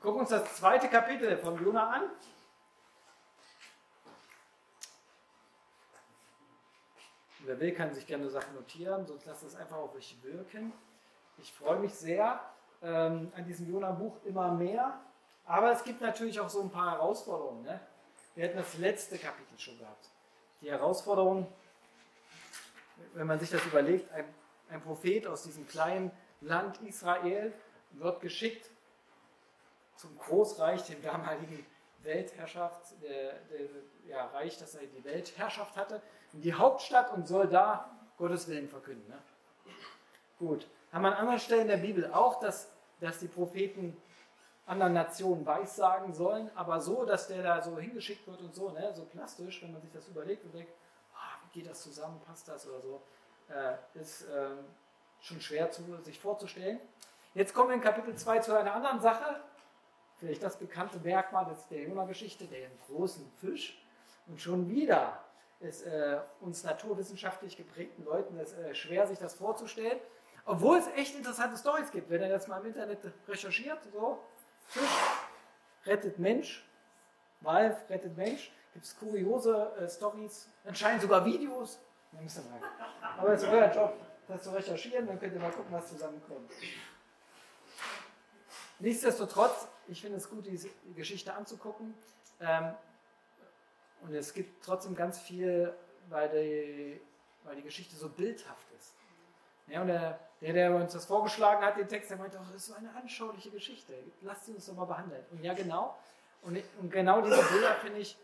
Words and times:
Gucken 0.00 0.20
uns 0.20 0.30
das 0.30 0.56
zweite 0.56 0.88
Kapitel 0.88 1.36
von 1.36 1.62
Jona 1.62 1.90
an. 1.90 2.02
Wer 7.40 7.60
will, 7.60 7.74
kann 7.74 7.92
sich 7.92 8.06
gerne 8.06 8.30
Sachen 8.30 8.54
notieren, 8.54 9.06
sonst 9.06 9.26
lasst 9.26 9.42
es 9.42 9.54
einfach 9.54 9.76
auf 9.76 9.94
euch 9.94 10.16
wirken. 10.22 10.72
Ich 11.36 11.52
freue 11.52 11.78
mich 11.78 11.92
sehr 11.92 12.40
ähm, 12.82 13.30
an 13.36 13.44
diesem 13.44 13.70
Jona-Buch 13.70 14.16
immer 14.24 14.52
mehr. 14.52 14.98
Aber 15.44 15.70
es 15.70 15.84
gibt 15.84 16.00
natürlich 16.00 16.40
auch 16.40 16.48
so 16.48 16.62
ein 16.62 16.70
paar 16.70 16.92
Herausforderungen. 16.92 17.62
Ne? 17.64 17.78
Wir 18.34 18.46
hatten 18.46 18.56
das 18.56 18.78
letzte 18.78 19.18
Kapitel 19.18 19.58
schon 19.58 19.78
gehabt. 19.78 20.08
Die 20.62 20.70
Herausforderung, 20.70 21.46
wenn 23.12 23.26
man 23.26 23.38
sich 23.38 23.50
das 23.50 23.64
überlegt, 23.66 24.10
ein, 24.12 24.24
ein 24.70 24.80
Prophet 24.80 25.26
aus 25.26 25.42
diesem 25.42 25.68
kleinen 25.68 26.10
Land 26.40 26.80
Israel 26.80 27.52
wird 27.92 28.20
geschickt 28.22 28.70
zum 30.00 30.16
Großreich, 30.18 30.82
dem 30.86 31.02
damaligen 31.02 31.64
Weltherrschaft, 32.02 32.80
der, 33.02 33.34
der 33.50 33.68
ja, 34.08 34.26
Reich, 34.28 34.58
das 34.58 34.74
er 34.74 34.86
die 34.86 35.04
Weltherrschaft 35.04 35.76
hatte, 35.76 36.00
in 36.32 36.40
die 36.40 36.54
Hauptstadt 36.54 37.12
und 37.12 37.28
soll 37.28 37.46
da 37.48 37.90
Gottes 38.16 38.48
Willen 38.48 38.68
verkünden. 38.68 39.06
Ne? 39.08 39.18
Gut. 40.38 40.66
Haben 40.92 41.02
wir 41.02 41.08
an 41.08 41.18
anderen 41.18 41.38
Stellen 41.38 41.68
der 41.68 41.76
Bibel 41.76 42.10
auch, 42.12 42.40
dass, 42.40 42.68
dass 43.00 43.18
die 43.18 43.28
Propheten 43.28 43.96
anderen 44.66 44.94
Nationen 44.94 45.44
weissagen 45.44 46.14
sollen, 46.14 46.50
aber 46.54 46.80
so, 46.80 47.04
dass 47.04 47.28
der 47.28 47.42
da 47.42 47.60
so 47.60 47.78
hingeschickt 47.78 48.26
wird 48.26 48.40
und 48.40 48.54
so, 48.54 48.70
ne, 48.70 48.92
so 48.94 49.04
plastisch, 49.04 49.62
wenn 49.62 49.72
man 49.72 49.82
sich 49.82 49.90
das 49.92 50.08
überlegt 50.08 50.44
und 50.44 50.54
denkt, 50.54 50.72
oh, 51.12 51.44
wie 51.44 51.60
geht 51.60 51.70
das 51.70 51.82
zusammen, 51.82 52.20
passt 52.24 52.48
das 52.48 52.66
oder 52.68 52.80
so, 52.80 53.02
äh, 53.48 53.98
ist 54.00 54.22
äh, 54.22 54.50
schon 55.20 55.40
schwer 55.40 55.70
zu, 55.70 55.82
sich 56.02 56.18
vorzustellen. 56.18 56.80
Jetzt 57.34 57.54
kommen 57.54 57.68
wir 57.68 57.74
in 57.76 57.80
Kapitel 57.80 58.14
2 58.16 58.38
zu 58.40 58.56
einer 58.56 58.74
anderen 58.74 59.00
Sache, 59.00 59.40
vielleicht 60.20 60.42
das 60.42 60.56
bekannte 60.58 60.98
Merkmal 61.00 61.46
des, 61.46 61.66
der 61.68 61.82
Jona-Geschichte, 61.82 62.44
den 62.44 62.70
großen 62.86 63.28
Fisch. 63.40 63.82
Und 64.26 64.40
schon 64.40 64.68
wieder 64.68 65.24
ist 65.60 65.82
äh, 65.86 66.20
uns 66.40 66.62
naturwissenschaftlich 66.62 67.56
geprägten 67.56 68.04
Leuten 68.04 68.38
es 68.38 68.52
äh, 68.52 68.74
schwer, 68.74 69.06
sich 69.06 69.18
das 69.18 69.34
vorzustellen. 69.34 69.98
Obwohl 70.44 70.78
es 70.78 70.86
echt 70.96 71.16
interessante 71.16 71.56
Stories 71.56 71.90
gibt. 71.90 72.10
Wenn 72.10 72.22
ihr 72.22 72.28
das 72.28 72.48
mal 72.48 72.60
im 72.60 72.66
Internet 72.66 72.98
recherchiert, 73.28 73.78
so, 73.92 74.18
Fisch 74.66 74.84
rettet 75.84 76.18
Mensch, 76.18 76.64
Walf 77.40 77.88
rettet 77.88 78.16
Mensch, 78.16 78.52
gibt 78.72 78.84
es 78.84 78.98
kuriose 78.98 79.72
äh, 79.78 79.88
Stories, 79.88 80.48
anscheinend 80.64 81.02
sogar 81.02 81.24
Videos. 81.24 81.80
Aber 83.18 83.32
es 83.32 83.42
ist 83.42 83.48
euer 83.48 83.70
Job, 83.72 83.94
das 84.28 84.42
zu 84.42 84.50
recherchieren, 84.50 85.06
dann 85.06 85.18
könnt 85.18 85.34
ihr 85.34 85.40
mal 85.40 85.50
gucken, 85.50 85.72
was 85.72 85.88
zusammenkommt. 85.88 86.50
Nichtsdestotrotz, 88.80 89.68
ich 89.88 90.00
finde 90.00 90.16
es 90.16 90.28
gut, 90.28 90.46
diese 90.46 90.68
Geschichte 90.96 91.32
anzugucken. 91.34 91.94
Ähm, 92.40 92.74
und 94.02 94.14
es 94.14 94.32
gibt 94.32 94.64
trotzdem 94.64 94.94
ganz 94.94 95.18
viel, 95.18 95.72
weil 96.08 96.28
die, 96.30 97.00
weil 97.44 97.56
die 97.56 97.62
Geschichte 97.62 97.94
so 97.96 98.08
bildhaft 98.08 98.66
ist. 98.78 98.94
Ja, 99.66 99.82
und 99.82 99.88
der, 99.88 100.18
der, 100.40 100.74
uns 100.74 100.94
das 100.94 101.04
vorgeschlagen 101.04 101.64
hat, 101.64 101.76
den 101.76 101.86
Text, 101.86 102.10
der 102.10 102.16
meinte, 102.16 102.38
oh, 102.40 102.44
das 102.46 102.56
ist 102.56 102.66
so 102.66 102.74
eine 102.74 102.92
anschauliche 102.94 103.50
Geschichte. 103.50 103.92
Lasst 104.22 104.46
sie 104.46 104.52
uns 104.52 104.66
doch 104.66 104.74
mal 104.74 104.86
behandeln. 104.86 105.24
Und 105.30 105.44
ja, 105.44 105.54
genau. 105.54 105.96
Und, 106.42 106.60
und 106.80 106.90
genau 106.90 107.20
diese 107.20 107.42
Bilder, 107.42 107.74
finde 107.76 108.00
ich, 108.00 108.16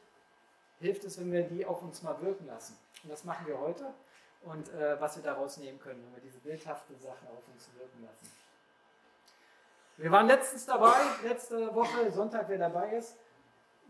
hilft 0.81 1.05
es, 1.05 1.19
wenn 1.21 1.31
wir 1.31 1.43
die 1.43 1.67
auf 1.67 1.83
uns 1.83 2.03
mal 2.03 2.21
wirken 2.23 2.47
lassen. 2.47 2.77
Und 3.03 3.11
das 3.11 3.25
machen 3.25 3.47
wir 3.47 3.59
heute. 3.61 3.93
Und 4.43 4.73
äh, 4.73 5.01
was 5.01 5.17
wir 5.17 5.23
daraus 5.23 5.59
nehmen 5.59 5.79
können, 5.79 6.03
wenn 6.05 6.15
wir 6.15 6.23
diese 6.23 6.39
bildhaften 6.39 6.99
Sachen 6.99 7.29
auf 7.29 7.47
uns 7.53 7.69
wirken 7.77 8.03
lassen. 8.03 8.33
Wir 9.99 10.11
waren 10.11 10.27
letztens 10.27 10.67
dabei, 10.67 10.93
letzte 11.25 11.75
Woche, 11.75 12.13
Sonntag, 12.13 12.51
wer 12.51 12.59
dabei 12.59 12.97
ist, 12.97 13.17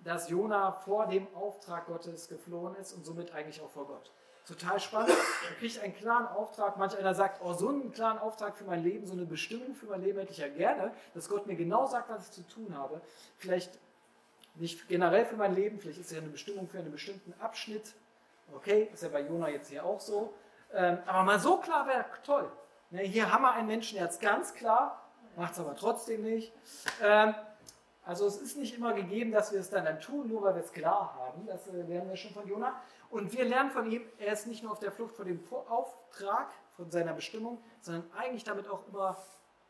dass 0.04 0.30
Jona 0.30 0.70
vor 0.70 1.08
dem 1.08 1.26
Auftrag 1.34 1.86
Gottes 1.86 2.28
geflohen 2.28 2.76
ist 2.76 2.92
und 2.92 3.04
somit 3.04 3.34
eigentlich 3.34 3.60
auch 3.60 3.70
vor 3.70 3.88
Gott. 3.88 4.12
Total 4.46 4.78
spannend. 4.78 5.10
Er 5.10 5.56
kriegt 5.56 5.80
einen 5.80 5.96
klaren 5.96 6.28
Auftrag. 6.28 6.76
Manch 6.76 6.96
einer 6.96 7.16
sagt, 7.16 7.40
oh, 7.42 7.52
so 7.54 7.70
einen 7.70 7.90
klaren 7.90 8.18
Auftrag 8.18 8.56
für 8.56 8.62
mein 8.62 8.84
Leben, 8.84 9.04
so 9.04 9.14
eine 9.14 9.26
Bestimmung 9.26 9.74
für 9.74 9.86
mein 9.86 10.00
Leben 10.00 10.20
hätte 10.20 10.30
ich 10.30 10.38
ja 10.38 10.46
gerne, 10.46 10.92
dass 11.14 11.28
Gott 11.28 11.48
mir 11.48 11.56
genau 11.56 11.86
sagt, 11.86 12.08
was 12.08 12.28
ich 12.28 12.30
zu 12.30 12.46
tun 12.46 12.78
habe. 12.78 13.00
Vielleicht 13.38 13.76
nicht 14.54 14.86
generell 14.86 15.26
für 15.26 15.34
mein 15.34 15.56
Leben, 15.56 15.80
vielleicht 15.80 15.98
ist 15.98 16.12
ja 16.12 16.18
eine 16.18 16.28
Bestimmung 16.28 16.68
für 16.68 16.78
einen 16.78 16.92
bestimmten 16.92 17.34
Abschnitt. 17.40 17.94
Okay, 18.54 18.88
ist 18.92 19.02
ja 19.02 19.08
bei 19.08 19.22
Jona 19.22 19.48
jetzt 19.48 19.70
hier 19.70 19.84
auch 19.84 19.98
so. 19.98 20.32
Ähm, 20.72 20.98
aber 21.04 21.24
mal 21.24 21.40
so 21.40 21.56
klar 21.56 21.88
wäre 21.88 22.04
toll. 22.22 22.48
Ne, 22.90 23.00
hier 23.00 23.32
haben 23.32 23.42
wir 23.42 23.52
einen 23.54 23.66
Menschen, 23.66 23.98
der 23.98 24.08
ist 24.08 24.20
ganz 24.20 24.54
klar, 24.54 25.05
macht 25.36 25.52
es 25.52 25.60
aber 25.60 25.76
trotzdem 25.76 26.22
nicht. 26.22 26.52
Ähm, 27.02 27.34
also 28.04 28.26
es 28.26 28.36
ist 28.36 28.56
nicht 28.56 28.76
immer 28.76 28.92
gegeben, 28.94 29.32
dass 29.32 29.52
wir 29.52 29.60
es 29.60 29.70
dann, 29.70 29.84
dann 29.84 30.00
tun, 30.00 30.28
nur 30.28 30.42
weil 30.42 30.54
wir 30.54 30.62
es 30.62 30.72
klar 30.72 31.14
haben. 31.14 31.46
Das 31.46 31.66
äh, 31.68 31.82
lernen 31.82 32.08
wir 32.08 32.16
schon 32.16 32.32
von 32.32 32.46
Jona. 32.46 32.74
Und 33.10 33.32
wir 33.32 33.44
lernen 33.44 33.70
von 33.70 33.90
ihm, 33.90 34.02
er 34.18 34.32
ist 34.32 34.46
nicht 34.46 34.62
nur 34.62 34.72
auf 34.72 34.78
der 34.80 34.92
Flucht 34.92 35.14
vor 35.14 35.24
dem 35.24 35.40
Auftrag, 35.68 36.48
von 36.76 36.90
seiner 36.90 37.14
Bestimmung, 37.14 37.58
sondern 37.80 38.04
eigentlich 38.16 38.44
damit 38.44 38.68
auch 38.68 38.86
immer 38.88 39.16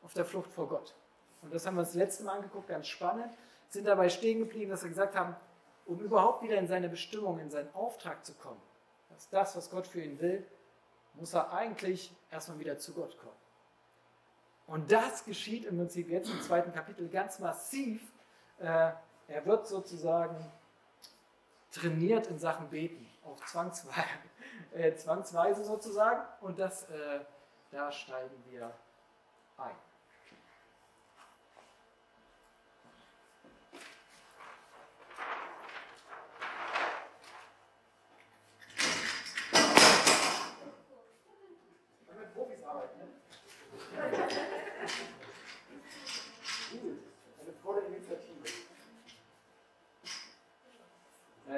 auf 0.02 0.14
der 0.14 0.24
Flucht 0.24 0.52
vor 0.52 0.68
Gott. 0.68 0.94
Und 1.42 1.54
das 1.54 1.66
haben 1.66 1.76
wir 1.76 1.80
uns 1.80 1.90
das 1.90 1.96
letzte 1.96 2.24
Mal 2.24 2.36
angeguckt, 2.36 2.68
ganz 2.68 2.88
spannend. 2.88 3.32
Sind 3.68 3.86
dabei 3.86 4.08
stehen 4.08 4.40
geblieben, 4.40 4.70
dass 4.70 4.82
wir 4.82 4.88
gesagt 4.88 5.14
haben, 5.14 5.36
um 5.86 6.00
überhaupt 6.00 6.42
wieder 6.42 6.56
in 6.56 6.66
seine 6.66 6.88
Bestimmung, 6.88 7.38
in 7.38 7.50
seinen 7.50 7.72
Auftrag 7.74 8.24
zu 8.24 8.34
kommen, 8.34 8.60
das 9.10 9.24
ist 9.24 9.32
das, 9.32 9.56
was 9.56 9.70
Gott 9.70 9.86
für 9.86 10.02
ihn 10.02 10.20
will, 10.20 10.44
muss 11.14 11.32
er 11.32 11.52
eigentlich 11.52 12.14
erstmal 12.30 12.58
wieder 12.58 12.76
zu 12.78 12.92
Gott 12.92 13.16
kommen. 13.18 13.45
Und 14.66 14.90
das 14.90 15.24
geschieht 15.24 15.64
im 15.64 15.76
Prinzip 15.76 16.08
jetzt 16.08 16.28
im 16.28 16.40
zweiten 16.42 16.72
Kapitel 16.72 17.08
ganz 17.08 17.38
massiv, 17.38 18.02
äh, 18.58 18.90
er 19.28 19.44
wird 19.46 19.66
sozusagen 19.66 20.36
trainiert 21.70 22.26
in 22.28 22.38
Sachen 22.38 22.68
Beten, 22.68 23.06
auch 23.24 23.36
zwangsweise, 23.44 24.02
äh, 24.74 24.94
zwangsweise 24.94 25.64
sozusagen. 25.64 26.22
Und 26.40 26.58
das, 26.58 26.84
äh, 26.90 27.20
da 27.70 27.92
steigen 27.92 28.42
wir 28.50 28.72
ein. 29.58 29.76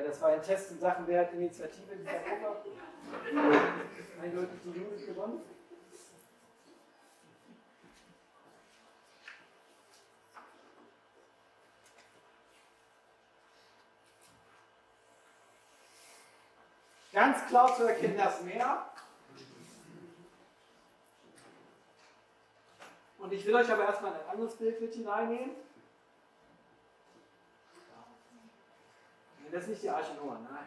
das 0.09 0.18
war 0.29 0.35
ein 0.35 0.43
Test 0.43 0.73
in 0.73 0.79
Sachen, 0.79 1.07
wer 1.07 1.33
Initiative 1.33 1.91
in 1.91 2.01
dieser 2.01 2.19
Gruppe? 2.19 2.71
Eindeutig 4.23 4.61
die 4.63 4.79
Judith 4.79 5.07
gewonnen. 5.07 5.41
Ganz 17.11 17.47
klar 17.47 17.75
zu 17.75 17.85
erkennen 17.85 18.19
das 18.19 18.43
Meer. 18.43 18.87
Und 23.17 23.33
ich 23.33 23.47
will 23.47 23.55
euch 23.55 23.73
aber 23.73 23.87
erstmal 23.87 24.13
ein 24.13 24.29
anderes 24.29 24.57
Bild 24.57 24.79
mit 24.79 24.95
hineinnehmen. 24.95 25.57
Das 29.51 29.63
ist 29.63 29.69
nicht 29.71 29.83
die 29.83 29.91
Arche 29.91 30.15
Noah, 30.15 30.39
nein. 30.39 30.67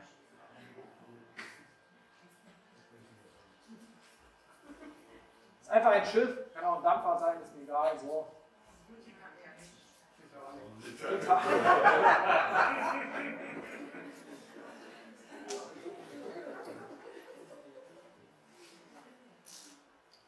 Das 5.60 5.68
ist 5.68 5.70
einfach 5.70 5.92
ein 5.92 6.06
Schiff, 6.06 6.54
kann 6.54 6.66
auch 6.66 6.78
ein 6.78 6.84
Dampfer 6.84 7.18
sein, 7.20 7.42
ist 7.42 7.56
mir 7.56 7.64
egal, 7.64 8.00
so. 8.00 8.28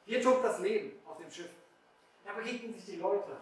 Hier 0.06 0.22
tobt 0.22 0.44
das 0.46 0.60
Leben 0.60 1.00
auf 1.06 1.18
dem 1.18 1.32
Schiff. 1.32 1.50
Da 2.24 2.34
begegnen 2.34 2.74
sich 2.76 2.86
die 2.86 2.96
Leute. 2.98 3.38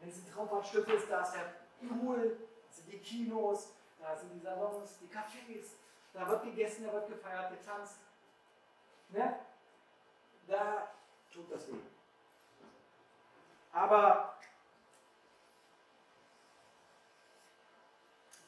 Wenn 0.00 0.08
es 0.08 0.16
ein 0.16 0.32
Traumfahrtschiff 0.32 0.88
ist, 0.88 1.08
da 1.08 1.22
ist 1.22 1.34
der 1.34 1.54
Pool, 1.88 2.36
das 2.66 2.76
sind 2.78 2.92
die 2.92 2.98
Kinos, 2.98 3.72
da 4.02 4.16
sind 4.16 4.32
die 4.34 4.40
Salons, 4.40 4.98
die 4.98 5.06
Cafés, 5.06 5.76
da 6.12 6.28
wird 6.28 6.42
gegessen, 6.42 6.84
da 6.84 6.92
wird 6.92 7.08
gefeiert, 7.08 7.50
getanzt. 7.50 7.98
Ne? 9.10 9.38
Da 10.46 10.90
tut 11.32 11.50
das 11.50 11.66
Leben. 11.68 11.86
Aber 13.72 14.34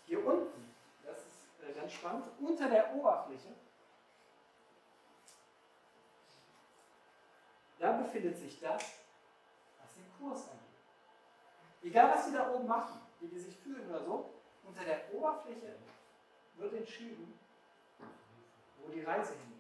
hier 0.07 0.27
unten, 0.27 0.75
das 1.05 1.19
ist 1.19 1.49
äh, 1.63 1.73
ganz 1.73 1.93
spannend, 1.93 2.27
unter 2.41 2.69
der 2.69 2.95
Oberfläche, 2.95 3.55
da 7.79 7.93
befindet 7.93 8.37
sich 8.37 8.61
das, 8.61 8.83
was 9.79 9.95
den 9.95 10.19
Kurs 10.19 10.43
angeht. 10.43 10.61
Egal, 11.83 12.15
was 12.15 12.27
die 12.27 12.33
da 12.33 12.51
oben 12.51 12.67
machen, 12.67 13.01
wie 13.21 13.29
die 13.29 13.39
sich 13.39 13.57
fühlen 13.59 13.89
oder 13.89 14.05
so, 14.05 14.35
unter 14.67 14.85
der 14.85 15.13
Oberfläche 15.13 15.77
wird 16.57 16.75
entschieden, 16.75 17.39
wo 18.79 18.93
die 18.93 19.03
Reise 19.03 19.33
hingeht. 19.33 19.55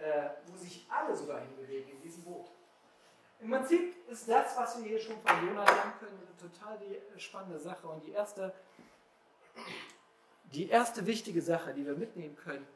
Äh, 0.00 0.30
wo 0.46 0.56
sich 0.56 0.86
alle 0.88 1.14
sogar 1.14 1.40
hinbewegen 1.40 1.90
in 1.90 2.00
diesem 2.00 2.24
Boot. 2.24 2.50
Im 3.40 3.50
Prinzip 3.50 3.94
ist 4.08 4.28
das, 4.28 4.56
was 4.56 4.78
wir 4.78 4.88
hier 4.88 5.00
schon 5.00 5.20
von 5.20 5.46
Jona 5.46 5.64
lernen 5.64 5.92
können, 5.98 6.18
eine 6.26 6.50
total 6.50 6.78
die 6.78 7.20
spannende 7.20 7.58
Sache. 7.58 7.86
Und 7.86 8.04
die 8.06 8.12
erste, 8.12 8.54
die 10.44 10.70
erste 10.70 11.06
wichtige 11.06 11.42
Sache, 11.42 11.74
die 11.74 11.84
wir 11.84 11.94
mitnehmen 11.94 12.34
können, 12.36 12.66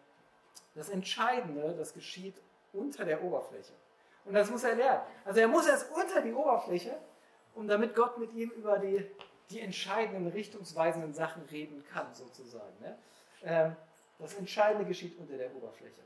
das 0.74 0.90
Entscheidende, 0.90 1.74
das 1.78 1.94
geschieht 1.94 2.34
unter 2.74 3.06
der 3.06 3.22
Oberfläche. 3.22 3.72
Und 4.26 4.34
das 4.34 4.50
muss 4.50 4.64
er 4.64 4.74
lernen. 4.74 5.02
Also 5.24 5.40
er 5.40 5.48
muss 5.48 5.66
erst 5.66 5.90
unter 5.92 6.20
die 6.20 6.32
Oberfläche, 6.32 6.98
um 7.54 7.66
damit 7.68 7.94
Gott 7.94 8.18
mit 8.18 8.34
ihm 8.34 8.50
über 8.50 8.78
die, 8.78 9.06
die 9.50 9.60
entscheidenden, 9.60 10.26
richtungsweisenden 10.28 11.12
Sachen 11.12 11.42
reden 11.44 11.84
kann, 11.92 12.14
sozusagen. 12.14 12.78
Ne? 12.80 12.98
Ähm, 13.42 13.76
das 14.18 14.34
Entscheidende 14.34 14.86
geschieht 14.86 15.18
unter 15.18 15.36
der 15.36 15.54
Oberfläche. 15.54 16.00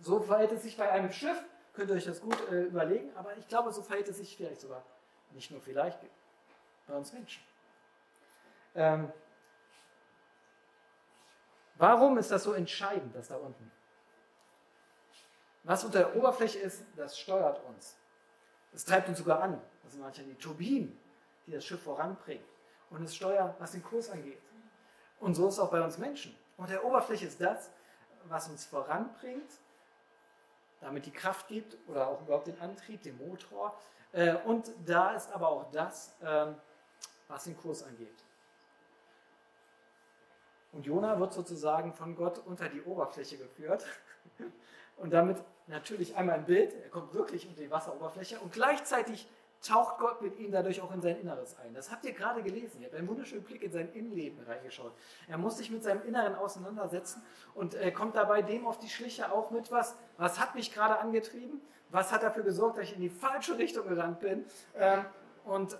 So 0.00 0.20
verhält 0.20 0.52
es 0.52 0.62
sich 0.62 0.76
bei 0.76 0.90
einem 0.90 1.10
Schiff, 1.10 1.42
könnt 1.74 1.90
ihr 1.90 1.96
euch 1.96 2.04
das 2.04 2.20
gut 2.20 2.36
äh, 2.50 2.64
überlegen, 2.64 3.14
aber 3.16 3.36
ich 3.36 3.48
glaube, 3.48 3.72
so 3.72 3.82
verhält 3.82 4.08
es 4.08 4.18
sich 4.18 4.36
vielleicht 4.36 4.60
sogar, 4.60 4.82
nicht 5.32 5.50
nur 5.50 5.60
vielleicht, 5.60 5.98
bei 6.86 6.94
uns 6.94 7.12
Menschen. 7.12 7.42
Ähm, 8.74 9.12
warum 11.76 12.18
ist 12.18 12.30
das 12.30 12.44
so 12.44 12.52
entscheidend, 12.52 13.14
das 13.14 13.28
da 13.28 13.36
unten? 13.36 13.72
Was 15.64 15.84
unter 15.84 15.98
der 15.98 16.16
Oberfläche 16.16 16.58
ist, 16.60 16.84
das 16.94 17.18
steuert 17.18 17.60
uns. 17.64 17.96
Es 18.72 18.84
treibt 18.84 19.08
uns 19.08 19.18
sogar 19.18 19.42
an. 19.42 19.60
Das 19.82 19.92
sind 19.92 20.00
manchmal 20.02 20.26
die 20.26 20.34
Turbinen, 20.34 20.96
die 21.46 21.52
das 21.52 21.64
Schiff 21.64 21.82
voranbringen. 21.82 22.44
Und 22.90 23.02
es 23.02 23.14
steuert, 23.14 23.58
was 23.58 23.72
den 23.72 23.82
Kurs 23.82 24.10
angeht. 24.10 24.40
Und 25.20 25.34
so 25.34 25.48
ist 25.48 25.54
es 25.54 25.60
auch 25.60 25.70
bei 25.70 25.82
uns 25.82 25.98
Menschen. 25.98 26.36
Unter 26.56 26.72
der 26.72 26.84
Oberfläche 26.84 27.26
ist 27.26 27.40
das, 27.40 27.70
was 28.24 28.48
uns 28.48 28.64
voranbringt, 28.64 29.50
damit 30.80 31.06
die 31.06 31.10
Kraft 31.10 31.48
gibt 31.48 31.76
oder 31.88 32.08
auch 32.08 32.20
überhaupt 32.22 32.46
den 32.46 32.60
Antrieb, 32.60 33.02
den 33.02 33.16
Motor. 33.18 33.78
Äh, 34.12 34.36
und 34.44 34.70
da 34.84 35.12
ist 35.12 35.32
aber 35.32 35.48
auch 35.48 35.70
das, 35.70 36.16
ähm, 36.22 36.54
was 37.28 37.44
den 37.44 37.56
Kurs 37.56 37.82
angeht. 37.82 38.24
Und 40.72 40.84
Jona 40.84 41.18
wird 41.18 41.32
sozusagen 41.32 41.94
von 41.94 42.14
Gott 42.14 42.38
unter 42.44 42.68
die 42.68 42.82
Oberfläche 42.82 43.38
geführt 43.38 43.86
und 44.96 45.10
damit 45.10 45.42
natürlich 45.66 46.16
einmal 46.16 46.38
im 46.38 46.44
Bild, 46.44 46.74
er 46.74 46.90
kommt 46.90 47.14
wirklich 47.14 47.48
unter 47.48 47.62
die 47.62 47.70
Wasseroberfläche 47.70 48.38
und 48.40 48.52
gleichzeitig 48.52 49.28
taucht 49.66 49.98
Gott 49.98 50.22
mit 50.22 50.38
ihm 50.38 50.52
dadurch 50.52 50.80
auch 50.80 50.92
in 50.92 51.00
sein 51.00 51.18
Inneres 51.18 51.56
ein. 51.58 51.74
Das 51.74 51.90
habt 51.90 52.04
ihr 52.04 52.12
gerade 52.12 52.42
gelesen. 52.42 52.80
Ihr 52.80 52.86
habt 52.86 52.96
einen 52.96 53.08
wunderschönen 53.08 53.44
Blick 53.44 53.62
in 53.62 53.72
sein 53.72 53.92
Innenleben 53.92 54.44
reingeschaut. 54.46 54.92
Er 55.28 55.38
muss 55.38 55.58
sich 55.58 55.70
mit 55.70 55.82
seinem 55.82 56.02
Inneren 56.06 56.34
auseinandersetzen 56.34 57.22
und 57.54 57.74
äh, 57.74 57.90
kommt 57.90 58.16
dabei 58.16 58.42
dem 58.42 58.66
auf 58.66 58.78
die 58.78 58.88
Schliche 58.88 59.32
auch 59.32 59.50
mit 59.50 59.70
was. 59.70 59.96
Was 60.16 60.38
hat 60.40 60.54
mich 60.54 60.72
gerade 60.72 60.98
angetrieben? 60.98 61.60
Was 61.90 62.12
hat 62.12 62.22
dafür 62.22 62.42
gesorgt, 62.42 62.78
dass 62.78 62.84
ich 62.84 62.94
in 62.94 63.00
die 63.00 63.10
falsche 63.10 63.58
Richtung 63.58 63.88
gerannt 63.88 64.20
bin? 64.20 64.44
Ähm, 64.74 65.04
und 65.44 65.78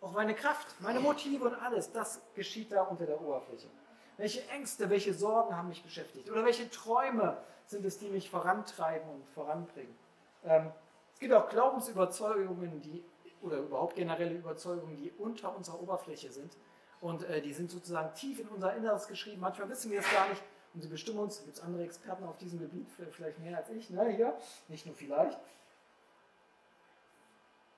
auch 0.00 0.12
meine 0.12 0.34
Kraft, 0.34 0.74
meine 0.80 1.00
Motive 1.00 1.44
und 1.44 1.54
alles, 1.54 1.92
das 1.92 2.20
geschieht 2.34 2.72
da 2.72 2.82
unter 2.82 3.06
der 3.06 3.20
Oberfläche. 3.20 3.68
Welche 4.16 4.46
Ängste, 4.50 4.90
welche 4.90 5.14
Sorgen 5.14 5.56
haben 5.56 5.68
mich 5.68 5.82
beschäftigt? 5.82 6.30
Oder 6.30 6.44
welche 6.44 6.70
Träume 6.70 7.38
sind 7.66 7.84
es, 7.84 7.98
die 7.98 8.08
mich 8.08 8.28
vorantreiben 8.28 9.08
und 9.08 9.26
voranbringen. 9.28 9.96
Ähm, 10.44 10.72
es 11.12 11.20
gibt 11.20 11.32
auch 11.32 11.48
Glaubensüberzeugungen, 11.48 12.80
die, 12.80 13.04
oder 13.42 13.58
überhaupt 13.58 13.96
generelle 13.96 14.34
Überzeugungen, 14.34 14.96
die 14.96 15.12
unter 15.12 15.56
unserer 15.56 15.80
Oberfläche 15.80 16.30
sind. 16.30 16.56
Und 17.00 17.24
äh, 17.24 17.40
die 17.40 17.52
sind 17.52 17.70
sozusagen 17.70 18.14
tief 18.14 18.40
in 18.40 18.48
unser 18.48 18.74
Inneres 18.76 19.06
geschrieben. 19.06 19.40
Manchmal 19.40 19.68
wissen 19.68 19.90
wir 19.90 20.00
es 20.00 20.12
gar 20.12 20.28
nicht 20.28 20.42
und 20.74 20.82
sie 20.82 20.88
bestimmen 20.88 21.20
uns. 21.20 21.38
Es 21.38 21.44
gibt 21.44 21.62
andere 21.62 21.84
Experten 21.84 22.24
auf 22.24 22.36
diesem 22.36 22.58
Gebiet, 22.60 22.88
vielleicht 23.10 23.38
mehr 23.38 23.56
als 23.56 23.70
ich, 23.70 23.90
ne, 23.90 24.08
hier, 24.10 24.36
nicht 24.68 24.86
nur 24.86 24.94
vielleicht. 24.94 25.38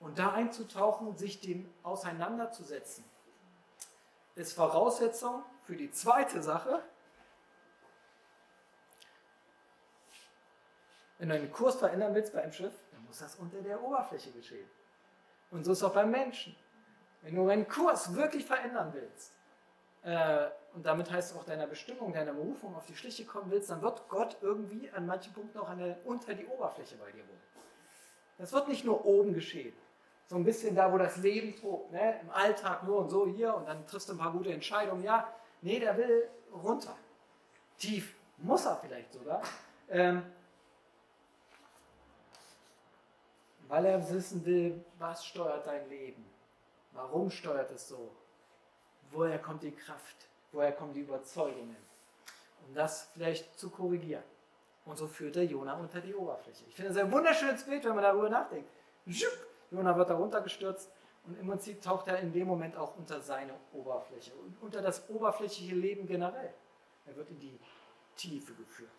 Und 0.00 0.18
da 0.18 0.32
einzutauchen 0.32 1.16
sich 1.16 1.40
dem 1.40 1.72
auseinanderzusetzen, 1.84 3.04
ist 4.34 4.52
Voraussetzung 4.54 5.44
für 5.62 5.76
die 5.76 5.92
zweite 5.92 6.42
Sache, 6.42 6.82
Wenn 11.22 11.28
du 11.28 11.36
einen 11.36 11.52
Kurs 11.52 11.76
verändern 11.76 12.16
willst 12.16 12.32
bei 12.32 12.42
einem 12.42 12.50
Schiff, 12.50 12.74
dann 12.90 13.04
muss 13.04 13.20
das 13.20 13.36
unter 13.36 13.62
der 13.62 13.80
Oberfläche 13.80 14.32
geschehen. 14.32 14.68
Und 15.52 15.64
so 15.64 15.72
ist 15.72 15.78
es 15.78 15.84
auch 15.84 15.92
beim 15.92 16.10
Menschen. 16.10 16.56
Wenn 17.20 17.36
du 17.36 17.48
einen 17.48 17.68
Kurs 17.68 18.14
wirklich 18.14 18.44
verändern 18.44 18.92
willst, 18.92 19.32
äh, 20.02 20.48
und 20.74 20.84
damit 20.84 21.10
heißt 21.10 21.36
auch 21.36 21.44
deiner 21.44 21.66
Bestimmung, 21.66 22.12
deiner 22.12 22.32
Berufung 22.32 22.74
auf 22.74 22.86
die 22.86 22.96
Schliche 22.96 23.24
kommen 23.24 23.50
willst, 23.50 23.70
dann 23.70 23.82
wird 23.82 24.08
Gott 24.08 24.36
irgendwie 24.40 24.90
an 24.90 25.06
manchen 25.06 25.32
Punkten 25.32 25.58
auch 25.58 25.68
eine, 25.68 25.98
unter 26.04 26.34
die 26.34 26.46
Oberfläche 26.46 26.96
bei 26.96 27.12
dir 27.12 27.20
wohnen. 27.20 27.42
Das 28.38 28.52
wird 28.52 28.68
nicht 28.68 28.84
nur 28.84 29.04
oben 29.04 29.34
geschehen. 29.34 29.74
So 30.26 30.36
ein 30.36 30.44
bisschen 30.44 30.74
da, 30.74 30.90
wo 30.90 30.98
das 30.98 31.18
Leben 31.18 31.54
tobt, 31.54 31.92
ne? 31.92 32.18
im 32.22 32.30
Alltag 32.30 32.84
nur 32.84 32.98
und 33.00 33.10
so 33.10 33.26
hier 33.26 33.54
und 33.54 33.68
dann 33.68 33.86
triffst 33.86 34.08
du 34.08 34.14
ein 34.14 34.18
paar 34.18 34.32
gute 34.32 34.52
Entscheidungen. 34.52 35.04
Ja, 35.04 35.28
nee, 35.60 35.78
der 35.78 35.96
will 35.96 36.28
runter. 36.52 36.96
Tief. 37.76 38.14
Muss 38.38 38.64
er 38.64 38.76
vielleicht 38.76 39.12
sogar. 39.12 39.42
Ähm, 39.90 40.22
weil 43.68 43.84
er 43.86 44.10
wissen 44.10 44.44
will, 44.44 44.84
was 44.98 45.24
steuert 45.24 45.66
dein 45.66 45.88
Leben? 45.88 46.24
Warum 46.92 47.30
steuert 47.30 47.70
es 47.70 47.88
so? 47.88 48.10
Woher 49.10 49.38
kommt 49.38 49.62
die 49.62 49.72
Kraft? 49.72 50.28
Woher 50.52 50.72
kommen 50.72 50.92
die 50.92 51.00
Überzeugungen? 51.00 51.76
Um 52.66 52.74
das 52.74 53.08
vielleicht 53.14 53.58
zu 53.58 53.70
korrigieren. 53.70 54.22
Und 54.84 54.98
so 54.98 55.06
führt 55.06 55.36
er 55.36 55.44
Jona 55.44 55.74
unter 55.74 56.00
die 56.00 56.14
Oberfläche. 56.14 56.64
Ich 56.68 56.74
finde 56.74 56.90
es 56.90 56.96
ein 56.96 57.10
wunderschönes 57.10 57.64
Bild, 57.64 57.84
wenn 57.84 57.94
man 57.94 58.02
darüber 58.02 58.28
nachdenkt. 58.28 58.68
Jona 59.70 59.96
wird 59.96 60.10
da 60.10 60.14
runtergestürzt 60.14 60.90
und 61.26 61.38
im 61.38 61.46
Prinzip 61.46 61.80
taucht 61.80 62.08
er 62.08 62.18
in 62.18 62.32
dem 62.32 62.48
Moment 62.48 62.76
auch 62.76 62.96
unter 62.96 63.20
seine 63.20 63.54
Oberfläche 63.72 64.32
und 64.34 64.60
unter 64.60 64.82
das 64.82 65.08
oberflächliche 65.08 65.74
Leben 65.74 66.06
generell. 66.06 66.52
Er 67.06 67.16
wird 67.16 67.30
in 67.30 67.38
die 67.38 67.58
Tiefe 68.16 68.54
geführt. 68.54 68.90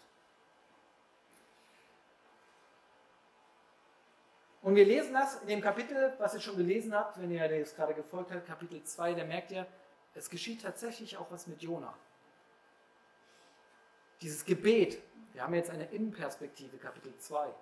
Und 4.63 4.75
wir 4.75 4.85
lesen 4.85 5.13
das 5.13 5.41
in 5.41 5.47
dem 5.47 5.61
Kapitel, 5.61 6.13
was 6.19 6.33
ihr 6.33 6.39
schon 6.39 6.55
gelesen 6.55 6.95
habt, 6.95 7.21
wenn 7.21 7.29
ihr 7.29 7.47
das 7.59 7.75
gerade 7.75 7.93
gefolgt 7.93 8.31
habt, 8.31 8.47
Kapitel 8.47 8.81
2, 8.81 9.13
da 9.13 9.25
merkt 9.25 9.51
ihr, 9.51 9.67
es 10.15 10.29
geschieht 10.29 10.61
tatsächlich 10.61 11.17
auch 11.17 11.29
was 11.31 11.47
mit 11.47 11.61
Jona. 11.61 11.93
Dieses 14.21 14.45
Gebet, 14.45 15.01
wir 15.33 15.43
haben 15.43 15.53
jetzt 15.53 15.69
eine 15.69 15.91
Innenperspektive, 15.91 16.77
Kapitel 16.77 17.13
2, 17.17 17.53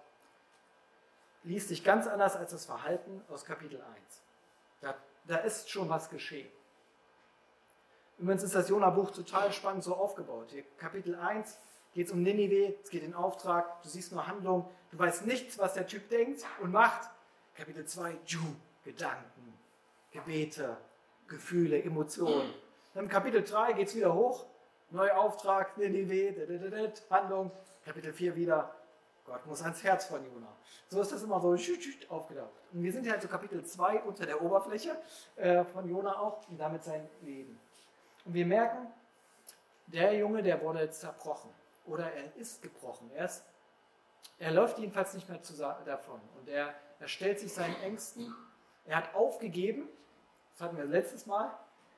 liest 1.44 1.70
sich 1.70 1.84
ganz 1.84 2.06
anders 2.06 2.36
als 2.36 2.52
das 2.52 2.68
Verhalten 2.68 3.24
aus 3.30 3.46
Kapitel 3.46 3.82
1. 3.82 4.22
Da, 4.82 4.96
da 5.26 5.38
ist 5.38 5.72
schon 5.72 5.90
was 5.90 6.08
geschehen. 6.08 6.50
Übrigens 8.20 8.44
ist 8.44 8.54
das 8.54 8.70
Jona-Buch 8.70 9.10
total 9.10 9.52
spannend 9.52 9.84
so 9.84 9.96
aufgebaut. 9.96 10.50
Hier, 10.52 10.64
Kapitel 10.78 11.16
1 11.16 11.58
geht 11.96 12.06
es 12.06 12.14
um 12.14 12.22
Ninive, 12.22 12.76
es 12.84 12.92
geht 12.92 13.02
in 13.02 13.16
Auftrag, 13.16 13.82
du 13.82 13.90
siehst 13.90 14.12
nur 14.12 14.28
Handlung, 14.28 14.70
du 14.92 15.00
weißt 15.00 15.26
nichts, 15.26 15.58
was 15.58 15.74
der 15.74 15.88
Typ 15.88 16.10
denkt 16.10 16.46
und 16.62 16.72
macht. 16.72 17.10
Kapitel 17.56 17.86
2, 17.86 18.18
Gedanken, 18.84 19.58
Gebete, 20.12 20.78
Gefühle, 21.28 21.82
Emotionen. 21.84 22.54
Dann 22.94 23.08
Kapitel 23.08 23.44
3 23.44 23.74
geht 23.74 23.88
es 23.88 23.96
wieder 23.96 24.14
hoch, 24.14 24.46
neuer 24.90 25.18
Auftrag, 25.18 25.78
Ninive, 25.78 26.36
Handlung. 27.10 27.52
Kapitel 27.86 28.14
4 28.14 28.36
wieder, 28.36 28.76
Gott 29.26 29.46
muss 29.46 29.62
ans 29.62 29.84
Herz 29.84 30.06
von 30.06 30.24
Jona. 30.24 30.48
So 30.88 31.02
ist 31.02 31.12
das 31.12 31.24
immer 31.24 31.40
so 31.40 31.56
aufgedacht. 32.10 32.52
Und 32.74 32.84
wir 32.84 32.92
sind 32.92 33.04
hier 33.04 33.14
halt 33.14 33.22
so 33.22 33.28
Kapitel 33.28 33.64
2 33.64 34.04
unter 34.04 34.26
der 34.26 34.42
Oberfläche 34.42 34.98
äh, 35.36 35.64
von 35.64 35.90
Jona 35.90 36.20
auch 36.20 36.48
und 36.50 36.58
damit 36.58 36.84
sein 36.84 37.08
Leben. 37.22 37.60
Und 38.26 38.34
wir 38.34 38.46
merken, 38.46 38.88
der 39.88 40.14
Junge, 40.16 40.44
der 40.44 40.62
wurde 40.62 40.90
zerbrochen 40.90 41.50
oder 41.86 42.12
er 42.12 42.36
ist 42.36 42.62
gebrochen. 42.62 43.10
Er, 43.16 43.26
ist, 43.26 43.44
er 44.42 44.52
läuft 44.52 44.80
jedenfalls 44.80 45.14
nicht 45.14 45.30
mehr 45.30 45.40
davon. 45.86 46.20
Und 46.40 46.50
er, 46.50 46.74
er 47.00 47.08
stellt 47.08 47.40
sich 47.40 47.54
seinen 47.54 47.76
Ängsten. 47.84 48.34
Er 48.86 48.98
hat 48.98 49.14
aufgegeben, 49.14 49.88
das 50.52 50.62
hatten 50.62 50.78
wir 50.78 50.86
letztes 50.86 51.28
Mal. 51.28 51.56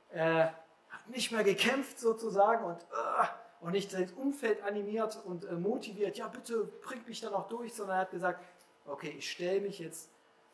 Er 0.09 0.53
hat 0.89 1.07
nicht 1.07 1.31
mehr 1.31 1.45
gekämpft 1.45 1.99
sozusagen 1.99 2.65
und, 2.65 2.83
uh, 2.83 3.27
und 3.61 3.71
nicht 3.71 3.91
sein 3.91 4.11
Umfeld 4.15 4.61
animiert 4.61 5.17
und 5.23 5.45
uh, 5.45 5.53
motiviert, 5.53 6.17
ja 6.17 6.27
bitte 6.27 6.65
bringt 6.81 7.07
mich 7.07 7.21
da 7.21 7.29
noch 7.29 7.47
durch, 7.47 7.73
sondern 7.73 7.95
er 7.95 8.01
hat 8.01 8.11
gesagt, 8.11 8.43
okay, 8.85 9.15
ich 9.17 9.31
stelle 9.31 9.61
mich 9.61 9.79
jetzt 9.79 10.09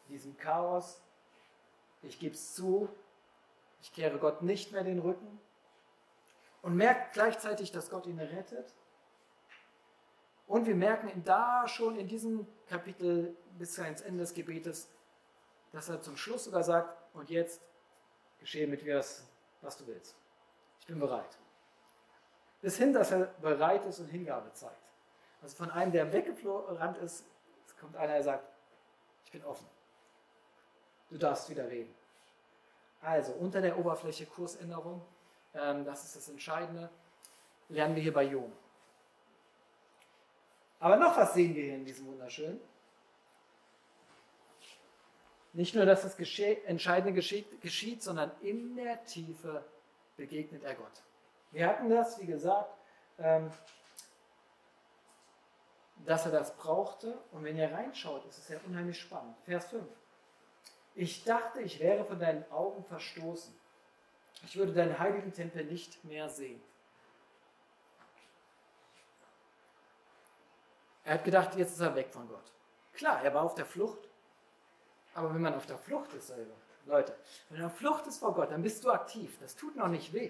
diesem 0.09 0.37
Chaos, 0.37 1.01
ich 2.03 2.19
gebe 2.19 2.35
es 2.35 2.53
zu, 2.53 2.87
ich 3.81 3.91
kehre 3.91 4.19
Gott 4.19 4.43
nicht 4.43 4.71
mehr 4.71 4.83
den 4.83 4.99
Rücken. 4.99 5.39
Und 6.61 6.75
merkt 6.75 7.13
gleichzeitig, 7.13 7.71
dass 7.71 7.89
Gott 7.89 8.05
ihn 8.05 8.19
rettet 8.19 8.75
und 10.49 10.65
wir 10.65 10.75
merken 10.75 11.23
da 11.23 11.67
schon 11.67 11.95
in 11.95 12.07
diesem 12.07 12.45
Kapitel 12.67 13.37
bis 13.57 13.79
ans 13.79 14.01
Ende 14.01 14.21
des 14.21 14.33
Gebetes, 14.33 14.89
dass 15.71 15.89
er 15.89 16.01
zum 16.01 16.17
Schluss 16.17 16.45
sogar 16.45 16.63
sagt, 16.63 16.97
und 17.13 17.29
jetzt 17.29 17.61
Geschehe 18.39 18.65
mit 18.67 18.83
mir, 18.83 18.97
was, 18.97 19.23
was 19.61 19.77
du 19.77 19.85
willst. 19.85 20.15
Ich 20.81 20.87
bin 20.87 20.99
bereit. 20.99 21.37
Bis 22.61 22.77
hin, 22.77 22.93
dass 22.93 23.11
er 23.11 23.25
bereit 23.41 23.85
ist 23.85 23.99
und 23.99 24.07
Hingabe 24.07 24.51
zeigt. 24.53 24.73
Also 25.41 25.55
von 25.55 25.69
einem, 25.69 25.91
der 25.91 26.11
weggerannt 26.11 26.97
ist, 26.97 27.25
kommt 27.79 27.95
einer, 27.95 28.13
der 28.13 28.23
sagt, 28.23 28.43
ich 29.25 29.31
bin 29.31 29.43
offen. 29.45 29.67
Du 31.09 31.17
darfst 31.17 31.49
wieder 31.49 31.69
reden. 31.69 31.93
Also 33.01 33.33
unter 33.33 33.61
der 33.61 33.77
Oberfläche 33.77 34.25
Kursänderung, 34.25 35.01
ähm, 35.53 35.85
das 35.85 36.05
ist 36.05 36.15
das 36.15 36.29
Entscheidende, 36.29 36.89
lernen 37.69 37.95
wir 37.95 38.01
hier 38.01 38.13
bei 38.13 38.23
Jung. 38.23 38.51
Aber 40.79 40.95
noch 40.95 41.15
was 41.17 41.33
sehen 41.33 41.55
wir 41.55 41.63
hier 41.63 41.75
in 41.75 41.85
diesem 41.85 42.07
wunderschönen. 42.07 42.59
Nicht 45.53 45.75
nur, 45.75 45.85
dass 45.85 46.03
das 46.03 46.17
Entscheidende 46.65 47.13
geschieht, 47.13 47.61
geschieht, 47.61 48.03
sondern 48.03 48.31
in 48.41 48.75
der 48.75 49.03
Tiefe 49.03 49.65
begegnet 50.15 50.63
er 50.63 50.75
Gott. 50.75 51.03
Wir 51.51 51.67
hatten 51.67 51.89
das, 51.89 52.19
wie 52.19 52.27
gesagt, 52.27 52.71
ähm, 53.17 53.51
dass 56.05 56.25
er 56.25 56.31
das 56.31 56.55
brauchte. 56.55 57.17
Und 57.31 57.43
wenn 57.43 57.57
ihr 57.57 57.71
reinschaut, 57.71 58.25
ist 58.27 58.37
es 58.37 58.49
ja 58.49 58.57
unheimlich 58.67 58.99
spannend. 58.99 59.35
Vers 59.45 59.67
5. 59.67 59.83
Ich 60.95 61.23
dachte, 61.23 61.61
ich 61.61 61.79
wäre 61.79 62.05
von 62.05 62.19
deinen 62.19 62.49
Augen 62.51 62.83
verstoßen. 62.83 63.53
Ich 64.45 64.55
würde 64.55 64.73
deinen 64.73 64.97
heiligen 64.99 65.33
Tempel 65.33 65.65
nicht 65.65 66.03
mehr 66.05 66.29
sehen. 66.29 66.61
Er 71.09 71.15
hat 71.15 71.23
gedacht, 71.23 71.55
jetzt 71.55 71.71
ist 71.71 71.79
er 71.79 71.95
weg 71.95 72.09
von 72.11 72.27
Gott. 72.27 72.53
Klar, 72.93 73.23
er 73.23 73.33
war 73.33 73.41
auf 73.41 73.55
der 73.55 73.65
Flucht. 73.65 74.07
Aber 75.15 75.33
wenn 75.33 75.41
man 75.41 75.55
auf 75.55 75.65
der 75.65 75.79
Flucht 75.79 76.13
ist, 76.13 76.31
Leute, 76.85 77.15
wenn 77.49 77.61
du 77.61 77.65
auf 77.65 77.75
Flucht 77.75 78.05
ist 78.05 78.19
vor 78.19 78.35
Gott, 78.35 78.51
dann 78.51 78.61
bist 78.61 78.83
du 78.83 78.91
aktiv. 78.91 79.35
Das 79.39 79.55
tut 79.55 79.75
noch 79.75 79.87
nicht 79.87 80.13
weh. 80.13 80.29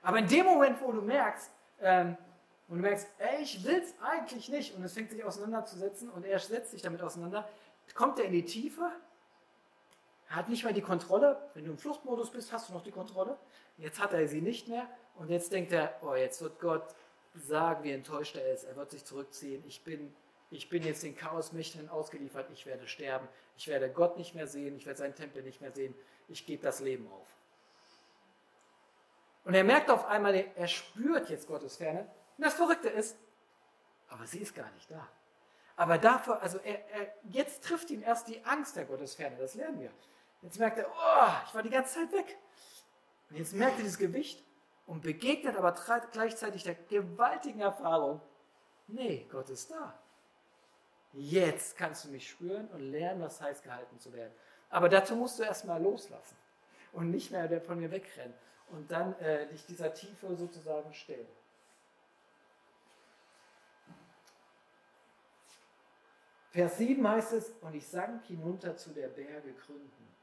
Aber 0.00 0.16
in 0.16 0.28
dem 0.28 0.46
Moment, 0.46 0.80
wo 0.80 0.92
du 0.92 1.02
merkst, 1.02 1.50
ähm, 1.82 2.16
und 2.68 2.78
du 2.78 2.82
merkst, 2.84 3.06
ey, 3.18 3.42
ich 3.42 3.62
will 3.62 3.82
es 3.82 3.94
eigentlich 4.00 4.48
nicht, 4.48 4.74
und 4.76 4.82
es 4.82 4.94
fängt 4.94 5.10
sich 5.10 5.22
auseinanderzusetzen 5.22 6.08
und 6.08 6.24
er 6.24 6.38
setzt 6.38 6.70
sich 6.70 6.80
damit 6.80 7.02
auseinander, 7.02 7.46
kommt 7.94 8.18
er 8.18 8.24
in 8.24 8.32
die 8.32 8.46
Tiefe, 8.46 8.90
hat 10.28 10.48
nicht 10.48 10.64
mehr 10.64 10.72
die 10.72 10.80
Kontrolle. 10.80 11.50
Wenn 11.52 11.66
du 11.66 11.72
im 11.72 11.76
Fluchtmodus 11.76 12.30
bist, 12.30 12.50
hast 12.50 12.70
du 12.70 12.72
noch 12.72 12.82
die 12.82 12.92
Kontrolle. 12.92 13.36
Jetzt 13.76 14.00
hat 14.00 14.14
er 14.14 14.26
sie 14.26 14.40
nicht 14.40 14.68
mehr 14.68 14.88
und 15.16 15.28
jetzt 15.28 15.52
denkt 15.52 15.70
er, 15.72 15.94
oh, 16.00 16.14
jetzt 16.14 16.40
wird 16.40 16.58
Gott 16.60 16.94
sagen, 17.34 17.84
wie 17.84 17.92
enttäuscht 17.92 18.36
er 18.36 18.52
ist. 18.52 18.64
Er 18.64 18.76
wird 18.76 18.90
sich 18.90 19.04
zurückziehen. 19.04 19.62
Ich 19.66 19.82
bin, 19.82 20.14
ich 20.50 20.68
bin 20.68 20.82
jetzt 20.82 21.02
den 21.02 21.16
Chaosmächten 21.16 21.88
ausgeliefert. 21.88 22.48
Ich 22.52 22.66
werde 22.66 22.86
sterben. 22.86 23.28
Ich 23.56 23.68
werde 23.68 23.90
Gott 23.90 24.16
nicht 24.16 24.34
mehr 24.34 24.46
sehen. 24.46 24.76
Ich 24.76 24.86
werde 24.86 24.98
seinen 24.98 25.14
Tempel 25.14 25.42
nicht 25.42 25.60
mehr 25.60 25.72
sehen. 25.72 25.94
Ich 26.28 26.46
gebe 26.46 26.62
das 26.62 26.80
Leben 26.80 27.10
auf. 27.10 27.28
Und 29.44 29.54
er 29.54 29.64
merkt 29.64 29.90
auf 29.90 30.06
einmal, 30.06 30.34
er 30.34 30.68
spürt 30.68 31.28
jetzt 31.28 31.46
Gottes 31.46 31.76
Ferne. 31.76 32.08
Und 32.38 32.44
das 32.44 32.54
Verrückte 32.54 32.88
ist, 32.88 33.16
aber 34.08 34.26
sie 34.26 34.38
ist 34.38 34.54
gar 34.54 34.70
nicht 34.72 34.90
da. 34.90 35.06
Aber 35.76 35.98
dafür, 35.98 36.40
also 36.40 36.58
er, 36.58 36.88
er, 36.90 37.14
jetzt 37.24 37.64
trifft 37.64 37.90
ihn 37.90 38.02
erst 38.02 38.28
die 38.28 38.42
Angst 38.44 38.76
der 38.76 38.84
Gottesferne, 38.84 39.36
das 39.36 39.54
lernen 39.54 39.80
wir. 39.80 39.90
Jetzt 40.40 40.58
merkt 40.58 40.78
er, 40.78 40.86
oh, 40.88 41.32
ich 41.46 41.54
war 41.54 41.62
die 41.62 41.70
ganze 41.70 41.94
Zeit 41.94 42.12
weg. 42.12 42.38
Und 43.30 43.36
jetzt 43.36 43.52
merkt 43.54 43.78
er 43.78 43.82
dieses 43.82 43.98
Gewicht 43.98 44.42
und 44.86 45.02
begegnet 45.02 45.56
aber 45.56 45.74
gleichzeitig 46.12 46.62
der 46.62 46.74
gewaltigen 46.74 47.60
Erfahrung, 47.60 48.20
nee, 48.86 49.26
Gott 49.30 49.50
ist 49.50 49.70
da. 49.70 49.98
Jetzt 51.12 51.76
kannst 51.76 52.04
du 52.04 52.08
mich 52.08 52.28
spüren 52.28 52.68
und 52.68 52.80
lernen, 52.80 53.22
was 53.22 53.40
heißt, 53.40 53.62
gehalten 53.62 53.98
zu 54.00 54.12
werden. 54.12 54.32
Aber 54.68 54.88
dazu 54.88 55.14
musst 55.14 55.38
du 55.38 55.44
erstmal 55.44 55.80
loslassen 55.80 56.36
und 56.92 57.10
nicht 57.10 57.30
mehr 57.30 57.60
von 57.60 57.78
mir 57.78 57.90
wegrennen 57.90 58.34
und 58.70 58.90
dann 58.90 59.14
äh, 59.20 59.46
dich 59.46 59.64
dieser 59.66 59.94
Tiefe 59.94 60.34
sozusagen 60.36 60.92
stellen. 60.92 61.28
Vers 66.50 66.78
7 66.78 67.08
heißt 67.08 67.32
es, 67.32 67.50
und 67.62 67.74
ich 67.74 67.86
sank 67.86 68.26
hinunter 68.26 68.76
zu 68.76 68.90
der 68.90 69.08
Berge 69.08 69.52
Gründen. 69.54 70.13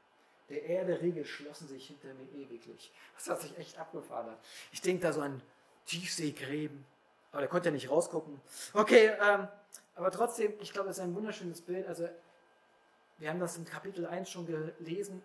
Der 0.52 0.64
Erde 0.64 1.00
Riegel 1.00 1.24
schlossen 1.24 1.66
sich 1.66 1.86
hinter 1.86 2.12
mir 2.12 2.30
ewiglich. 2.34 2.92
Das 3.14 3.26
hat 3.30 3.40
sich 3.40 3.56
echt 3.56 3.78
abgefahren. 3.78 4.36
Ich 4.70 4.82
denke 4.82 5.02
da 5.02 5.10
so 5.10 5.22
an 5.22 5.40
Tiefseegräben. 5.86 6.84
Aber 7.30 7.40
der 7.40 7.48
konnte 7.48 7.70
ja 7.70 7.72
nicht 7.72 7.88
rausgucken. 7.88 8.38
Okay, 8.74 9.12
ähm, 9.18 9.48
aber 9.94 10.10
trotzdem, 10.10 10.52
ich 10.60 10.74
glaube, 10.74 10.90
es 10.90 10.98
ist 10.98 11.04
ein 11.04 11.14
wunderschönes 11.14 11.62
Bild. 11.62 11.86
Also, 11.86 12.06
wir 13.16 13.30
haben 13.30 13.40
das 13.40 13.56
in 13.56 13.64
Kapitel 13.64 14.04
1 14.04 14.28
schon 14.28 14.44
gelesen. 14.44 15.22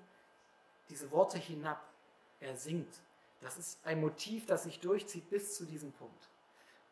Diese 0.90 1.12
Worte 1.12 1.38
hinab. 1.38 1.84
Er 2.40 2.56
singt. 2.56 3.02
Das 3.42 3.58
ist 3.58 3.86
ein 3.86 4.00
Motiv, 4.00 4.46
das 4.46 4.64
sich 4.64 4.80
durchzieht 4.80 5.30
bis 5.30 5.56
zu 5.56 5.66
diesem 5.66 5.92
Punkt. 5.92 6.30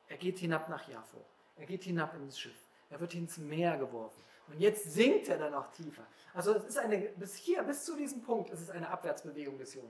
Er 0.10 0.18
geht 0.18 0.40
hinab 0.40 0.68
nach 0.68 0.90
Jaffo. 0.90 1.24
Er 1.56 1.68
geht 1.68 1.86
hinab 1.86 2.14
ins 2.16 2.38
Schiff. 2.38 2.68
Er 2.90 3.00
wird 3.00 3.14
ins 3.14 3.38
Meer 3.38 3.78
geworfen. 3.78 4.22
Und 4.48 4.60
jetzt 4.60 4.94
sinkt 4.94 5.28
er 5.30 5.38
dann 5.38 5.52
noch 5.52 5.72
tiefer. 5.72 6.04
Also 6.34 6.54
es 6.54 6.66
ist 6.66 6.78
eine, 6.78 6.98
bis 6.98 7.36
hier, 7.36 7.64
bis 7.64 7.84
zu 7.84 7.96
diesem 7.96 8.22
Punkt, 8.22 8.50
ist 8.52 8.62
es 8.62 8.70
eine 8.70 8.90
Abwärtsbewegung 8.90 9.58
des 9.58 9.74
Jonah. 9.74 9.90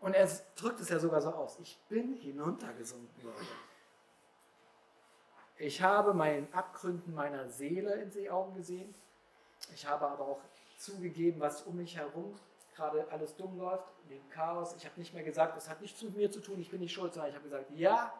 Und 0.00 0.14
er 0.14 0.28
drückt 0.56 0.80
es 0.80 0.88
ja 0.88 0.98
sogar 0.98 1.20
so 1.20 1.30
aus. 1.30 1.58
Ich 1.60 1.78
bin 1.88 2.14
hinuntergesunken, 2.14 3.22
Leute. 3.22 3.46
Ich 5.56 5.80
habe 5.80 6.12
meinen 6.12 6.52
Abgründen 6.52 7.14
meiner 7.14 7.48
Seele 7.48 7.94
in 7.94 8.10
die 8.10 8.28
Augen 8.28 8.54
gesehen. 8.54 8.92
Ich 9.72 9.86
habe 9.86 10.08
aber 10.08 10.26
auch 10.26 10.40
zugegeben, 10.76 11.40
was 11.40 11.62
um 11.62 11.76
mich 11.76 11.96
herum 11.96 12.34
gerade 12.74 13.06
alles 13.10 13.36
dumm 13.36 13.58
läuft, 13.58 13.84
dem 14.10 14.28
Chaos. 14.30 14.74
Ich 14.76 14.84
habe 14.84 14.98
nicht 14.98 15.14
mehr 15.14 15.22
gesagt, 15.22 15.56
das 15.56 15.68
hat 15.68 15.80
nichts 15.80 16.02
mit 16.02 16.16
mir 16.16 16.30
zu 16.30 16.40
tun, 16.40 16.60
ich 16.60 16.70
bin 16.70 16.80
nicht 16.80 16.92
schuld, 16.92 17.12
sondern 17.12 17.30
ich 17.30 17.36
habe 17.36 17.44
gesagt, 17.44 17.70
ja, 17.76 18.12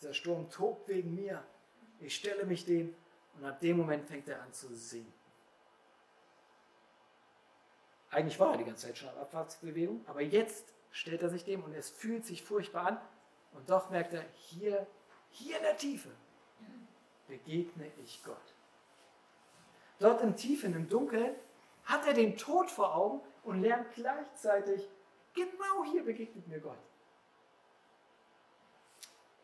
dieser 0.00 0.14
Sturm 0.14 0.48
tobt 0.50 0.88
wegen 0.88 1.14
mir. 1.14 1.42
Ich 2.00 2.16
stelle 2.16 2.44
mich 2.46 2.64
dem 2.64 2.94
und 3.34 3.44
ab 3.44 3.60
dem 3.60 3.76
Moment 3.76 4.06
fängt 4.06 4.28
er 4.28 4.42
an 4.42 4.52
zu 4.52 4.74
singen. 4.74 5.12
Eigentlich 8.10 8.38
war 8.40 8.52
er 8.52 8.58
die 8.58 8.64
ganze 8.64 8.88
Zeit 8.88 8.98
schon 8.98 9.08
auf 9.08 9.18
Abfahrtsbewegung, 9.18 10.04
aber 10.06 10.20
jetzt 10.20 10.74
stellt 10.90 11.22
er 11.22 11.28
sich 11.28 11.44
dem 11.44 11.62
und 11.62 11.72
es 11.74 11.90
fühlt 11.90 12.26
sich 12.26 12.42
furchtbar 12.42 12.86
an 12.86 13.00
und 13.52 13.70
doch 13.70 13.90
merkt 13.90 14.12
er, 14.12 14.24
hier, 14.34 14.86
hier 15.30 15.56
in 15.56 15.62
der 15.62 15.76
Tiefe 15.76 16.10
begegne 17.28 17.90
ich 18.02 18.22
Gott. 18.24 18.54
Dort 20.00 20.22
im 20.22 20.34
Tiefen, 20.36 20.74
im 20.74 20.88
Dunkeln, 20.88 21.34
hat 21.84 22.06
er 22.06 22.14
den 22.14 22.36
Tod 22.36 22.70
vor 22.70 22.94
Augen 22.94 23.20
und 23.44 23.60
lernt 23.62 23.92
gleichzeitig, 23.94 24.88
genau 25.34 25.84
hier 25.92 26.04
begegnet 26.04 26.48
mir 26.48 26.60
Gott. 26.60 26.78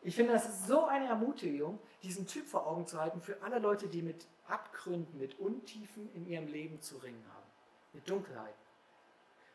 Ich 0.07 0.15
finde, 0.15 0.31
das 0.31 0.47
ist 0.47 0.67
so 0.67 0.85
eine 0.85 1.07
Ermutigung, 1.07 1.79
diesen 2.01 2.25
Typ 2.25 2.47
vor 2.47 2.65
Augen 2.65 2.87
zu 2.87 2.97
halten 2.97 3.19
für 3.19 3.41
alle 3.41 3.59
Leute, 3.59 3.89
die 3.89 4.01
mit 4.01 4.25
Abgründen, 4.47 5.19
mit 5.19 5.37
Untiefen 5.37 6.09
in 6.13 6.25
ihrem 6.25 6.47
Leben 6.47 6.79
zu 6.79 6.95
ringen 6.95 7.25
haben, 7.33 7.45
mit 7.91 8.09
Dunkelheit. 8.09 8.55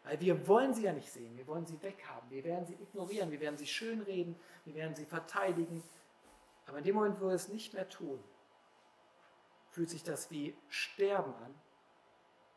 Weil 0.05 0.21
wir 0.21 0.47
wollen 0.47 0.75
sie 0.75 0.83
ja 0.83 0.93
nicht 0.93 1.11
sehen, 1.11 1.39
wir 1.39 1.47
wollen 1.47 1.65
sie 1.65 1.81
weghaben, 1.81 2.31
wir 2.31 2.45
werden 2.45 2.67
sie 2.67 2.75
ignorieren, 2.75 3.31
wir 3.31 3.41
werden 3.41 3.57
sie 3.57 3.67
schönreden, 3.67 4.37
wir 4.67 4.75
werden 4.75 4.95
sie 4.95 5.07
verteidigen. 5.07 5.83
Aber 6.67 6.77
in 6.77 6.85
dem 6.85 6.97
Moment, 6.97 7.19
wo 7.23 7.29
wir 7.29 7.35
es 7.35 7.49
nicht 7.49 7.73
mehr 7.73 7.89
tun, 7.89 8.23
fühlt 9.71 9.89
sich 9.89 10.03
das 10.03 10.31
wie 10.31 10.55
Sterben 10.69 11.33
an. 11.33 11.55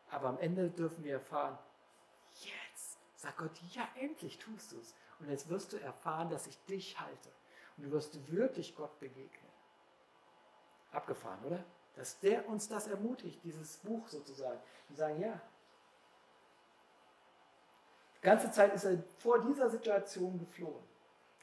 Aber 0.10 0.28
am 0.28 0.38
Ende 0.40 0.70
dürfen 0.70 1.02
wir 1.06 1.14
erfahren, 1.14 1.58
jetzt, 2.42 2.98
sagt 3.16 3.38
Gott, 3.38 3.58
ja, 3.72 3.88
endlich 3.96 4.38
tust 4.38 4.74
du 4.74 4.80
es. 4.80 4.94
Und 5.22 5.30
jetzt 5.30 5.48
wirst 5.48 5.72
du 5.72 5.78
erfahren, 5.78 6.30
dass 6.30 6.46
ich 6.46 6.58
dich 6.66 7.00
halte. 7.00 7.32
Und 7.78 7.86
du 7.86 7.92
wirst 7.92 8.32
wirklich 8.32 8.76
Gott 8.76 9.00
begegnen. 9.00 9.52
Abgefahren, 10.92 11.44
oder? 11.46 11.64
Dass 11.96 12.20
der 12.20 12.48
uns 12.48 12.68
das 12.68 12.88
ermutigt, 12.88 13.44
dieses 13.44 13.78
Buch 13.78 14.08
sozusagen. 14.08 14.60
Die 14.90 14.96
sagen, 14.96 15.20
ja. 15.20 15.42
Die 18.18 18.22
ganze 18.22 18.52
Zeit 18.52 18.74
ist 18.74 18.86
er 18.86 19.04
vor 19.20 19.40
dieser 19.42 19.70
Situation 19.70 20.40
geflohen. 20.40 20.84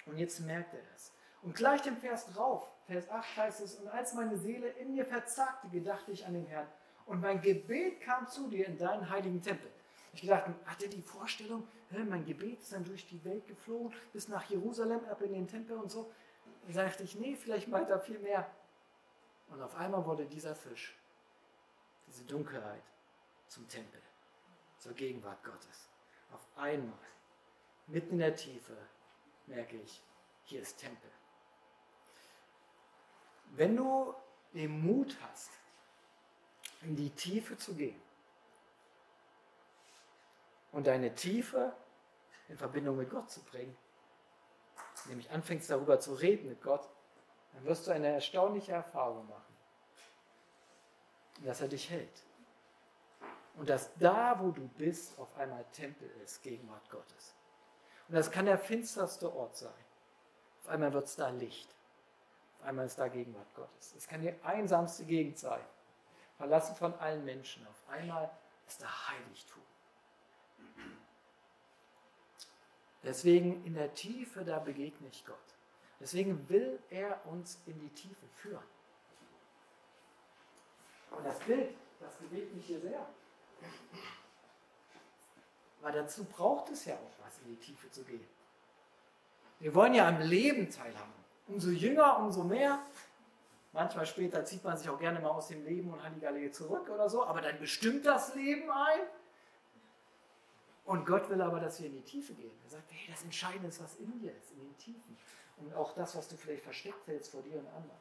Und 0.06 0.18
jetzt 0.18 0.40
merkt 0.40 0.74
er 0.74 0.80
es. 0.94 1.12
Und 1.42 1.54
gleich 1.54 1.82
dem 1.82 1.96
Vers 1.96 2.26
drauf, 2.26 2.70
Vers 2.86 3.08
8 3.08 3.36
heißt 3.36 3.60
es, 3.60 3.76
und 3.76 3.88
als 3.88 4.14
meine 4.14 4.36
Seele 4.36 4.68
in 4.68 4.92
mir 4.92 5.04
verzagte, 5.04 5.68
gedachte 5.68 6.12
ich 6.12 6.26
an 6.26 6.34
den 6.34 6.46
Herrn. 6.46 6.68
Und 7.06 7.20
mein 7.20 7.40
Gebet 7.40 8.00
kam 8.00 8.28
zu 8.28 8.48
dir 8.48 8.66
in 8.66 8.78
deinen 8.78 9.08
heiligen 9.08 9.42
Tempel. 9.42 9.70
Ich 10.14 10.26
dachte, 10.26 10.54
hat 10.66 10.82
er 10.82 10.88
die 10.88 11.02
Vorstellung, 11.02 11.66
mein 11.90 12.24
Gebet 12.24 12.60
ist 12.60 12.72
dann 12.72 12.84
durch 12.84 13.06
die 13.06 13.24
Welt 13.24 13.46
geflogen, 13.46 13.94
bis 14.12 14.28
nach 14.28 14.44
Jerusalem, 14.50 15.00
ab 15.10 15.22
in 15.22 15.32
den 15.32 15.48
Tempel 15.48 15.76
und 15.76 15.90
so. 15.90 16.12
Und 16.62 16.72
sagte 16.72 17.02
ich, 17.02 17.16
nee, 17.16 17.36
vielleicht 17.36 17.68
meint 17.68 17.90
er 17.90 18.00
viel 18.00 18.18
mehr. 18.18 18.50
Und 19.48 19.60
auf 19.60 19.74
einmal 19.74 20.04
wurde 20.04 20.26
dieser 20.26 20.54
Fisch, 20.54 20.96
diese 22.06 22.24
Dunkelheit, 22.24 22.82
zum 23.48 23.68
Tempel, 23.68 24.00
zur 24.78 24.94
Gegenwart 24.94 25.42
Gottes. 25.44 25.88
Auf 26.32 26.46
einmal, 26.56 26.98
mitten 27.86 28.12
in 28.12 28.18
der 28.18 28.34
Tiefe, 28.34 28.76
merke 29.46 29.76
ich, 29.76 30.02
hier 30.44 30.62
ist 30.62 30.78
Tempel. 30.78 31.10
Wenn 33.50 33.76
du 33.76 34.14
den 34.54 34.80
Mut 34.80 35.16
hast, 35.22 35.50
in 36.82 36.96
die 36.96 37.10
Tiefe 37.10 37.56
zu 37.56 37.74
gehen, 37.74 38.00
und 40.72 40.86
deine 40.86 41.14
Tiefe 41.14 41.72
in 42.48 42.56
Verbindung 42.56 42.96
mit 42.96 43.10
Gott 43.10 43.30
zu 43.30 43.42
bringen, 43.44 43.76
nämlich 45.06 45.30
anfängst 45.30 45.70
darüber 45.70 46.00
zu 46.00 46.14
reden 46.14 46.48
mit 46.48 46.62
Gott, 46.62 46.88
dann 47.52 47.64
wirst 47.64 47.86
du 47.86 47.90
eine 47.90 48.08
erstaunliche 48.08 48.72
Erfahrung 48.72 49.28
machen, 49.28 49.56
dass 51.44 51.60
er 51.60 51.68
dich 51.68 51.90
hält. 51.90 52.22
Und 53.56 53.68
dass 53.68 53.94
da, 53.98 54.40
wo 54.40 54.50
du 54.50 54.66
bist, 54.66 55.18
auf 55.18 55.36
einmal 55.36 55.64
Tempel 55.72 56.10
ist, 56.24 56.42
Gegenwart 56.42 56.88
Gottes. 56.90 57.34
Und 58.08 58.14
das 58.14 58.30
kann 58.30 58.46
der 58.46 58.58
finsterste 58.58 59.34
Ort 59.34 59.56
sein. 59.56 59.84
Auf 60.62 60.68
einmal 60.68 60.92
wird 60.92 61.04
es 61.04 61.16
da 61.16 61.28
Licht. 61.28 61.68
Auf 62.58 62.66
einmal 62.66 62.86
ist 62.86 62.98
da 62.98 63.08
Gegenwart 63.08 63.54
Gottes. 63.54 63.94
Es 63.96 64.06
kann 64.06 64.22
die 64.22 64.34
einsamste 64.42 65.04
Gegend 65.04 65.38
sein, 65.38 65.60
verlassen 66.36 66.74
von 66.76 66.94
allen 66.94 67.24
Menschen. 67.24 67.66
Auf 67.66 67.88
einmal 67.88 68.30
ist 68.66 68.80
da 68.80 69.08
Heiligtum. 69.08 69.62
Deswegen 73.04 73.64
in 73.64 73.74
der 73.74 73.94
Tiefe, 73.94 74.44
da 74.44 74.58
begegne 74.58 75.08
ich 75.08 75.24
Gott. 75.24 75.36
Deswegen 76.00 76.48
will 76.48 76.78
er 76.90 77.20
uns 77.26 77.60
in 77.66 77.78
die 77.80 77.90
Tiefe 77.90 78.26
führen. 78.36 78.64
Und 81.10 81.24
das 81.24 81.38
Bild, 81.40 81.74
das 82.00 82.14
bewegt 82.16 82.54
mich 82.54 82.66
hier 82.66 82.80
sehr. 82.80 83.06
Weil 85.80 85.92
dazu 85.92 86.24
braucht 86.24 86.70
es 86.70 86.84
ja 86.84 86.94
auch 86.94 87.24
was, 87.24 87.38
in 87.40 87.48
die 87.48 87.56
Tiefe 87.56 87.90
zu 87.90 88.04
gehen. 88.04 88.26
Wir 89.58 89.74
wollen 89.74 89.94
ja 89.94 90.08
am 90.08 90.20
Leben 90.20 90.70
teilhaben. 90.70 91.12
Umso 91.48 91.70
jünger, 91.70 92.18
umso 92.18 92.44
mehr. 92.44 92.80
Manchmal 93.72 94.06
später 94.06 94.44
zieht 94.44 94.62
man 94.64 94.76
sich 94.76 94.88
auch 94.88 94.98
gerne 94.98 95.20
mal 95.20 95.30
aus 95.30 95.48
dem 95.48 95.64
Leben 95.64 95.92
und 95.92 96.02
Halligallee 96.02 96.50
zurück 96.50 96.88
oder 96.90 97.08
so, 97.08 97.24
aber 97.24 97.40
dann 97.40 97.58
bestimmt 97.58 98.04
das 98.04 98.34
Leben 98.34 98.70
ein. 98.70 99.00
Und 101.02 101.06
Gott 101.06 101.28
will 101.30 101.42
aber, 101.42 101.58
dass 101.58 101.80
wir 101.80 101.88
in 101.88 101.94
die 101.94 102.02
Tiefe 102.02 102.32
gehen. 102.32 102.52
Er 102.62 102.70
sagt, 102.70 102.92
hey, 102.92 103.08
das 103.10 103.24
Entscheidende 103.24 103.66
ist, 103.66 103.82
was 103.82 103.96
in 103.96 104.20
dir 104.20 104.30
ist, 104.30 104.52
in 104.52 104.60
den 104.60 104.78
Tiefen. 104.78 105.18
Und 105.56 105.74
auch 105.74 105.96
das, 105.96 106.14
was 106.14 106.28
du 106.28 106.36
vielleicht 106.36 106.62
versteckt 106.62 107.08
hältst 107.08 107.32
vor 107.32 107.42
dir 107.42 107.58
und 107.58 107.66
anderen. 107.66 107.98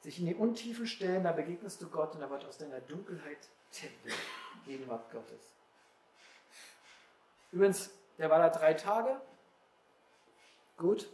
Sich 0.00 0.18
in 0.18 0.26
die 0.26 0.34
Untiefen 0.34 0.84
stellen, 0.88 1.22
da 1.22 1.30
begegnest 1.30 1.80
du 1.80 1.88
Gott 1.88 2.16
und 2.16 2.22
da 2.22 2.28
wird 2.28 2.44
aus 2.44 2.58
deiner 2.58 2.80
Dunkelheit 2.80 3.38
Tempel, 3.70 4.12
Gegenwart 4.64 5.08
Gottes. 5.12 5.54
Übrigens, 7.52 7.90
der 8.18 8.28
war 8.28 8.40
da 8.40 8.48
drei 8.48 8.74
Tage. 8.74 9.20
Gut. 10.76 11.08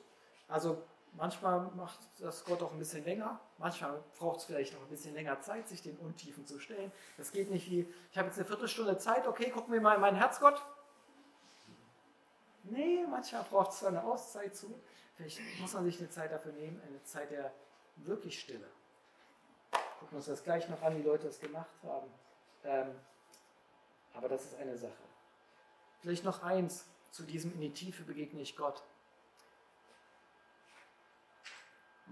Also 0.49 0.83
manchmal 1.13 1.61
macht 1.77 1.99
das 2.21 2.45
Gott 2.45 2.63
auch 2.63 2.73
ein 2.73 2.79
bisschen 2.79 3.05
länger. 3.05 3.41
Manchmal 3.59 4.03
braucht 4.19 4.41
es 4.41 4.45
vielleicht 4.45 4.75
auch 4.77 4.81
ein 4.81 4.89
bisschen 4.89 5.15
länger 5.15 5.41
Zeit, 5.41 5.69
sich 5.69 5.83
den 5.83 5.97
Untiefen 5.99 6.47
zu 6.47 6.59
stellen. 6.59 6.91
Das 7.17 7.33
geht 7.33 7.51
nicht 7.51 7.71
wie, 7.71 7.87
ich 8.11 8.19
habe 8.19 8.29
jetzt 8.29 8.39
eine 8.39 8.47
Viertelstunde 8.47 8.99
Zeit, 8.99 9.27
okay, 9.27 9.51
gucken 9.51 9.73
wir 9.73 9.81
mal 9.81 9.95
in 9.95 10.01
mein 10.01 10.17
Herz, 10.17 10.41
Gott. 10.41 10.65
Nee, 12.65 13.05
manchmal 13.11 13.43
braucht 13.45 13.73
es 13.73 13.85
eine 13.85 14.03
Auszeit 14.05 14.57
zu. 14.57 14.73
Vielleicht 15.17 15.41
muss 15.61 15.75
man 15.75 15.85
sich 15.85 15.99
eine 15.99 16.11
Zeit 16.11 16.33
dafür 16.33 16.53
nehmen, 16.53 16.81
eine 16.87 17.03
Zeit 17.05 17.31
der 17.31 17.53
wirklich 17.97 18.41
Stille. 18.41 18.69
Gucken 19.99 20.13
wir 20.13 20.17
uns 20.17 20.27
das 20.27 20.43
gleich 20.43 20.69
noch 20.69 20.81
an, 20.83 20.97
wie 20.97 21.03
Leute 21.03 21.27
das 21.27 21.39
gemacht 21.39 21.71
haben. 21.83 22.09
Ähm, 22.65 22.95
aber 24.15 24.29
das 24.29 24.45
ist 24.45 24.55
eine 24.57 24.77
Sache. 24.77 24.93
Vielleicht 26.01 26.25
noch 26.25 26.43
eins, 26.43 26.87
zu 27.11 27.25
diesem 27.25 27.53
in 27.55 27.61
die 27.61 27.73
Tiefe 27.73 28.03
begegne 28.05 28.41
ich 28.41 28.57
Gott. 28.57 28.83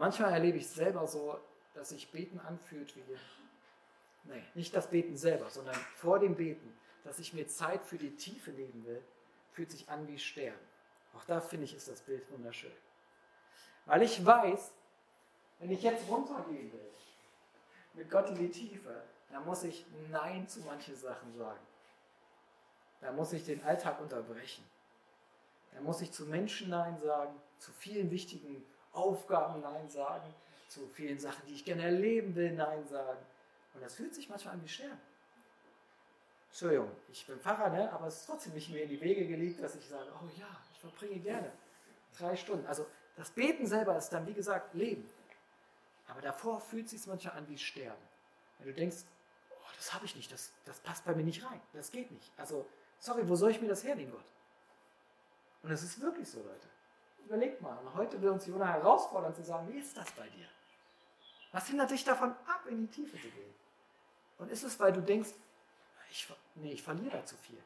Manchmal 0.00 0.32
erlebe 0.32 0.56
ich 0.56 0.64
es 0.64 0.74
selber 0.74 1.06
so, 1.06 1.38
dass 1.74 1.90
sich 1.90 2.10
Beten 2.10 2.40
anfühlt 2.40 2.96
wie, 2.96 3.02
nee, 4.24 4.42
nicht 4.54 4.74
das 4.74 4.88
Beten 4.88 5.14
selber, 5.14 5.50
sondern 5.50 5.74
vor 5.74 6.18
dem 6.18 6.36
Beten, 6.36 6.74
dass 7.04 7.18
ich 7.18 7.34
mir 7.34 7.46
Zeit 7.46 7.84
für 7.84 7.98
die 7.98 8.16
Tiefe 8.16 8.50
nehmen 8.50 8.86
will, 8.86 9.02
fühlt 9.52 9.70
sich 9.70 9.90
an 9.90 10.08
wie 10.08 10.18
Sterben. 10.18 10.58
Auch 11.14 11.24
da 11.24 11.42
finde 11.42 11.66
ich, 11.66 11.74
ist 11.74 11.86
das 11.86 12.00
Bild 12.00 12.22
wunderschön. 12.30 12.72
Weil 13.84 14.00
ich 14.00 14.24
weiß, 14.24 14.72
wenn 15.58 15.70
ich 15.70 15.82
jetzt 15.82 16.08
runtergehen 16.08 16.72
will, 16.72 16.90
mit 17.92 18.10
Gott 18.10 18.30
in 18.30 18.36
die 18.36 18.50
Tiefe, 18.50 19.02
dann 19.30 19.44
muss 19.44 19.64
ich 19.64 19.84
Nein 20.10 20.48
zu 20.48 20.60
manchen 20.60 20.96
Sachen 20.96 21.36
sagen. 21.36 21.60
Da 23.02 23.12
muss 23.12 23.34
ich 23.34 23.44
den 23.44 23.62
Alltag 23.64 24.00
unterbrechen. 24.00 24.64
Da 25.74 25.82
muss 25.82 26.00
ich 26.00 26.10
zu 26.10 26.24
Menschen 26.24 26.70
Nein 26.70 26.98
sagen, 27.00 27.38
zu 27.58 27.70
vielen 27.72 28.10
wichtigen 28.10 28.64
Aufgaben 28.92 29.60
Nein 29.60 29.88
sagen, 29.88 30.34
zu 30.68 30.88
vielen 30.88 31.18
Sachen, 31.18 31.44
die 31.46 31.54
ich 31.54 31.64
gerne 31.64 31.82
erleben 31.82 32.34
will, 32.34 32.52
Nein 32.52 32.86
sagen. 32.86 33.20
Und 33.74 33.82
das 33.82 33.94
fühlt 33.94 34.14
sich 34.14 34.28
manchmal 34.28 34.54
an 34.54 34.62
wie 34.62 34.68
Sterben. 34.68 35.00
Entschuldigung, 36.48 36.90
ich 37.12 37.26
bin 37.26 37.38
Pfarrer, 37.38 37.70
ne? 37.70 37.92
aber 37.92 38.08
es 38.08 38.16
ist 38.16 38.26
trotzdem 38.26 38.54
nicht 38.54 38.70
mir 38.70 38.82
in 38.82 38.88
die 38.88 39.00
Wege 39.00 39.26
gelegt, 39.26 39.62
dass 39.62 39.76
ich 39.76 39.86
sage, 39.86 40.10
oh 40.20 40.28
ja, 40.36 40.48
ich 40.72 40.80
verbringe 40.80 41.20
gerne 41.20 41.52
drei 42.18 42.34
Stunden. 42.34 42.66
Also 42.66 42.86
das 43.16 43.30
Beten 43.30 43.66
selber 43.66 43.96
ist 43.96 44.10
dann, 44.10 44.26
wie 44.26 44.34
gesagt, 44.34 44.74
Leben. 44.74 45.08
Aber 46.08 46.20
davor 46.20 46.60
fühlt 46.60 46.86
es 46.86 46.90
sich 46.90 47.06
manchmal 47.06 47.36
an 47.36 47.48
wie 47.48 47.58
Sterben. 47.58 48.02
Wenn 48.58 48.66
du 48.66 48.74
denkst, 48.74 49.04
oh, 49.50 49.70
das 49.76 49.94
habe 49.94 50.06
ich 50.06 50.16
nicht, 50.16 50.32
das, 50.32 50.52
das 50.64 50.80
passt 50.80 51.04
bei 51.04 51.14
mir 51.14 51.22
nicht 51.22 51.44
rein, 51.44 51.60
das 51.72 51.92
geht 51.92 52.10
nicht. 52.10 52.32
Also, 52.36 52.66
sorry, 52.98 53.28
wo 53.28 53.36
soll 53.36 53.52
ich 53.52 53.60
mir 53.60 53.68
das 53.68 53.84
hernehmen, 53.84 54.12
Gott? 54.12 54.24
Und 55.62 55.70
es 55.70 55.82
ist 55.82 56.00
wirklich 56.00 56.28
so, 56.28 56.42
Leute. 56.42 56.68
Überlegt 57.26 57.60
mal. 57.60 57.78
Heute 57.94 58.20
will 58.20 58.30
uns 58.30 58.46
Jona 58.46 58.66
herausfordern 58.66 59.34
zu 59.34 59.42
sagen, 59.42 59.68
wie 59.68 59.78
ist 59.78 59.96
das 59.96 60.10
bei 60.12 60.28
dir? 60.28 60.46
Was 61.52 61.66
hindert 61.66 61.90
dich 61.90 62.04
davon 62.04 62.30
ab, 62.46 62.64
in 62.68 62.78
die 62.78 62.86
Tiefe 62.86 63.16
zu 63.16 63.28
gehen? 63.28 63.54
Und 64.38 64.50
ist 64.50 64.62
es, 64.62 64.78
weil 64.80 64.92
du 64.92 65.00
denkst, 65.00 65.30
ich, 66.10 66.28
nee, 66.56 66.72
ich 66.72 66.82
verliere 66.82 67.18
da 67.18 67.24
zu 67.24 67.36
viel. 67.36 67.62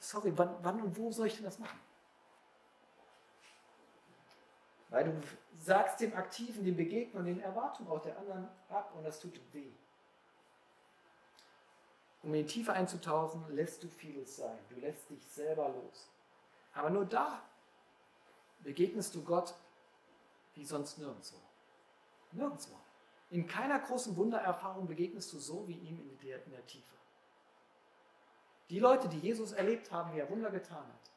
Sorry, 0.00 0.32
wann, 0.36 0.56
wann 0.62 0.80
und 0.82 0.96
wo 0.98 1.10
soll 1.10 1.28
ich 1.28 1.36
denn 1.36 1.44
das 1.44 1.58
machen? 1.58 1.78
Weil 4.90 5.04
du 5.04 5.20
sagst 5.58 6.00
dem 6.00 6.14
Aktiven, 6.14 6.64
dem 6.64 6.76
Begegnen 6.76 7.20
und 7.20 7.26
den 7.26 7.40
Erwartungen 7.40 7.88
auch 7.90 8.02
der 8.02 8.18
anderen 8.18 8.48
ab 8.68 8.92
und 8.94 9.04
das 9.04 9.18
tut 9.18 9.40
weh. 9.52 9.72
Um 12.22 12.32
in 12.32 12.46
die 12.46 12.52
Tiefe 12.52 12.72
einzutauchen, 12.72 13.44
lässt 13.54 13.82
du 13.82 13.88
vieles 13.88 14.36
sein. 14.36 14.58
Du 14.68 14.76
lässt 14.76 15.10
dich 15.10 15.22
selber 15.26 15.68
los. 15.68 16.08
Aber 16.72 16.90
nur 16.90 17.04
da 17.04 17.42
begegnest 18.64 19.14
du 19.14 19.22
Gott 19.22 19.54
wie 20.54 20.64
sonst 20.64 20.98
nirgendwo. 20.98 21.36
Nirgendwo. 22.32 22.74
In 23.30 23.46
keiner 23.46 23.78
großen 23.78 24.16
Wundererfahrung 24.16 24.86
begegnest 24.86 25.32
du 25.32 25.38
so 25.38 25.66
wie 25.68 25.78
ihm 25.78 26.00
in 26.00 26.18
der, 26.18 26.44
in 26.44 26.52
der 26.52 26.66
Tiefe. 26.66 26.94
Die 28.70 28.78
Leute, 28.78 29.08
die 29.08 29.18
Jesus 29.18 29.52
erlebt 29.52 29.92
haben, 29.92 30.14
wie 30.14 30.20
er 30.20 30.30
Wunder 30.30 30.50
getan 30.50 30.86
hat, 30.86 31.10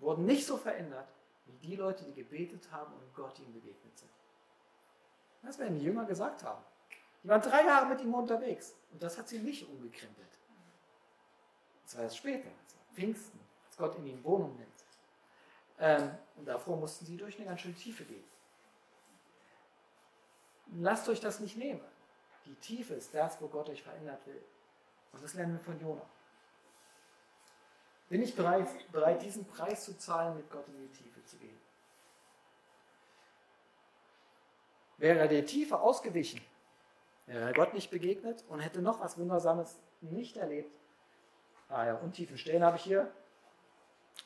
wurden 0.00 0.26
nicht 0.26 0.46
so 0.46 0.56
verändert 0.56 1.08
wie 1.46 1.56
die 1.68 1.76
Leute, 1.76 2.04
die 2.04 2.12
gebetet 2.12 2.70
haben 2.70 2.92
und 2.92 3.14
Gott 3.14 3.38
ihnen 3.38 3.52
begegnet 3.52 3.96
sind. 3.96 4.10
Das 5.42 5.58
werden 5.58 5.78
die 5.78 5.84
Jünger 5.84 6.04
gesagt 6.04 6.42
haben. 6.42 6.62
Die 7.22 7.28
waren 7.28 7.40
drei 7.40 7.64
Jahre 7.64 7.86
mit 7.86 8.00
ihm 8.00 8.12
unterwegs 8.14 8.74
und 8.92 9.02
das 9.02 9.16
hat 9.16 9.28
sie 9.28 9.38
nicht 9.38 9.68
umgekrempelt. 9.68 10.26
Das 11.84 11.96
war 11.96 12.02
erst 12.02 12.16
später, 12.16 12.48
also 12.48 12.76
Pfingsten, 12.94 13.38
als 13.66 13.76
Gott 13.76 13.96
in 13.96 14.06
ihnen 14.06 14.24
Wohnung 14.24 14.56
nimmt. 14.56 14.75
Ähm, 15.78 16.10
und 16.36 16.46
davor 16.46 16.76
mussten 16.76 17.04
sie 17.06 17.16
durch 17.16 17.36
eine 17.36 17.46
ganz 17.46 17.60
schöne 17.60 17.74
Tiefe 17.74 18.04
gehen. 18.04 18.24
Lasst 20.78 21.08
euch 21.08 21.20
das 21.20 21.40
nicht 21.40 21.56
nehmen. 21.56 21.80
Die 22.44 22.54
Tiefe 22.56 22.94
ist 22.94 23.14
das, 23.14 23.40
wo 23.40 23.48
Gott 23.48 23.68
euch 23.68 23.82
verändert 23.82 24.24
will. 24.26 24.42
Und 25.12 25.22
das 25.22 25.34
lernen 25.34 25.54
wir 25.54 25.60
von 25.60 25.80
Jona. 25.80 26.02
Bin 28.08 28.22
ich 28.22 28.36
bereit, 28.36 28.68
bereit, 28.92 29.22
diesen 29.22 29.44
Preis 29.46 29.84
zu 29.84 29.98
zahlen, 29.98 30.36
mit 30.36 30.48
Gott 30.50 30.66
in 30.68 30.78
die 30.78 30.92
Tiefe 30.92 31.24
zu 31.24 31.36
gehen? 31.38 31.58
Wäre 34.98 35.18
er 35.18 35.28
der 35.28 35.44
Tiefe 35.44 35.80
ausgewichen, 35.80 36.40
wäre 37.26 37.40
er 37.40 37.52
Gott 37.52 37.74
nicht 37.74 37.90
begegnet 37.90 38.44
und 38.48 38.60
hätte 38.60 38.80
noch 38.80 39.00
was 39.00 39.18
Wundersames 39.18 39.76
nicht 40.00 40.36
erlebt. 40.36 40.70
Ah 41.68 41.84
ja, 41.84 41.94
untiefen 41.96 42.38
Stellen 42.38 42.62
habe 42.62 42.76
ich 42.76 42.84
hier. 42.84 43.12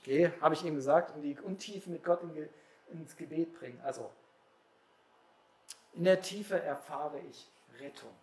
Okay, 0.01 0.33
habe 0.41 0.55
ich 0.55 0.65
eben 0.65 0.77
gesagt, 0.77 1.15
und 1.15 1.23
die 1.23 1.39
Untiefen 1.39 1.93
mit 1.93 2.03
Gott 2.03 2.23
in, 2.23 2.49
ins 2.93 3.17
Gebet 3.17 3.53
bringen. 3.59 3.81
Also, 3.83 4.11
in 5.93 6.05
der 6.05 6.21
Tiefe 6.21 6.61
erfahre 6.63 7.21
ich 7.21 7.51
Rettung. 7.79 8.15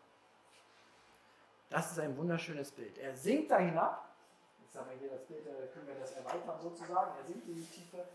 Das 1.70 1.92
ist 1.92 2.00
ein 2.00 2.18
wunderschönes 2.18 2.72
Bild. 2.72 2.98
Er 2.98 3.16
sinkt 3.16 3.52
da 3.52 3.60
hinab. 3.60 4.16
Jetzt 4.62 4.78
haben 4.78 4.90
wir 4.90 4.98
hier 4.98 5.10
das 5.10 5.26
Bild, 5.26 5.46
da 5.46 5.52
können 5.68 5.88
wir 5.88 5.96
das 5.96 6.14
erweitern 6.14 6.60
sozusagen. 6.62 7.12
Er 7.18 7.26
sinkt 7.26 7.48
in 7.48 7.56
die 7.56 7.66
Tiefe. 7.66 8.06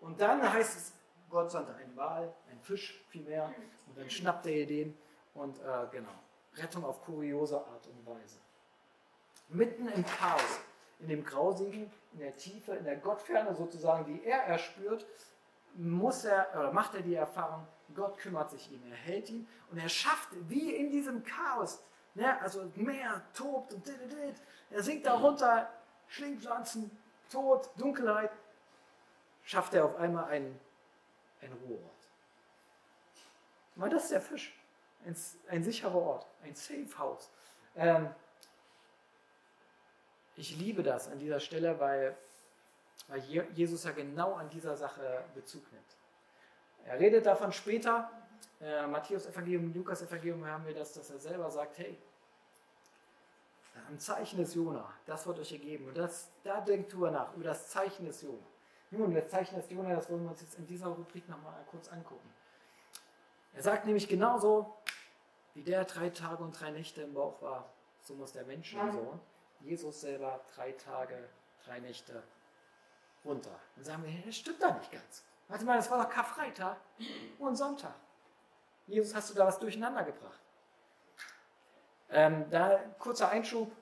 Und 0.00 0.20
dann 0.20 0.52
heißt 0.52 0.76
es, 0.76 0.92
Gott 1.28 1.50
sandte 1.50 1.74
einen 1.74 1.96
Wal, 1.96 2.32
einen 2.48 2.60
Fisch 2.60 3.04
vielmehr, 3.08 3.52
und 3.86 3.98
dann 3.98 4.08
schnappt 4.08 4.46
er 4.46 4.66
den 4.66 4.96
und 5.34 5.58
äh, 5.58 5.86
genau, 5.90 6.12
Rettung 6.54 6.84
auf 6.84 7.02
kuriose 7.02 7.56
Art 7.56 7.86
und 7.86 8.06
Weise. 8.06 8.38
Mitten 9.48 9.88
im 9.88 10.04
Chaos, 10.04 10.60
in 11.00 11.08
dem 11.08 11.24
Grausigen, 11.24 11.90
in 12.12 12.18
der 12.18 12.36
Tiefe, 12.36 12.72
in 12.72 12.84
der 12.84 12.96
Gottferne 12.96 13.54
sozusagen, 13.54 14.04
die 14.06 14.24
er 14.24 14.42
erspürt, 14.44 15.06
muss 15.74 16.24
er, 16.24 16.48
oder 16.54 16.72
macht 16.72 16.94
er 16.94 17.02
die 17.02 17.14
Erfahrung, 17.14 17.66
Gott 17.94 18.18
kümmert 18.18 18.50
sich 18.50 18.72
ihn, 18.72 18.82
er 18.90 18.96
hält 18.96 19.30
ihn 19.30 19.46
und 19.70 19.78
er 19.78 19.88
schafft, 19.88 20.28
wie 20.48 20.74
in 20.74 20.90
diesem 20.90 21.22
Chaos, 21.22 21.82
Ne? 22.16 22.40
Also 22.40 22.72
Meer 22.76 23.22
tobt 23.34 23.74
und 23.74 23.86
dit, 23.86 24.00
dit. 24.10 24.40
er 24.70 24.82
sinkt 24.82 25.06
da 25.06 25.14
runter, 25.14 25.70
Schlingpflanzen, 26.08 26.90
Tod, 27.30 27.68
Dunkelheit. 27.76 28.30
Schafft 29.44 29.74
er 29.74 29.84
auf 29.84 29.96
einmal 29.96 30.24
einen, 30.24 30.58
einen 31.42 31.52
Ruheort. 31.52 32.08
Weil 33.74 33.90
das 33.90 34.04
ist 34.04 34.12
der 34.12 34.22
Fisch. 34.22 34.58
Ein, 35.04 35.14
ein 35.50 35.62
sicherer 35.62 35.94
Ort, 35.94 36.26
ein 36.42 36.54
Safe 36.54 36.98
House. 36.98 37.30
Ähm, 37.76 38.08
ich 40.36 40.56
liebe 40.56 40.82
das 40.82 41.08
an 41.08 41.18
dieser 41.18 41.40
Stelle, 41.40 41.80
weil, 41.80 42.16
weil 43.08 43.20
Jesus 43.54 43.84
ja 43.84 43.92
genau 43.92 44.34
an 44.34 44.48
dieser 44.50 44.76
Sache 44.76 45.24
Bezug 45.34 45.70
nimmt. 45.72 45.96
Er 46.84 47.00
redet 47.00 47.26
davon 47.26 47.52
später, 47.52 48.10
äh, 48.60 48.86
Matthäus 48.86 49.26
Evangelium, 49.26 49.72
Lukas 49.74 50.02
Evangelium 50.02 50.46
haben 50.46 50.66
wir 50.66 50.74
das, 50.74 50.92
dass 50.92 51.10
er 51.10 51.18
selber 51.18 51.50
sagt, 51.50 51.78
hey, 51.78 51.98
am 53.88 53.98
Zeichen 53.98 54.38
des 54.38 54.54
Jona, 54.54 54.92
das 55.04 55.26
wird 55.26 55.38
euch 55.38 55.52
ergeben. 55.52 55.88
Und 55.88 55.96
das, 55.96 56.30
da 56.44 56.60
denkt 56.60 56.92
drüber 56.92 57.10
nach, 57.10 57.34
über 57.34 57.44
das 57.44 57.68
Zeichen 57.68 58.06
des 58.06 58.22
Jona. 58.22 58.46
Nun, 58.90 59.14
das 59.14 59.28
Zeichen 59.28 59.56
des 59.56 59.68
Jona, 59.70 59.94
das 59.94 60.08
wollen 60.10 60.22
wir 60.22 60.30
uns 60.30 60.40
jetzt 60.40 60.58
in 60.58 60.66
dieser 60.66 60.86
Rubrik 60.86 61.28
nochmal 61.28 61.54
kurz 61.70 61.88
angucken. 61.88 62.32
Er 63.52 63.62
sagt 63.62 63.84
nämlich 63.84 64.08
genauso, 64.08 64.76
wie 65.54 65.62
der 65.62 65.84
drei 65.84 66.10
Tage 66.10 66.42
und 66.42 66.58
drei 66.58 66.70
Nächte 66.70 67.02
im 67.02 67.14
Bauch 67.14 67.40
war, 67.42 67.70
so 68.02 68.14
muss 68.14 68.32
der 68.32 68.44
Menschensohn, 68.44 69.18
Jesus 69.66 70.00
selber 70.00 70.40
drei 70.54 70.72
Tage, 70.72 71.28
drei 71.64 71.80
Nächte 71.80 72.22
runter. 73.24 73.58
Dann 73.74 73.84
sagen 73.84 74.04
wir, 74.04 74.12
das 74.24 74.36
stimmt 74.36 74.62
da 74.62 74.72
nicht 74.72 74.92
ganz. 74.92 75.24
Warte 75.48 75.64
mal, 75.64 75.76
das 75.76 75.90
war 75.90 76.02
doch 76.02 76.10
Karfreitag 76.10 76.76
und 77.38 77.56
Sonntag. 77.56 77.94
Jesus, 78.86 79.14
hast 79.14 79.30
du 79.30 79.34
da 79.34 79.46
was 79.46 79.58
durcheinander 79.58 80.04
gebracht? 80.04 80.40
Ähm, 82.10 82.48
da 82.50 82.78
kurzer 82.98 83.28
Einschub. 83.28 83.72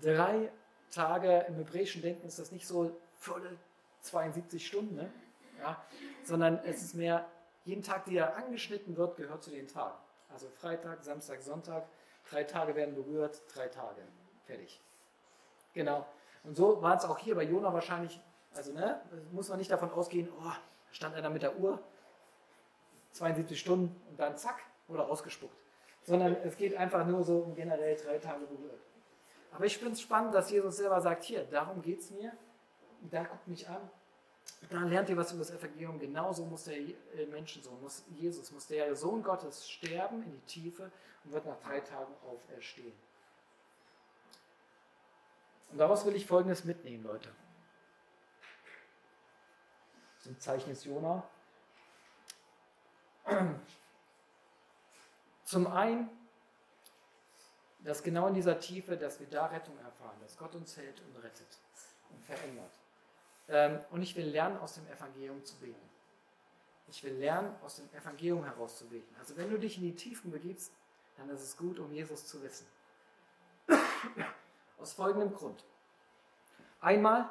Drei 0.00 0.50
Tage 0.90 1.44
im 1.48 1.56
hebräischen 1.56 2.02
Denken 2.02 2.26
ist 2.26 2.38
das 2.38 2.50
nicht 2.50 2.66
so 2.66 2.98
volle 3.14 3.58
72 4.00 4.66
Stunden, 4.66 4.96
ne? 4.96 5.12
ja, 5.58 5.82
sondern 6.24 6.58
es 6.64 6.82
ist 6.82 6.94
mehr, 6.94 7.26
jeden 7.64 7.82
Tag, 7.82 8.04
der 8.06 8.36
angeschnitten 8.36 8.96
wird, 8.96 9.16
gehört 9.16 9.42
zu 9.42 9.50
den 9.50 9.68
Tagen. 9.68 9.98
Also 10.32 10.48
Freitag, 10.48 11.02
Samstag, 11.02 11.42
Sonntag, 11.42 11.86
drei 12.30 12.44
Tage 12.44 12.74
werden 12.74 12.94
berührt, 12.94 13.42
drei 13.52 13.68
Tage. 13.68 14.02
Fertig. 14.44 14.80
Genau. 15.76 16.06
Und 16.42 16.56
so 16.56 16.80
war 16.80 16.96
es 16.96 17.04
auch 17.04 17.18
hier 17.18 17.34
bei 17.34 17.42
Jona 17.42 17.70
wahrscheinlich, 17.72 18.18
also 18.54 18.72
ne, 18.72 18.98
muss 19.32 19.50
man 19.50 19.58
nicht 19.58 19.70
davon 19.70 19.90
ausgehen, 19.90 20.26
oh, 20.40 20.52
stand 20.90 21.14
einer 21.14 21.28
mit 21.28 21.42
der 21.42 21.58
Uhr, 21.58 21.78
72 23.12 23.60
Stunden 23.60 23.94
und 24.08 24.18
dann 24.18 24.38
zack, 24.38 24.60
wurde 24.88 25.04
ausgespuckt. 25.04 25.54
Sondern 26.02 26.34
es 26.44 26.56
geht 26.56 26.74
einfach 26.76 27.06
nur 27.06 27.22
so 27.24 27.40
um 27.40 27.54
generell 27.54 27.94
drei 27.94 28.16
Tage 28.18 28.46
berührt. 28.46 28.80
Aber 29.52 29.66
ich 29.66 29.76
finde 29.76 29.92
es 29.92 30.00
spannend, 30.00 30.34
dass 30.34 30.50
Jesus 30.50 30.78
selber 30.78 30.98
sagt, 31.02 31.24
hier, 31.24 31.44
darum 31.44 31.82
geht 31.82 32.00
es 32.00 32.10
mir, 32.10 32.32
da 33.10 33.24
guckt 33.24 33.46
mich 33.46 33.68
an, 33.68 33.90
da 34.70 34.80
lernt 34.80 35.10
ihr 35.10 35.16
was 35.18 35.32
über 35.32 35.40
das 35.40 35.50
Evangelium. 35.50 35.98
Genauso 35.98 36.46
muss 36.46 36.64
der 36.64 36.78
Menschensohn, 37.26 37.78
muss 37.82 38.02
Jesus, 38.18 38.50
muss 38.50 38.66
der 38.66 38.96
Sohn 38.96 39.22
Gottes 39.22 39.68
sterben 39.68 40.22
in 40.22 40.32
die 40.32 40.46
Tiefe 40.46 40.90
und 41.24 41.32
wird 41.32 41.44
nach 41.44 41.60
drei 41.60 41.80
Tagen 41.80 42.14
auferstehen. 42.26 42.94
Und 45.70 45.78
daraus 45.78 46.04
will 46.06 46.14
ich 46.14 46.26
Folgendes 46.26 46.64
mitnehmen, 46.64 47.04
Leute. 47.04 47.30
Zum 50.20 50.38
Zeichen 50.40 50.70
des 50.70 50.84
Jona. 50.84 51.22
Zum 55.44 55.66
einen, 55.68 56.10
dass 57.80 58.02
genau 58.02 58.26
in 58.26 58.34
dieser 58.34 58.58
Tiefe, 58.58 58.96
dass 58.96 59.20
wir 59.20 59.28
da 59.28 59.46
Rettung 59.46 59.78
erfahren, 59.78 60.18
dass 60.20 60.36
Gott 60.36 60.54
uns 60.54 60.76
hält 60.76 61.00
und 61.00 61.16
rettet 61.22 61.58
und 62.10 62.24
verändert. 62.24 62.72
Ähm, 63.48 63.80
und 63.90 64.02
ich 64.02 64.16
will 64.16 64.26
lernen, 64.26 64.58
aus 64.58 64.74
dem 64.74 64.86
Evangelium 64.88 65.44
zu 65.44 65.56
beten. 65.56 65.88
Ich 66.88 67.02
will 67.04 67.14
lernen, 67.14 67.54
aus 67.62 67.76
dem 67.76 67.88
Evangelium 67.94 68.44
heraus 68.44 68.78
zu 68.78 68.88
beten. 68.88 69.14
Also 69.18 69.36
wenn 69.36 69.50
du 69.50 69.58
dich 69.58 69.76
in 69.76 69.84
die 69.84 69.94
Tiefen 69.94 70.30
begibst, 70.30 70.72
dann 71.16 71.28
ist 71.30 71.42
es 71.42 71.56
gut, 71.56 71.78
um 71.78 71.92
Jesus 71.92 72.26
zu 72.26 72.42
wissen. 72.42 72.66
Aus 74.78 74.92
folgendem 74.92 75.32
Grund. 75.34 75.64
Einmal, 76.80 77.30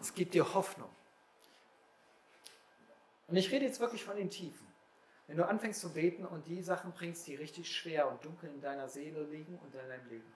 es 0.00 0.14
gibt 0.14 0.34
dir 0.34 0.54
Hoffnung. 0.54 0.88
Und 3.28 3.36
ich 3.36 3.50
rede 3.50 3.64
jetzt 3.64 3.80
wirklich 3.80 4.04
von 4.04 4.16
den 4.16 4.30
Tiefen. 4.30 4.66
Wenn 5.26 5.38
du 5.38 5.48
anfängst 5.48 5.80
zu 5.80 5.92
beten 5.92 6.26
und 6.26 6.46
die 6.46 6.62
Sachen 6.62 6.92
bringst, 6.92 7.26
die 7.26 7.34
richtig 7.34 7.74
schwer 7.74 8.08
und 8.08 8.24
dunkel 8.24 8.50
in 8.50 8.60
deiner 8.60 8.88
Seele 8.88 9.24
liegen 9.24 9.58
und 9.58 9.74
in 9.74 9.88
deinem 9.88 10.08
Leben. 10.08 10.34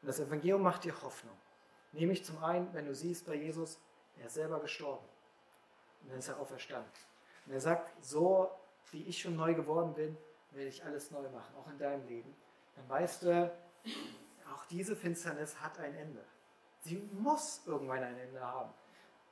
Und 0.00 0.08
das 0.08 0.18
Evangelium 0.18 0.62
macht 0.62 0.84
dir 0.84 1.02
Hoffnung. 1.02 1.36
Nämlich 1.92 2.24
zum 2.24 2.42
einen, 2.42 2.72
wenn 2.72 2.86
du 2.86 2.94
siehst 2.94 3.26
bei 3.26 3.34
Jesus, 3.34 3.78
er 4.18 4.26
ist 4.26 4.34
selber 4.34 4.60
gestorben. 4.60 5.04
Und 6.02 6.10
dann 6.10 6.18
ist 6.18 6.28
er 6.28 6.38
auferstanden. 6.40 6.90
Und 7.46 7.52
er 7.52 7.60
sagt, 7.60 8.02
so 8.02 8.50
wie 8.92 9.02
ich 9.04 9.20
schon 9.20 9.36
neu 9.36 9.54
geworden 9.54 9.92
bin, 9.94 10.16
werde 10.52 10.68
ich 10.68 10.84
alles 10.84 11.10
neu 11.10 11.28
machen, 11.28 11.54
auch 11.56 11.68
in 11.68 11.78
deinem 11.78 12.06
Leben. 12.06 12.34
Dann 12.76 12.88
weißt 12.88 13.22
du, 13.22 13.52
auch 14.52 14.64
diese 14.66 14.96
Finsternis 14.96 15.60
hat 15.60 15.78
ein 15.78 15.94
Ende. 15.94 16.24
Sie 16.80 16.96
muss 17.12 17.62
irgendwann 17.66 18.02
ein 18.02 18.18
Ende 18.18 18.40
haben. 18.40 18.72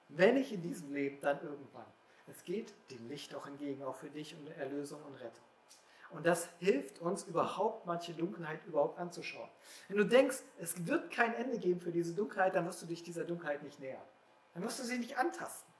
Wenn 0.09 0.35
nicht 0.35 0.53
in 0.53 0.62
diesem 0.62 0.92
Leben, 0.92 1.20
dann 1.20 1.40
irgendwann. 1.42 1.87
Es 2.27 2.44
geht 2.44 2.74
dem 2.90 3.09
Licht 3.09 3.35
auch 3.35 3.46
entgegen, 3.46 3.83
auch 3.83 3.96
für 3.96 4.11
dich 4.11 4.37
um 4.37 4.46
Erlösung 4.53 5.03
und 5.03 5.14
Rettung. 5.14 5.44
Und 6.11 6.24
das 6.24 6.48
hilft 6.59 7.01
uns 7.01 7.24
überhaupt, 7.24 7.87
manche 7.87 8.14
Dunkelheit 8.14 8.64
überhaupt 8.66 8.98
anzuschauen. 8.98 9.48
Wenn 9.88 9.98
du 9.98 10.05
denkst, 10.05 10.38
es 10.59 10.87
wird 10.87 11.11
kein 11.11 11.35
Ende 11.35 11.59
geben 11.59 11.81
für 11.81 11.92
diese 11.92 12.14
Dunkelheit, 12.14 12.55
dann 12.55 12.66
wirst 12.66 12.81
du 12.81 12.87
dich 12.87 13.03
dieser 13.03 13.24
Dunkelheit 13.24 13.62
nicht 13.62 13.79
nähern. 13.79 14.03
Dann 14.55 14.62
wirst 14.62 14.79
du 14.79 14.85
sie 14.85 14.98
nicht 14.98 15.18
antasten. 15.18 15.70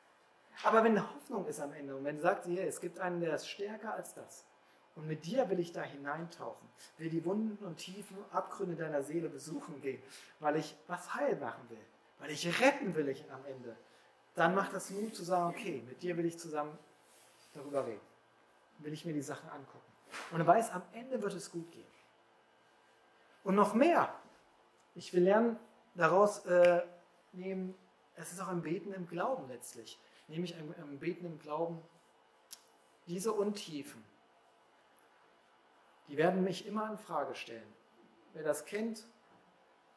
Aber 0.65 0.85
wenn 0.85 1.01
Hoffnung 1.01 1.47
ist 1.47 1.61
am 1.61 1.73
Ende 1.73 1.97
und 1.97 2.05
wenn 2.05 2.17
du 2.17 2.23
sagst, 2.23 2.47
hier, 2.47 2.65
es 2.65 2.81
gibt 2.81 2.99
einen, 2.99 3.21
der 3.21 3.35
ist 3.35 3.49
stärker 3.49 3.95
als 3.95 4.15
das, 4.15 4.45
und 4.99 5.07
mit 5.07 5.25
dir 5.27 5.49
will 5.49 5.61
ich 5.61 5.71
da 5.71 5.83
hineintauchen, 5.83 6.69
will 6.99 7.09
die 7.09 7.25
Wunden 7.25 7.65
und 7.65 7.77
tiefen 7.77 8.17
Abgründe 8.33 8.75
deiner 8.75 9.01
Seele 9.01 9.29
besuchen 9.29 9.81
gehen, 9.81 10.03
weil 10.41 10.57
ich 10.57 10.77
was 10.89 11.15
heil 11.15 11.37
machen 11.37 11.63
will, 11.71 11.85
weil 12.19 12.33
ich 12.33 12.61
retten 12.61 12.97
will 12.97 13.09
ich 13.09 13.31
am 13.31 13.45
Ende, 13.47 13.77
dann 14.35 14.57
macht 14.57 14.75
das 14.75 14.91
Mut 14.91 15.15
zu 15.15 15.23
sagen, 15.23 15.55
okay, 15.55 15.85
mit 15.87 16.03
dir 16.03 16.17
will 16.17 16.27
ich 16.27 16.37
zusammen 16.37 16.77
darüber 17.55 17.87
reden, 17.87 18.01
will 18.79 18.93
ich 18.93 19.05
mir 19.05 19.13
die 19.13 19.23
Sachen 19.23 19.49
angucken. 19.51 19.79
Und 20.33 20.45
weiß, 20.45 20.73
am 20.73 20.83
Ende 20.93 21.23
wird 21.23 21.35
es 21.35 21.53
gut 21.53 21.71
gehen. 21.71 21.87
Und 23.45 23.55
noch 23.55 23.75
mehr. 23.75 24.13
Ich 24.97 25.13
will 25.13 25.23
lernen, 25.23 25.59
daraus 25.95 26.45
äh, 26.47 26.83
nehmen, 27.33 27.75
es 28.17 28.33
ist 28.33 28.41
auch 28.41 28.49
ein 28.49 28.63
Beten 28.63 28.93
im 28.93 29.07
Glauben 29.07 29.47
letztlich. 29.49 29.97
Nämlich 30.27 30.57
ein, 30.57 30.75
ein 30.77 30.99
Beten 30.99 31.25
im 31.25 31.39
Glauben, 31.39 31.81
diese 33.07 33.33
Untiefen, 33.33 34.03
die 36.09 36.17
werden 36.17 36.43
mich 36.43 36.67
immer 36.67 36.91
in 36.91 36.99
Frage 36.99 37.35
stellen. 37.35 37.73
Wer 38.33 38.43
das 38.43 38.65
kennt, 38.65 39.05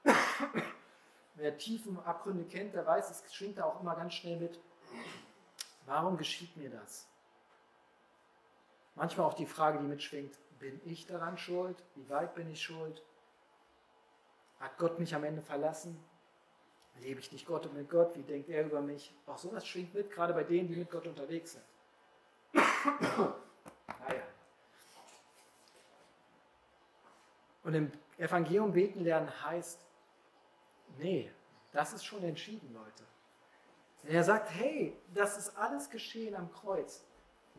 wer 1.35 1.57
tiefen 1.57 1.99
Abgründe 2.03 2.45
kennt, 2.45 2.73
der 2.73 2.85
weiß, 2.85 3.09
es 3.09 3.33
schwingt 3.33 3.57
da 3.57 3.65
auch 3.65 3.79
immer 3.81 3.95
ganz 3.95 4.13
schnell 4.13 4.37
mit. 4.37 4.59
Warum 5.85 6.17
geschieht 6.17 6.55
mir 6.57 6.69
das? 6.69 7.07
Manchmal 8.95 9.27
auch 9.27 9.33
die 9.33 9.45
Frage, 9.45 9.79
die 9.79 9.85
mitschwingt, 9.85 10.37
bin 10.59 10.79
ich 10.85 11.07
daran 11.07 11.37
schuld? 11.37 11.83
Wie 11.95 12.07
weit 12.09 12.35
bin 12.35 12.49
ich 12.51 12.61
schuld? 12.61 13.03
Hat 14.59 14.77
Gott 14.77 14.99
mich 14.99 15.15
am 15.15 15.23
Ende 15.23 15.41
verlassen? 15.41 16.01
Lebe 16.99 17.19
ich 17.19 17.31
nicht 17.31 17.47
Gott 17.47 17.65
und 17.65 17.73
mit 17.73 17.89
Gott? 17.89 18.15
Wie 18.15 18.21
denkt 18.21 18.49
er 18.49 18.65
über 18.65 18.81
mich? 18.81 19.13
Auch 19.25 19.37
sowas 19.37 19.65
schwingt 19.65 19.93
mit, 19.93 20.11
gerade 20.11 20.33
bei 20.33 20.43
denen, 20.43 20.67
die 20.67 20.75
mit 20.75 20.91
Gott 20.91 21.07
unterwegs 21.07 21.53
sind. 21.53 21.63
Und 27.71 27.75
im 27.75 27.91
Evangelium 28.17 28.73
beten 28.73 28.99
lernen 28.99 29.31
heißt, 29.45 29.79
nee, 30.97 31.31
das 31.71 31.93
ist 31.93 32.03
schon 32.03 32.21
entschieden, 32.21 32.73
Leute. 32.73 33.05
Er 34.03 34.25
sagt, 34.25 34.49
hey, 34.53 34.97
das 35.13 35.37
ist 35.37 35.57
alles 35.57 35.89
geschehen 35.89 36.35
am 36.35 36.51
Kreuz. 36.51 37.05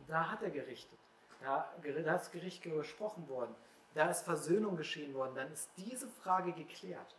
Da 0.05 0.29
hat 0.29 0.43
er 0.43 0.51
gerichtet. 0.51 0.99
Da, 1.41 1.67
ist 2.15 2.31
Gericht 2.31 2.61
gesprochen 2.61 3.27
worden. 3.27 3.55
Da 3.95 4.07
ist 4.07 4.21
Versöhnung 4.21 4.77
geschehen 4.77 5.15
worden. 5.15 5.33
Dann 5.33 5.51
ist 5.51 5.71
diese 5.77 6.07
Frage 6.07 6.53
geklärt. 6.53 7.15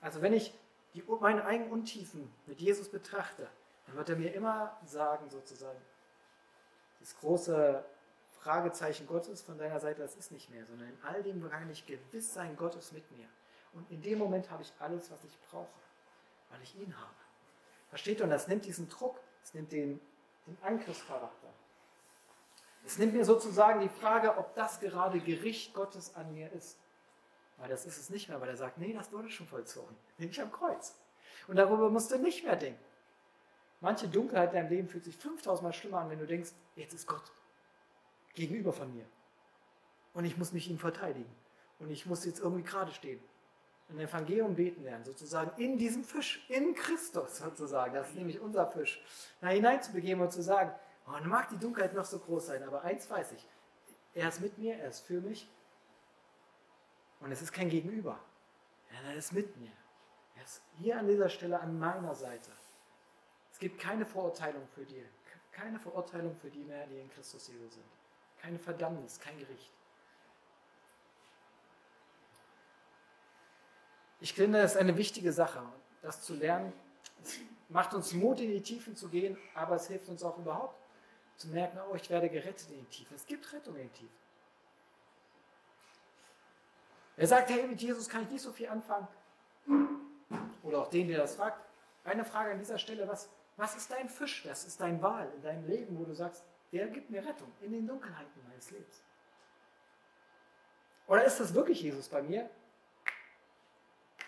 Also 0.00 0.22
wenn 0.22 0.32
ich 0.32 0.54
die, 0.94 1.04
meine 1.20 1.44
eigenen 1.44 1.70
Untiefen 1.70 2.32
mit 2.46 2.62
Jesus 2.62 2.88
betrachte, 2.88 3.46
dann 3.84 3.96
wird 3.96 4.08
er 4.08 4.16
mir 4.16 4.32
immer 4.32 4.74
sagen, 4.86 5.28
sozusagen, 5.28 5.82
das 6.98 7.14
große 7.18 7.84
Fragezeichen 8.46 9.08
Gottes 9.08 9.42
von 9.42 9.58
deiner 9.58 9.80
Seite, 9.80 10.02
das 10.02 10.14
ist 10.14 10.30
nicht 10.30 10.50
mehr, 10.50 10.64
sondern 10.66 10.88
in 10.88 10.98
all 11.02 11.20
dem 11.20 11.50
kann 11.50 11.68
ich 11.68 11.84
gewiss 11.84 12.32
sein, 12.32 12.56
Gott 12.56 12.76
ist 12.76 12.92
mit 12.92 13.10
mir. 13.10 13.26
Und 13.72 13.90
in 13.90 14.00
dem 14.00 14.20
Moment 14.20 14.48
habe 14.52 14.62
ich 14.62 14.72
alles, 14.78 15.10
was 15.10 15.24
ich 15.24 15.36
brauche, 15.50 15.66
weil 16.50 16.62
ich 16.62 16.76
ihn 16.76 16.96
habe. 16.96 17.16
Versteht 17.88 18.20
ihr? 18.20 18.24
Und 18.24 18.30
das 18.30 18.46
nimmt 18.46 18.64
diesen 18.64 18.88
Druck, 18.88 19.18
das 19.42 19.52
nimmt 19.52 19.72
den, 19.72 20.00
den 20.46 20.56
Angriffscharakter. 20.62 21.48
Es 22.84 22.98
nimmt 22.98 23.14
mir 23.14 23.24
sozusagen 23.24 23.80
die 23.80 23.88
Frage, 23.88 24.38
ob 24.38 24.54
das 24.54 24.78
gerade 24.78 25.18
Gericht 25.18 25.74
Gottes 25.74 26.14
an 26.14 26.32
mir 26.32 26.52
ist. 26.52 26.78
Weil 27.56 27.68
das 27.68 27.84
ist 27.84 27.98
es 27.98 28.10
nicht 28.10 28.28
mehr, 28.28 28.40
weil 28.40 28.50
er 28.50 28.56
sagt, 28.56 28.78
nee, 28.78 28.92
das 28.92 29.10
wurde 29.10 29.28
schon 29.28 29.48
vollzogen, 29.48 29.96
nämlich 30.18 30.40
am 30.40 30.52
Kreuz. 30.52 30.94
Und 31.48 31.56
darüber 31.56 31.90
musst 31.90 32.12
du 32.12 32.18
nicht 32.18 32.44
mehr 32.44 32.54
denken. 32.54 32.84
Manche 33.80 34.06
Dunkelheit 34.06 34.50
in 34.50 34.54
deinem 34.54 34.68
Leben 34.68 34.88
fühlt 34.88 35.04
sich 35.04 35.16
5000 35.16 35.64
Mal 35.64 35.72
schlimmer 35.72 35.98
an, 35.98 36.10
wenn 36.10 36.20
du 36.20 36.28
denkst, 36.28 36.52
jetzt 36.76 36.94
ist 36.94 37.08
Gott 37.08 37.32
gegenüber 38.36 38.72
von 38.72 38.94
mir. 38.94 39.06
Und 40.14 40.24
ich 40.24 40.36
muss 40.36 40.52
mich 40.52 40.70
ihm 40.70 40.78
verteidigen. 40.78 41.30
Und 41.80 41.90
ich 41.90 42.06
muss 42.06 42.24
jetzt 42.24 42.38
irgendwie 42.38 42.62
gerade 42.62 42.92
stehen. 42.92 43.20
Und 43.88 43.98
Evangelium 44.00 44.54
beten 44.54 44.82
lernen, 44.82 45.04
sozusagen 45.04 45.50
in 45.60 45.78
diesem 45.78 46.04
Fisch, 46.04 46.44
in 46.48 46.74
Christus 46.74 47.38
sozusagen, 47.38 47.94
das 47.94 48.08
ist 48.08 48.16
nämlich 48.16 48.40
unser 48.40 48.66
Fisch, 48.66 49.00
da 49.40 49.48
hineinzubegeben 49.48 50.22
und 50.22 50.32
zu 50.32 50.42
sagen, 50.42 50.72
oh, 51.06 51.12
dann 51.12 51.28
mag 51.28 51.48
die 51.50 51.56
Dunkelheit 51.56 51.94
noch 51.94 52.04
so 52.04 52.18
groß 52.18 52.46
sein, 52.46 52.62
aber 52.64 52.82
eins 52.82 53.08
weiß 53.08 53.32
ich, 53.32 53.46
er 54.14 54.28
ist 54.28 54.40
mit 54.40 54.58
mir, 54.58 54.76
er 54.76 54.88
ist 54.88 55.00
für 55.00 55.20
mich 55.20 55.48
und 57.20 57.30
es 57.30 57.42
ist 57.42 57.52
kein 57.52 57.68
Gegenüber. 57.68 58.18
Er 59.04 59.14
ist 59.14 59.32
mit 59.32 59.56
mir. 59.56 59.72
Er 60.36 60.44
ist 60.44 60.62
hier 60.78 60.98
an 60.98 61.06
dieser 61.06 61.28
Stelle 61.28 61.60
an 61.60 61.78
meiner 61.78 62.14
Seite. 62.14 62.50
Es 63.52 63.58
gibt 63.58 63.78
keine 63.78 64.04
Verurteilung 64.04 64.66
für 64.74 64.84
die, 64.84 65.04
keine 65.52 65.78
Verurteilung 65.78 66.34
für 66.36 66.50
die 66.50 66.64
mehr, 66.64 66.86
die 66.86 66.98
in 66.98 67.10
Christus 67.10 67.48
Jesus 67.48 67.74
sind. 67.74 67.95
Keine 68.46 68.60
Verdammnis, 68.60 69.18
kein 69.18 69.36
Gericht. 69.40 69.72
Ich 74.20 74.34
finde, 74.34 74.60
es 74.60 74.74
ist 74.74 74.76
eine 74.76 74.96
wichtige 74.96 75.32
Sache, 75.32 75.60
das 76.00 76.22
zu 76.22 76.34
lernen. 76.34 76.72
Es 77.24 77.40
macht 77.68 77.92
uns 77.92 78.12
Mut, 78.12 78.38
in 78.38 78.52
die 78.52 78.62
Tiefen 78.62 78.94
zu 78.94 79.08
gehen, 79.08 79.36
aber 79.56 79.74
es 79.74 79.88
hilft 79.88 80.08
uns 80.08 80.22
auch 80.22 80.38
überhaupt 80.38 80.78
zu 81.36 81.48
merken, 81.48 81.80
oh, 81.90 81.96
ich 81.96 82.08
werde 82.08 82.30
gerettet 82.30 82.70
in 82.70 82.78
die 82.78 82.84
Tiefen. 82.84 83.16
Es 83.16 83.26
gibt 83.26 83.52
Rettung 83.52 83.74
in 83.74 83.88
die 83.88 83.98
Tiefen. 83.98 84.16
Er 87.16 87.26
sagt, 87.26 87.50
hey, 87.50 87.66
mit 87.66 87.82
Jesus 87.82 88.08
kann 88.08 88.22
ich 88.22 88.30
nicht 88.30 88.42
so 88.42 88.52
viel 88.52 88.68
anfangen. 88.68 89.08
Oder 90.62 90.82
auch 90.82 90.88
den, 90.88 91.08
der 91.08 91.18
das 91.18 91.34
fragt. 91.34 91.60
Eine 92.04 92.24
Frage 92.24 92.52
an 92.52 92.60
dieser 92.60 92.78
Stelle, 92.78 93.08
was, 93.08 93.28
was 93.56 93.74
ist 93.74 93.90
dein 93.90 94.08
Fisch? 94.08 94.46
Was 94.46 94.64
ist 94.64 94.80
dein 94.80 95.02
Wahl 95.02 95.32
in 95.34 95.42
deinem 95.42 95.66
Leben, 95.66 95.98
wo 95.98 96.04
du 96.04 96.14
sagst, 96.14 96.44
der 96.72 96.88
gibt 96.88 97.10
mir 97.10 97.24
Rettung 97.24 97.52
in 97.60 97.72
den 97.72 97.86
Dunkelheiten 97.86 98.42
meines 98.48 98.70
Lebens? 98.70 99.02
Oder 101.06 101.24
ist 101.24 101.38
das 101.38 101.54
wirklich 101.54 101.80
Jesus 101.82 102.08
bei 102.08 102.22
mir? 102.22 102.50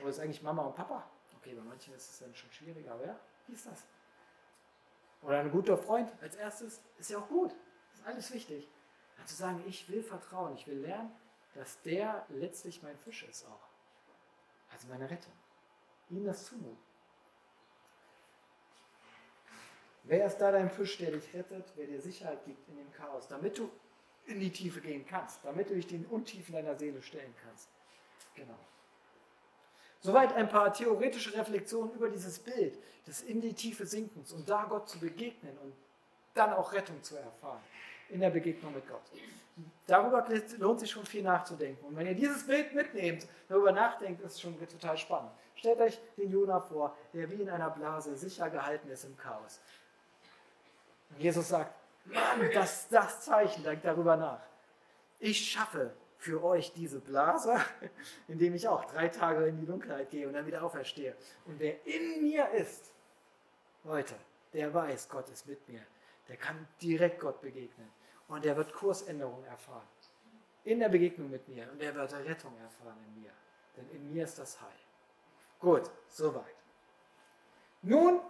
Oder 0.01 0.11
ist 0.11 0.21
eigentlich 0.21 0.43
Mama 0.43 0.63
und 0.63 0.75
Papa? 0.77 1.11
Okay, 1.39 1.55
bei 1.55 1.63
manchen 1.63 1.95
ist 1.95 2.11
es 2.11 2.19
dann 2.21 2.35
schon 2.35 2.53
schwieriger, 2.53 2.93
aber 2.93 3.07
ja, 3.07 3.21
wie 3.47 3.55
ist 3.55 3.67
das? 3.67 3.85
Oder 5.23 5.41
ein 5.41 5.51
guter 5.51 5.77
Freund 5.77 6.11
als 6.21 6.37
erstes 6.37 6.81
ist 6.99 7.11
ja 7.11 7.19
auch 7.19 7.29
gut. 7.29 7.55
Ist 7.93 8.07
alles 8.07 8.33
wichtig. 8.33 8.69
Dann 9.17 9.27
zu 9.27 9.35
sagen, 9.35 9.65
ich 9.67 9.89
will 9.89 10.03
vertrauen, 10.03 10.55
ich 10.55 10.67
will 10.67 10.79
lernen, 10.79 11.11
dass 11.55 11.81
der 11.83 12.25
letztlich 12.29 12.83
mein 12.83 12.97
Fisch 12.99 13.25
ist 13.25 13.47
auch. 13.47 13.69
Also 14.71 14.87
meine 14.89 15.11
Rettung. 15.11 15.33
Ihm 16.11 16.25
das 16.25 16.47
zumuten. 16.47 16.88
Wer 20.09 20.27
ist 20.27 20.39
da 20.39 20.51
dein 20.51 20.71
Fisch, 20.71 20.97
der 20.97 21.11
dich 21.11 21.35
rettet, 21.35 21.67
wer 21.77 21.87
dir 21.87 22.01
Sicherheit 22.01 22.43
gibt 22.47 22.67
in 22.69 22.77
dem 22.77 22.91
Chaos, 22.93 23.29
damit 23.29 23.59
du 23.59 23.71
in 24.25 24.41
die 24.41 24.51
Tiefe 24.51 24.81
gehen 24.81 25.05
kannst, 25.07 25.45
damit 25.45 25.69
du 25.69 25.75
dich 25.75 25.87
den 25.87 26.07
Untiefen 26.07 26.55
deiner 26.55 26.75
Seele 26.77 27.03
stellen 27.03 27.35
kannst? 27.45 27.69
Genau. 28.35 28.59
Soweit 30.01 30.33
ein 30.33 30.49
paar 30.49 30.73
theoretische 30.73 31.35
Reflexionen 31.35 31.93
über 31.93 32.09
dieses 32.09 32.39
Bild 32.39 32.79
des 33.07 33.21
in 33.21 33.43
die 33.43 33.53
Tiefe 33.53 33.85
Sinkens 33.85 34.33
und 34.33 34.49
da 34.49 34.65
Gott 34.65 34.89
zu 34.89 34.99
begegnen 34.99 35.59
und 35.59 35.75
dann 36.35 36.55
auch 36.55 36.73
Rettung 36.73 37.03
zu 37.03 37.17
erfahren 37.17 37.61
in 38.09 38.21
der 38.21 38.31
Begegnung 38.31 38.73
mit 38.73 38.89
Gott. 38.89 39.03
Darüber 39.87 40.27
lohnt 40.59 40.81
sich 40.81 40.91
schon 40.91 41.05
viel 41.05 41.23
nachzudenken. 41.23 41.85
Und 41.85 41.97
wenn 41.97 42.07
ihr 42.07 42.15
dieses 42.15 42.47
Bild 42.47 42.75
mitnehmt, 42.75 43.27
darüber 43.49 43.73
nachdenkt, 43.73 44.23
ist 44.23 44.35
es 44.35 44.41
schon 44.41 44.57
total 44.69 44.97
spannend. 44.97 45.33
Stellt 45.57 45.81
euch 45.81 45.99
den 46.17 46.31
Jona 46.31 46.61
vor, 46.61 46.97
der 47.13 47.29
wie 47.31 47.43
in 47.43 47.51
einer 47.51 47.69
Blase 47.71 48.17
sicher 48.17 48.49
gehalten 48.49 48.89
ist 48.89 49.05
im 49.05 49.17
Chaos. 49.17 49.61
Jesus 51.17 51.49
sagt, 51.49 51.75
Mann, 52.05 52.51
das 52.53 52.89
das 52.89 53.23
Zeichen, 53.23 53.65
denkt 53.65 53.85
darüber 53.85 54.17
nach. 54.17 54.41
Ich 55.19 55.51
schaffe 55.51 55.93
für 56.19 56.43
euch 56.43 56.73
diese 56.73 57.01
Blase, 57.01 57.57
indem 58.29 58.55
ich 58.55 58.69
auch 58.69 58.85
drei 58.85 59.09
Tage 59.09 59.47
in 59.47 59.59
die 59.59 59.67
Dunkelheit 59.67 60.11
gehe 60.11 60.27
und 60.27 60.35
dann 60.35 60.47
wieder 60.47 60.63
auferstehe. 60.63 61.17
Und 61.47 61.59
wer 61.59 61.87
in 61.87 62.23
mir 62.23 62.49
ist, 62.51 62.93
Leute, 63.85 64.15
der 64.53 64.73
weiß, 64.73 65.09
Gott 65.09 65.29
ist 65.31 65.47
mit 65.47 65.67
mir. 65.69 65.81
Der 66.29 66.37
kann 66.37 66.69
direkt 66.83 67.21
Gott 67.21 67.41
begegnen. 67.41 67.91
Und 68.29 68.45
der 68.45 68.57
wird 68.57 68.73
Kursänderung 68.75 69.45
erfahren. 69.45 69.87
In 70.65 70.81
der 70.81 70.89
Begegnung 70.89 71.31
mit 71.31 71.49
mir. 71.49 71.71
Und 71.73 71.81
er 71.81 71.95
wird 71.95 72.13
Rettung 72.13 72.53
erfahren 72.59 72.99
in 73.07 73.23
mir. 73.23 73.33
Denn 73.77 73.89
in 73.91 74.13
mir 74.13 74.25
ist 74.25 74.39
das 74.39 74.61
Heil. 74.61 74.69
Gut, 75.59 75.91
soweit. 76.09 76.45
Nun 77.83 78.21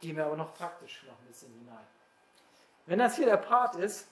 gehen 0.00 0.16
wir 0.16 0.26
aber 0.26 0.36
noch 0.36 0.54
praktisch 0.54 1.04
noch 1.04 1.18
ein 1.18 1.26
bisschen 1.26 1.52
hinein. 1.52 1.86
Wenn 2.86 2.98
das 2.98 3.16
hier 3.16 3.26
der 3.26 3.36
Part 3.36 3.76
ist, 3.76 4.08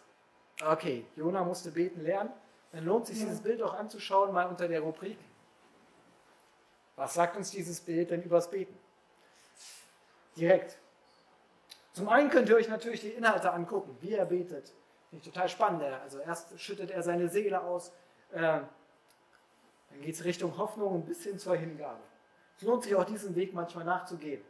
okay, 0.65 1.07
Jona 1.17 1.45
musste 1.45 1.71
beten 1.71 2.03
lernen, 2.03 2.31
dann 2.73 2.85
lohnt 2.85 3.07
sich 3.07 3.19
dieses 3.19 3.41
Bild 3.41 3.63
auch 3.63 3.75
anzuschauen, 3.75 4.33
mal 4.33 4.47
unter 4.47 4.67
der 4.67 4.81
Rubrik. 4.81 5.19
Was 6.97 7.15
sagt 7.15 7.37
uns 7.37 7.51
dieses 7.51 7.81
Bild 7.81 8.11
denn 8.11 8.23
übers 8.23 8.51
Beten? 8.51 8.77
Direkt. 10.37 10.77
Zum 11.93 12.09
einen 12.09 12.31
könnt 12.31 12.49
ihr 12.49 12.57
euch 12.57 12.69
natürlich 12.69 13.01
die 13.01 13.11
Inhalte 13.11 13.53
angucken, 13.53 13.97
wie 14.01 14.15
er 14.15 14.27
betet. 14.27 14.73
Finde 15.11 15.25
ich 15.25 15.33
total 15.33 15.49
spannend. 15.49 15.83
Also 16.03 16.19
erst 16.19 16.59
schüttet 16.59 16.91
er 16.91 17.05
seine 17.05 17.29
Seele 17.29 17.63
aus, 17.63 17.93
äh, 18.33 18.41
dann 18.41 20.01
geht 20.03 20.17
es 20.17 20.25
Richtung 20.25 20.59
Hoffnung 20.59 20.93
und 20.93 21.07
bis 21.07 21.23
hin 21.23 21.39
zur 21.39 21.55
Hingabe. 21.55 22.01
Es 22.57 22.63
lohnt 22.63 22.83
sich 22.83 22.97
auch 22.97 23.05
diesen 23.05 23.37
Weg 23.37 23.55
manchmal 23.55 23.85
nachzugehen, 23.85 24.43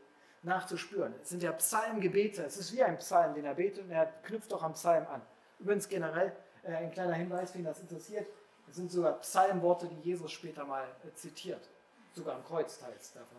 nachzuspüren. 0.45 1.15
Es 1.23 1.31
sind 1.31 1.43
ja 1.43 1.53
Psalmgebete, 1.53 2.45
es 2.45 2.57
ist 2.57 2.73
wie 2.73 2.83
ein 2.83 2.99
Psalm, 2.99 3.35
den 3.35 3.45
er 3.45 3.55
betet 3.55 3.85
und 3.85 3.91
er 3.91 4.07
knüpft 4.23 4.53
auch 4.53 4.63
am 4.63 4.75
Psalm 4.75 5.07
an. 5.07 5.23
Übrigens 5.59 5.89
generell 5.89 6.33
äh, 6.63 6.75
ein 6.75 6.91
kleiner 6.91 7.15
Hinweis, 7.15 7.55
wen 7.55 7.65
das 7.65 7.81
interessiert. 7.81 8.27
Es 8.69 8.77
sind 8.77 8.91
sogar 8.91 9.15
Psalmworte, 9.21 9.89
die 9.89 10.01
Jesus 10.01 10.33
später 10.33 10.65
mal 10.65 10.85
äh, 10.85 11.15
zitiert. 11.15 11.69
Sogar 12.13 12.37
am 12.37 12.45
Kreuz 12.45 12.79
teils 12.79 13.13
davon. 13.13 13.39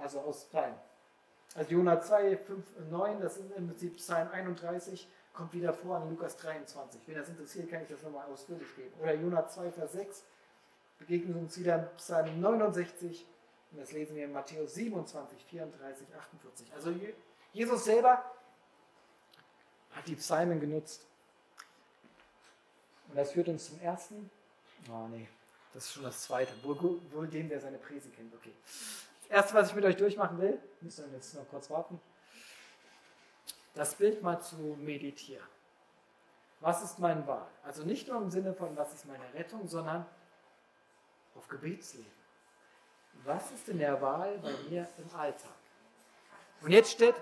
Also 0.00 0.20
aus 0.20 0.44
Psalm. 0.46 0.74
Also 1.54 1.70
Jonah 1.70 2.00
2, 2.00 2.36
5, 2.36 2.64
9, 2.90 3.20
das 3.20 3.38
ist 3.38 3.50
im 3.56 3.68
Prinzip 3.68 3.96
Psalm 3.96 4.28
31, 4.30 5.08
kommt 5.32 5.52
wieder 5.54 5.72
vor 5.72 6.02
in 6.02 6.10
Lukas 6.10 6.36
23. 6.36 7.00
Wenn 7.06 7.14
das 7.14 7.28
interessiert, 7.28 7.70
kann 7.70 7.82
ich 7.82 7.88
das 7.88 8.02
nochmal 8.02 8.26
ausführlich 8.26 8.74
geben. 8.76 8.92
Oder 9.00 9.14
Jonah 9.14 9.46
2, 9.46 9.70
Vers 9.72 9.92
6 9.92 10.24
begegnet 10.98 11.36
uns 11.36 11.58
wieder 11.58 11.78
Psalm 11.96 12.40
69 12.40 13.26
und 13.76 13.82
das 13.82 13.92
lesen 13.92 14.16
wir 14.16 14.24
in 14.24 14.32
Matthäus 14.32 14.72
27, 14.72 15.38
34, 15.50 16.06
48. 16.16 16.72
Also 16.72 16.94
Jesus 17.52 17.84
selber 17.84 18.24
hat 19.92 20.06
die 20.06 20.14
Psalmen 20.14 20.58
genutzt. 20.58 21.04
Und 23.08 23.16
das 23.16 23.32
führt 23.32 23.48
uns 23.48 23.66
zum 23.66 23.78
ersten. 23.82 24.30
Oh 24.90 25.08
nee, 25.08 25.28
das 25.74 25.84
ist 25.84 25.92
schon 25.92 26.04
das 26.04 26.22
zweite. 26.22 26.52
Wohl, 26.62 27.02
wohl 27.12 27.28
dem, 27.28 27.50
der 27.50 27.60
seine 27.60 27.76
Präse 27.76 28.08
kennt. 28.08 28.34
Okay. 28.34 28.54
Das 29.28 29.30
erste, 29.30 29.54
was 29.54 29.68
ich 29.68 29.74
mit 29.74 29.84
euch 29.84 29.96
durchmachen 29.96 30.38
will, 30.38 30.58
müsst 30.80 30.98
ihr 30.98 31.08
jetzt 31.12 31.34
noch 31.34 31.46
kurz 31.50 31.68
warten, 31.68 32.00
das 33.74 33.94
Bild 33.94 34.22
mal 34.22 34.40
zu 34.40 34.56
meditieren. 34.56 35.46
Was 36.60 36.82
ist 36.82 36.98
mein 36.98 37.26
Wahl? 37.26 37.46
Also 37.62 37.82
nicht 37.82 38.08
nur 38.08 38.16
im 38.22 38.30
Sinne 38.30 38.54
von, 38.54 38.74
was 38.74 38.94
ist 38.94 39.04
meine 39.04 39.34
Rettung, 39.34 39.68
sondern 39.68 40.06
auf 41.34 41.46
Gebetsleben. 41.48 42.15
Was 43.24 43.50
ist 43.52 43.68
in 43.68 43.78
der 43.78 44.00
Wahl 44.00 44.38
bei 44.38 44.52
mir 44.68 44.88
im 44.98 45.18
Alltag? 45.18 45.50
Und 46.62 46.70
jetzt 46.70 46.92
steht, 46.92 47.14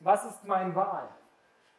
was 0.00 0.24
ist 0.24 0.44
mein 0.44 0.74
Wahl? 0.74 1.08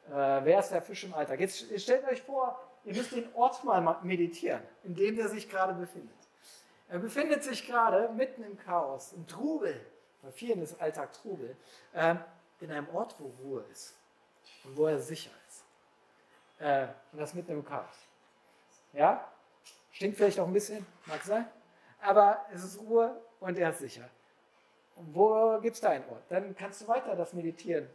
Äh, 0.08 0.46
wer 0.46 0.60
ist 0.60 0.70
der 0.70 0.82
Fisch 0.82 1.04
im 1.04 1.14
Alltag? 1.14 1.40
Jetzt 1.40 1.80
stellt 1.80 2.06
euch 2.06 2.22
vor, 2.22 2.60
Ihr 2.86 2.96
müsst 2.96 3.12
den 3.12 3.34
Ort 3.36 3.64
mal 3.64 4.00
meditieren, 4.04 4.62
in 4.84 4.96
dem 4.96 5.20
er 5.20 5.28
sich 5.30 5.50
gerade 5.50 5.74
befindet. 5.74 6.16
Er 6.88 7.00
befindet 7.00 7.44
sich 7.44 7.68
gerade 7.68 8.10
mitten 8.14 8.44
im 8.44 8.58
Chaos, 8.58 9.14
im 9.14 9.28
Trubel, 9.28 9.80
bei 10.22 10.32
vielen 10.32 10.62
ist 10.62 10.82
Alltag 10.82 11.14
Trubel, 11.14 11.56
äh, 11.94 12.16
in 12.60 12.72
einem 12.72 12.90
Ort, 12.90 13.16
wo 13.20 13.32
Ruhe 13.44 13.64
ist 13.72 13.96
und 14.64 14.76
wo 14.76 14.88
er 14.88 15.00
sicher 15.00 15.32
ist. 15.48 15.64
Äh, 16.60 16.88
und 17.12 17.20
das 17.20 17.34
mitten 17.34 17.52
im 17.52 17.64
Chaos. 17.64 18.08
Ja? 18.94 19.32
Stinkt 19.92 20.18
vielleicht 20.18 20.40
auch 20.40 20.48
ein 20.48 20.54
bisschen, 20.54 20.86
mag 21.06 21.24
sein, 21.24 21.48
aber 22.02 22.46
es 22.54 22.64
ist 22.64 22.80
Ruhe 22.80 23.20
und 23.40 23.58
er 23.58 23.72
ist 23.72 23.80
sicher. 23.80 24.10
Und 24.96 25.16
wo 25.16 25.60
gibt 25.62 25.76
es 25.76 25.82
da 25.82 25.90
einen 25.90 26.08
Ort? 26.10 26.24
Dann 26.30 26.56
kannst 26.56 26.82
du 26.82 26.88
weiter 26.88 27.16
das 27.16 27.34
meditieren. 27.34 27.90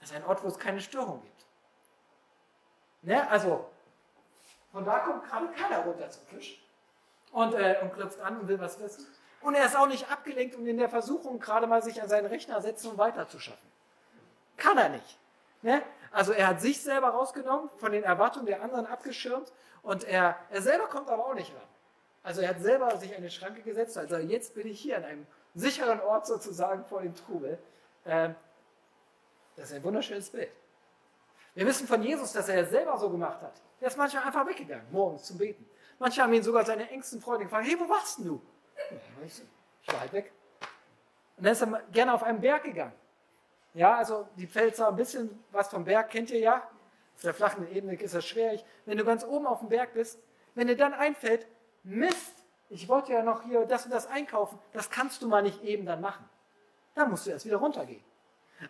Das 0.00 0.10
ist 0.10 0.16
ein 0.16 0.24
Ort, 0.24 0.42
wo 0.44 0.48
es 0.48 0.58
keine 0.58 0.80
Störung 0.80 1.20
gibt. 1.22 1.46
Ne? 3.02 3.28
Also, 3.28 3.66
von 4.72 4.84
da 4.84 5.00
kommt 5.00 5.24
gerade 5.24 5.48
keiner 5.48 5.78
runter 5.80 6.08
zum 6.10 6.28
Tisch 6.28 6.62
und, 7.32 7.54
äh, 7.54 7.78
und 7.82 7.92
klopft 7.94 8.20
an 8.20 8.40
und 8.40 8.48
will 8.48 8.60
was 8.60 8.78
wissen. 8.80 9.06
Und 9.40 9.54
er 9.54 9.66
ist 9.66 9.76
auch 9.76 9.86
nicht 9.86 10.10
abgelenkt 10.10 10.56
und 10.56 10.66
in 10.66 10.78
der 10.78 10.88
Versuchung, 10.88 11.38
gerade 11.38 11.66
mal 11.66 11.82
sich 11.82 12.02
an 12.02 12.08
seinen 12.08 12.26
Rechner 12.26 12.60
setzen 12.60 12.90
und 12.90 12.98
weiterzuschaffen. 12.98 13.68
Kann 14.56 14.78
er 14.78 14.88
nicht. 14.88 15.18
Ne? 15.62 15.82
Also 16.10 16.32
er 16.32 16.48
hat 16.48 16.60
sich 16.60 16.82
selber 16.82 17.10
rausgenommen, 17.10 17.70
von 17.78 17.92
den 17.92 18.02
Erwartungen 18.02 18.46
der 18.46 18.62
anderen 18.62 18.86
abgeschirmt 18.86 19.52
und 19.82 20.04
er, 20.04 20.36
er 20.50 20.62
selber 20.62 20.86
kommt 20.86 21.08
aber 21.08 21.26
auch 21.26 21.34
nicht 21.34 21.52
ran. 21.54 21.62
Also 22.28 22.42
er 22.42 22.50
hat 22.50 22.60
selber 22.60 22.94
sich 22.98 23.16
eine 23.16 23.30
Schranke 23.30 23.62
gesetzt, 23.62 23.96
also 23.96 24.18
jetzt 24.18 24.54
bin 24.54 24.66
ich 24.66 24.78
hier 24.78 24.98
an 24.98 25.04
einem 25.04 25.26
sicheren 25.54 25.98
Ort 26.00 26.26
sozusagen 26.26 26.84
vor 26.84 27.00
dem 27.00 27.14
Trubel. 27.14 27.58
Ähm, 28.04 28.34
das 29.56 29.70
ist 29.70 29.76
ein 29.76 29.82
wunderschönes 29.82 30.28
Bild. 30.28 30.50
Wir 31.54 31.64
wissen 31.64 31.88
von 31.88 32.02
Jesus, 32.02 32.34
dass 32.34 32.50
er 32.50 32.64
es 32.64 32.68
selber 32.68 32.98
so 32.98 33.08
gemacht 33.08 33.40
hat. 33.40 33.54
Er 33.80 33.88
ist 33.88 33.96
manchmal 33.96 34.24
einfach 34.24 34.46
weggegangen, 34.46 34.84
morgens 34.92 35.22
zum 35.22 35.38
Beten. 35.38 35.64
Manche 35.98 36.22
haben 36.22 36.34
ihn 36.34 36.42
sogar 36.42 36.66
seine 36.66 36.90
engsten 36.90 37.18
Freunde 37.22 37.44
gefragt, 37.46 37.66
hey, 37.66 37.80
wo 37.80 37.88
warst 37.88 38.18
denn 38.18 38.26
du? 38.26 38.42
Ich 39.24 39.90
war 39.90 40.00
halt 40.00 40.12
weg. 40.12 40.30
Und 41.38 41.46
dann 41.46 41.52
ist 41.54 41.62
er 41.62 41.82
gerne 41.92 42.12
auf 42.12 42.22
einen 42.22 42.42
Berg 42.42 42.62
gegangen. 42.62 42.92
Ja, 43.72 43.96
also 43.96 44.28
die 44.36 44.46
Pfälzer, 44.46 44.88
ein 44.88 44.96
bisschen 44.96 45.42
was 45.50 45.68
vom 45.68 45.82
Berg 45.82 46.10
kennt 46.10 46.30
ihr 46.30 46.40
ja. 46.40 46.56
Auf 47.14 47.22
der 47.22 47.32
flachen 47.32 47.66
Ebene 47.74 47.94
ist 47.94 48.14
das 48.14 48.26
schwer. 48.26 48.60
Wenn 48.84 48.98
du 48.98 49.04
ganz 49.06 49.24
oben 49.24 49.46
auf 49.46 49.60
dem 49.60 49.70
Berg 49.70 49.94
bist, 49.94 50.20
wenn 50.54 50.66
dir 50.66 50.76
dann 50.76 50.92
einfällt, 50.92 51.46
Mist, 51.82 52.44
ich 52.68 52.88
wollte 52.88 53.12
ja 53.12 53.22
noch 53.22 53.42
hier 53.42 53.64
das 53.64 53.84
und 53.84 53.92
das 53.92 54.06
einkaufen, 54.06 54.58
das 54.72 54.90
kannst 54.90 55.22
du 55.22 55.28
mal 55.28 55.42
nicht 55.42 55.62
eben 55.62 55.86
dann 55.86 56.00
machen. 56.00 56.28
Dann 56.94 57.10
musst 57.10 57.26
du 57.26 57.30
erst 57.30 57.46
wieder 57.46 57.56
runtergehen. 57.56 58.04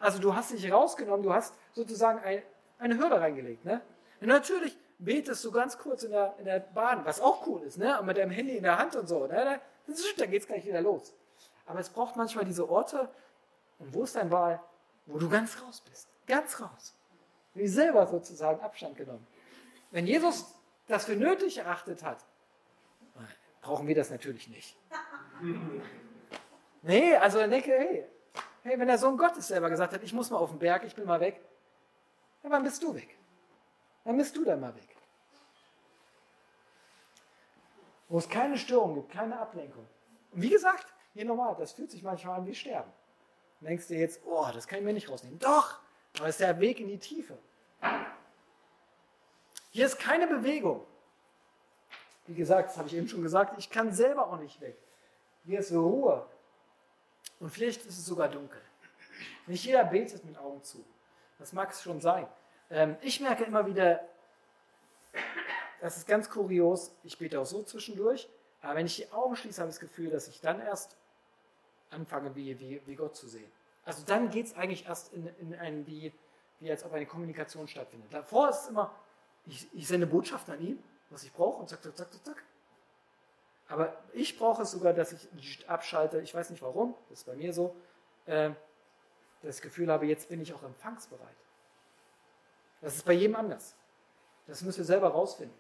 Also 0.01 0.19
du 0.19 0.35
hast 0.35 0.53
dich 0.53 0.71
rausgenommen, 0.71 1.23
du 1.23 1.33
hast 1.33 1.55
sozusagen 1.73 2.19
ein, 2.21 2.43
eine 2.79 2.99
Hürde 2.99 3.21
reingelegt. 3.21 3.65
Ne? 3.65 3.81
Natürlich 4.21 4.77
betest 4.99 5.45
du 5.45 5.51
ganz 5.51 5.79
kurz 5.79 6.03
in 6.03 6.11
der, 6.11 6.35
in 6.39 6.45
der 6.45 6.61
Bahn, 6.61 7.05
was 7.05 7.21
auch 7.21 7.47
cool 7.47 7.63
ist, 7.63 7.79
ne? 7.79 7.99
mit 8.05 8.17
deinem 8.17 8.31
Handy 8.31 8.57
in 8.57 8.63
der 8.63 8.79
Hand 8.79 8.97
und 8.97 9.09
so. 9.09 9.27
Ne? 9.27 9.61
Dann 10.17 10.31
geht 10.31 10.43
es 10.43 10.47
gleich 10.47 10.67
wieder 10.67 10.81
los. 10.81 11.15
Aber 11.67 11.81
es 11.81 11.89
braucht 11.89 12.17
manchmal 12.17 12.45
diese 12.45 12.69
Orte, 12.69 13.09
und 13.79 13.95
wo 13.95 14.05
ist 14.05 14.17
dein 14.17 14.31
Wahl, 14.31 14.61
wo 15.07 15.19
du 15.19 15.29
ganz 15.29 15.61
raus 15.63 15.83
bist. 15.89 16.09
Ganz 16.27 16.61
raus. 16.61 16.95
Wie 17.55 17.69
selber 17.69 18.07
sozusagen 18.07 18.61
Abstand 18.61 18.97
genommen. 18.97 19.27
Wenn 19.91 20.07
Jesus 20.07 20.55
das 20.87 21.05
für 21.07 21.17
nötig 21.17 21.59
erachtet 21.59 22.03
hat, 22.03 22.25
brauchen 23.61 23.87
wir 23.87 23.95
das 23.95 24.11
natürlich 24.11 24.49
nicht. 24.49 24.77
Nee, 26.83 27.17
also 27.17 27.39
dann 27.39 27.51
denke, 27.51 27.73
hey, 27.73 28.07
hey, 28.63 28.79
wenn 28.79 28.87
der 28.87 28.99
Sohn 28.99 29.19
Gottes 29.19 29.49
selber 29.49 29.69
gesagt 29.69 29.93
hat, 29.93 30.03
ich 30.05 30.13
muss 30.13 30.31
mal 30.31 30.39
auf 30.39 30.51
den 30.51 30.61
Berg, 30.61 30.85
ich 30.85 30.95
bin 30.95 31.05
mal 31.07 31.19
weg, 31.19 31.41
ja, 32.43 32.51
wann 32.51 32.63
bist 32.63 32.83
du 32.83 32.95
weg? 32.95 33.19
Dann 34.05 34.17
bist 34.17 34.37
du 34.37 34.45
dann 34.45 34.61
mal 34.61 34.75
weg. 34.75 34.97
Wo 38.09 38.19
es 38.19 38.29
keine 38.29 38.57
Störung 38.57 38.95
gibt, 38.95 39.11
keine 39.11 39.39
Ablenkung. 39.39 39.87
Und 40.31 40.43
wie 40.43 40.51
gesagt, 40.51 40.87
hier 41.15 41.25
nochmal, 41.25 41.57
das 41.59 41.73
fühlt 41.73 41.91
sich 41.91 42.03
manchmal 42.03 42.39
an 42.39 42.47
wie 42.47 42.55
Sterben. 42.55 42.91
Dann 43.61 43.69
denkst 43.69 43.89
du 43.89 43.95
jetzt, 43.95 44.23
oh, 44.25 44.47
das 44.55 44.67
kann 44.67 44.79
ich 44.79 44.85
mir 44.85 44.93
nicht 44.93 45.11
rausnehmen. 45.11 45.39
Doch, 45.41 45.81
aber 46.17 46.29
es 46.29 46.37
ist 46.37 46.41
der 46.41 46.61
Weg 46.61 46.81
in 46.81 46.89
die 46.89 46.99
Tiefe. 46.99 47.37
Hier 49.71 49.87
ist 49.87 49.99
keine 49.99 50.27
Bewegung. 50.27 50.87
Wie 52.29 52.35
gesagt, 52.35 52.69
das 52.69 52.77
habe 52.77 52.89
ich 52.89 52.95
eben 52.95 53.09
schon 53.09 53.23
gesagt, 53.23 53.59
ich 53.59 53.71
kann 53.71 53.91
selber 53.91 54.29
auch 54.29 54.39
nicht 54.39 54.61
weg. 54.61 54.77
Hier 55.47 55.61
ist 55.61 55.73
Ruhe. 55.73 56.27
Und 57.41 57.51
vielleicht 57.51 57.87
ist 57.87 57.99
es 57.99 58.05
sogar 58.05 58.29
dunkel. 58.29 58.61
Nicht 59.47 59.65
jeder 59.65 59.85
betet 59.85 60.25
mit 60.27 60.37
Augen 60.39 60.63
zu. 60.63 60.85
Das 61.39 61.55
mag 61.55 61.71
es 61.71 61.83
schon 61.83 62.03
sein. 62.03 62.27
Ähm, 62.71 62.97
ich 63.01 63.19
merke 63.21 63.45
immer 63.45 63.67
wieder, 63.67 64.01
das 65.81 65.97
ist 65.97 66.07
ganz 66.07 66.29
kurios, 66.29 66.93
ich 67.03 67.17
bete 67.17 67.41
auch 67.41 67.47
so 67.47 67.63
zwischendurch, 67.63 68.29
aber 68.61 68.75
wenn 68.75 68.87
ich 68.87 68.97
die 68.97 69.11
Augen 69.11 69.35
schließe, 69.35 69.63
habe 69.63 69.71
ich 69.71 69.77
das 69.77 69.81
Gefühl, 69.81 70.11
dass 70.11 70.29
ich 70.29 70.43
dann 70.43 70.61
erst 70.61 70.97
anfange, 71.89 72.37
wie, 72.37 72.61
wie, 72.61 72.83
wie 72.85 72.95
Gott 72.95 73.17
zu 73.17 73.27
sehen. 73.27 73.51
Also 73.87 74.05
dann 74.05 74.29
geht 74.29 74.47
es 74.47 74.55
eigentlich 74.55 74.87
erst 74.87 75.15
in, 75.15 75.27
in 75.39 75.55
ein, 75.55 75.87
wie, 75.87 76.13
wie 76.61 76.71
als 76.71 76.85
ob 76.85 76.93
eine 76.93 77.07
Kommunikation 77.07 77.67
stattfindet. 77.69 78.13
Davor 78.13 78.51
ist 78.51 78.65
es 78.65 78.69
immer, 78.69 78.95
ich, 79.47 79.67
ich 79.73 79.89
sende 79.89 80.07
Botschaften 80.07 80.53
an 80.53 80.61
ihn 80.61 80.83
was 81.11 81.23
ich 81.23 81.33
brauche 81.33 81.61
und 81.61 81.69
zack, 81.69 81.83
zack, 81.83 81.97
zack, 81.97 82.13
zack, 82.13 82.25
zack. 82.25 82.43
Aber 83.69 83.97
ich 84.13 84.39
brauche 84.39 84.63
es 84.63 84.71
sogar, 84.71 84.95
dass 84.95 85.13
ich 85.13 85.69
abschalte. 85.69 86.21
Ich 86.21 86.35
weiß 86.35 86.51
nicht 86.51 86.63
warum, 86.63 86.95
das 87.09 87.21
ist 87.21 87.25
bei 87.25 87.35
mir 87.35 87.53
so. 87.53 87.77
Äh, 88.27 88.51
das 89.43 89.61
Gefühl 89.61 89.91
habe, 89.91 90.07
jetzt 90.07 90.29
bin 90.29 90.41
ich 90.41 90.53
auch 90.53 90.63
empfangsbereit. 90.63 91.37
Das 92.81 92.97
ist 92.97 93.05
bei 93.05 93.13
jedem 93.13 93.37
anders. 93.37 93.77
Das 94.47 94.63
müsst 94.63 94.79
ihr 94.79 94.85
selber 94.85 95.09
rausfinden. 95.09 95.57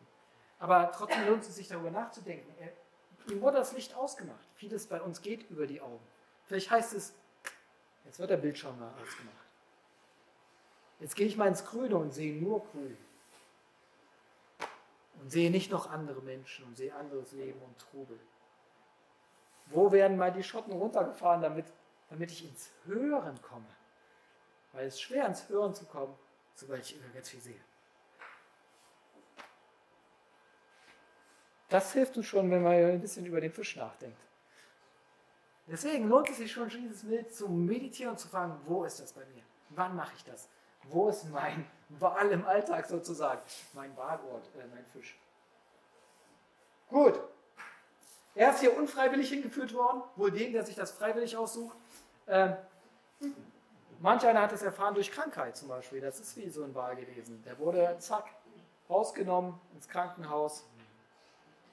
Aber 0.58 0.90
trotzdem 0.92 1.26
lohnt 1.28 1.42
es 1.42 1.54
sich 1.54 1.68
darüber 1.68 1.90
nachzudenken. 1.90 2.52
ihm 3.28 3.40
wurde 3.40 3.58
das 3.58 3.72
Licht 3.72 3.94
ausgemacht. 3.94 4.48
Vieles 4.54 4.86
bei 4.86 5.00
uns 5.00 5.20
geht 5.20 5.48
über 5.50 5.66
die 5.66 5.80
Augen. 5.80 6.00
Vielleicht 6.46 6.70
heißt 6.70 6.94
es, 6.94 7.14
jetzt 8.04 8.18
wird 8.18 8.30
der 8.30 8.38
Bildschirm 8.38 8.78
mal 8.78 8.90
ausgemacht. 8.90 9.36
Jetzt 10.98 11.14
gehe 11.14 11.26
ich 11.26 11.36
mal 11.36 11.46
ins 11.46 11.64
Grüne 11.64 11.96
und 11.96 12.10
sehe 12.10 12.34
nur 12.42 12.64
grün 12.66 12.96
und 15.20 15.30
sehe 15.30 15.50
nicht 15.50 15.70
noch 15.70 15.90
andere 15.90 16.22
Menschen 16.22 16.64
und 16.66 16.76
sehe 16.76 16.94
anderes 16.94 17.32
Leben 17.32 17.60
und 17.60 17.78
Trubel. 17.78 18.18
Wo 19.66 19.92
werden 19.92 20.16
mal 20.16 20.32
die 20.32 20.42
Schotten 20.42 20.72
runtergefahren, 20.72 21.42
damit, 21.42 21.66
damit 22.08 22.30
ich 22.30 22.48
ins 22.48 22.70
Hören 22.84 23.40
komme? 23.42 23.68
Weil 24.72 24.86
es 24.86 24.94
ist 24.94 25.02
schwer, 25.02 25.26
ins 25.26 25.48
Hören 25.48 25.74
zu 25.74 25.84
kommen, 25.86 26.14
sobald 26.54 26.82
ich 26.84 26.96
immer 26.96 27.08
ganz 27.12 27.28
viel 27.28 27.40
sehe. 27.40 27.60
Das 31.68 31.92
hilft 31.92 32.16
uns 32.16 32.26
schon, 32.26 32.50
wenn 32.50 32.62
man 32.62 32.72
ein 32.72 33.00
bisschen 33.00 33.26
über 33.26 33.40
den 33.40 33.52
Fisch 33.52 33.76
nachdenkt. 33.76 34.18
Deswegen 35.66 36.08
lohnt 36.08 36.30
es 36.30 36.38
sich 36.38 36.50
schon, 36.50 36.68
dieses 36.70 37.02
Bild 37.02 37.34
zu 37.34 37.46
meditieren 37.46 38.12
und 38.12 38.18
zu 38.18 38.28
fragen, 38.28 38.58
wo 38.64 38.84
ist 38.84 39.00
das 39.00 39.12
bei 39.12 39.24
mir? 39.26 39.42
Wann 39.70 39.94
mache 39.94 40.14
ich 40.16 40.24
das? 40.24 40.48
Wo 40.84 41.10
ist 41.10 41.28
mein 41.30 41.66
Wal 41.88 42.30
im 42.30 42.46
Alltag 42.46 42.86
sozusagen? 42.86 43.40
Mein 43.72 43.94
Badort, 43.94 44.46
äh, 44.56 44.66
mein 44.74 44.84
Fisch. 44.86 45.18
Gut. 46.88 47.20
Er 48.34 48.50
ist 48.50 48.60
hier 48.60 48.76
unfreiwillig 48.76 49.28
hingeführt 49.30 49.74
worden, 49.74 50.02
wohl 50.16 50.30
dem, 50.30 50.52
der 50.52 50.64
sich 50.64 50.76
das 50.76 50.92
freiwillig 50.92 51.36
aussucht. 51.36 51.76
Ähm, 52.26 52.56
manch 54.00 54.24
einer 54.26 54.42
hat 54.42 54.52
es 54.52 54.62
erfahren 54.62 54.94
durch 54.94 55.10
Krankheit 55.10 55.56
zum 55.56 55.68
Beispiel. 55.68 56.00
Das 56.00 56.20
ist 56.20 56.36
wie 56.36 56.48
so 56.50 56.62
ein 56.62 56.74
Wal 56.74 56.94
gewesen. 56.94 57.42
Der 57.42 57.58
wurde 57.58 57.96
zack, 57.98 58.26
rausgenommen 58.88 59.58
ins 59.74 59.88
Krankenhaus. 59.88 60.68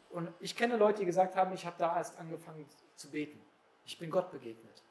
Und 0.09 0.31
ich 0.39 0.55
kenne 0.55 0.77
Leute, 0.77 0.99
die 0.99 1.05
gesagt 1.05 1.35
haben, 1.35 1.53
ich 1.53 1.65
habe 1.65 1.75
da 1.77 1.97
erst 1.97 2.17
angefangen 2.19 2.65
zu 2.95 3.09
beten. 3.09 3.41
Ich 3.85 3.99
bin 3.99 4.09
Gott 4.09 4.31
begegnet. 4.31 4.81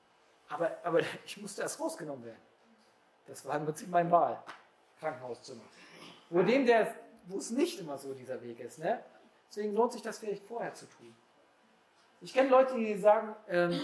Aber, 0.49 0.77
aber 0.85 1.01
ich 1.25 1.41
musste 1.41 1.63
erst 1.63 1.81
rausgenommen 1.81 2.25
werden. 2.25 2.43
Das 3.27 3.45
war 3.47 3.57
im 3.57 3.65
Prinzip 3.65 3.89
mein 3.89 4.11
Wahl, 4.11 4.43
Krankenhauszimmer. 5.05 5.63
Wo 6.31 6.43
dem, 6.43 6.65
der, 6.67 6.95
wo 7.27 7.39
es 7.39 7.51
nicht 7.51 7.79
immer 7.79 7.99
so 7.99 8.15
dieser 8.15 8.43
Weg 8.43 8.61
ist. 8.61 8.79
Ne? 8.79 9.03
Deswegen 9.49 9.75
lohnt 9.75 9.93
sich 9.93 10.03
das 10.03 10.19
vielleicht 10.19 10.45
vorher 10.45 10.75
zu 10.75 10.87
tun. 10.87 11.15
Ich 12.21 12.33
kenne 12.33 12.49
Leute, 12.49 12.75
die 12.77 12.97
sagen, 12.97 13.37
ähm, 13.49 13.81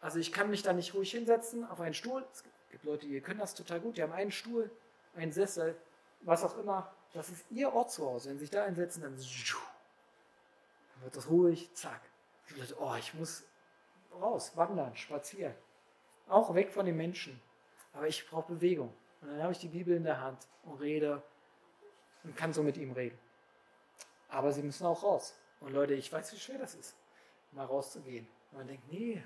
also 0.00 0.18
ich 0.18 0.32
kann 0.32 0.50
mich 0.50 0.62
da 0.62 0.72
nicht 0.72 0.94
ruhig 0.94 1.10
hinsetzen 1.10 1.64
auf 1.68 1.80
einen 1.80 1.94
Stuhl. 1.94 2.24
Es 2.32 2.42
gibt 2.70 2.84
Leute, 2.84 3.06
die 3.06 3.20
können 3.20 3.38
das 3.38 3.54
total 3.54 3.80
gut. 3.80 3.96
Die 3.96 4.02
haben 4.02 4.12
einen 4.12 4.32
Stuhl, 4.32 4.70
einen 5.14 5.32
Sessel, 5.32 5.76
was 6.22 6.42
auch 6.42 6.58
immer. 6.58 6.92
Das 7.14 7.28
ist 7.28 7.44
ihr 7.50 7.72
Ort 7.72 7.90
zu 7.92 8.04
Hause. 8.04 8.30
Wenn 8.30 8.38
sie 8.38 8.46
sich 8.46 8.50
da 8.50 8.64
einsetzen, 8.64 9.02
dann, 9.02 9.16
dann 9.16 11.02
wird 11.02 11.16
das 11.16 11.30
ruhig, 11.30 11.70
zack. 11.74 12.00
Leute, 12.56 12.74
oh, 12.80 12.94
ich 12.98 13.14
muss 13.14 13.44
raus, 14.20 14.56
wandern, 14.56 14.96
spazieren. 14.96 15.54
Auch 16.26 16.54
weg 16.54 16.72
von 16.72 16.84
den 16.84 16.96
Menschen 16.96 17.40
aber 17.98 18.06
ich 18.06 18.28
brauche 18.28 18.52
Bewegung. 18.54 18.94
Und 19.20 19.30
dann 19.30 19.42
habe 19.42 19.52
ich 19.52 19.58
die 19.58 19.68
Bibel 19.68 19.96
in 19.96 20.04
der 20.04 20.20
Hand 20.20 20.46
und 20.64 20.80
rede 20.80 21.22
und 22.24 22.36
kann 22.36 22.52
so 22.52 22.62
mit 22.62 22.76
ihm 22.76 22.92
reden. 22.92 23.18
Aber 24.28 24.52
sie 24.52 24.62
müssen 24.62 24.86
auch 24.86 25.02
raus. 25.02 25.34
Und 25.60 25.72
Leute, 25.72 25.94
ich 25.94 26.12
weiß, 26.12 26.32
wie 26.32 26.38
schwer 26.38 26.58
das 26.58 26.74
ist, 26.74 26.94
mal 27.52 27.64
rauszugehen. 27.64 28.28
Und 28.50 28.58
man 28.58 28.66
denkt, 28.66 28.90
nee, 28.92 29.22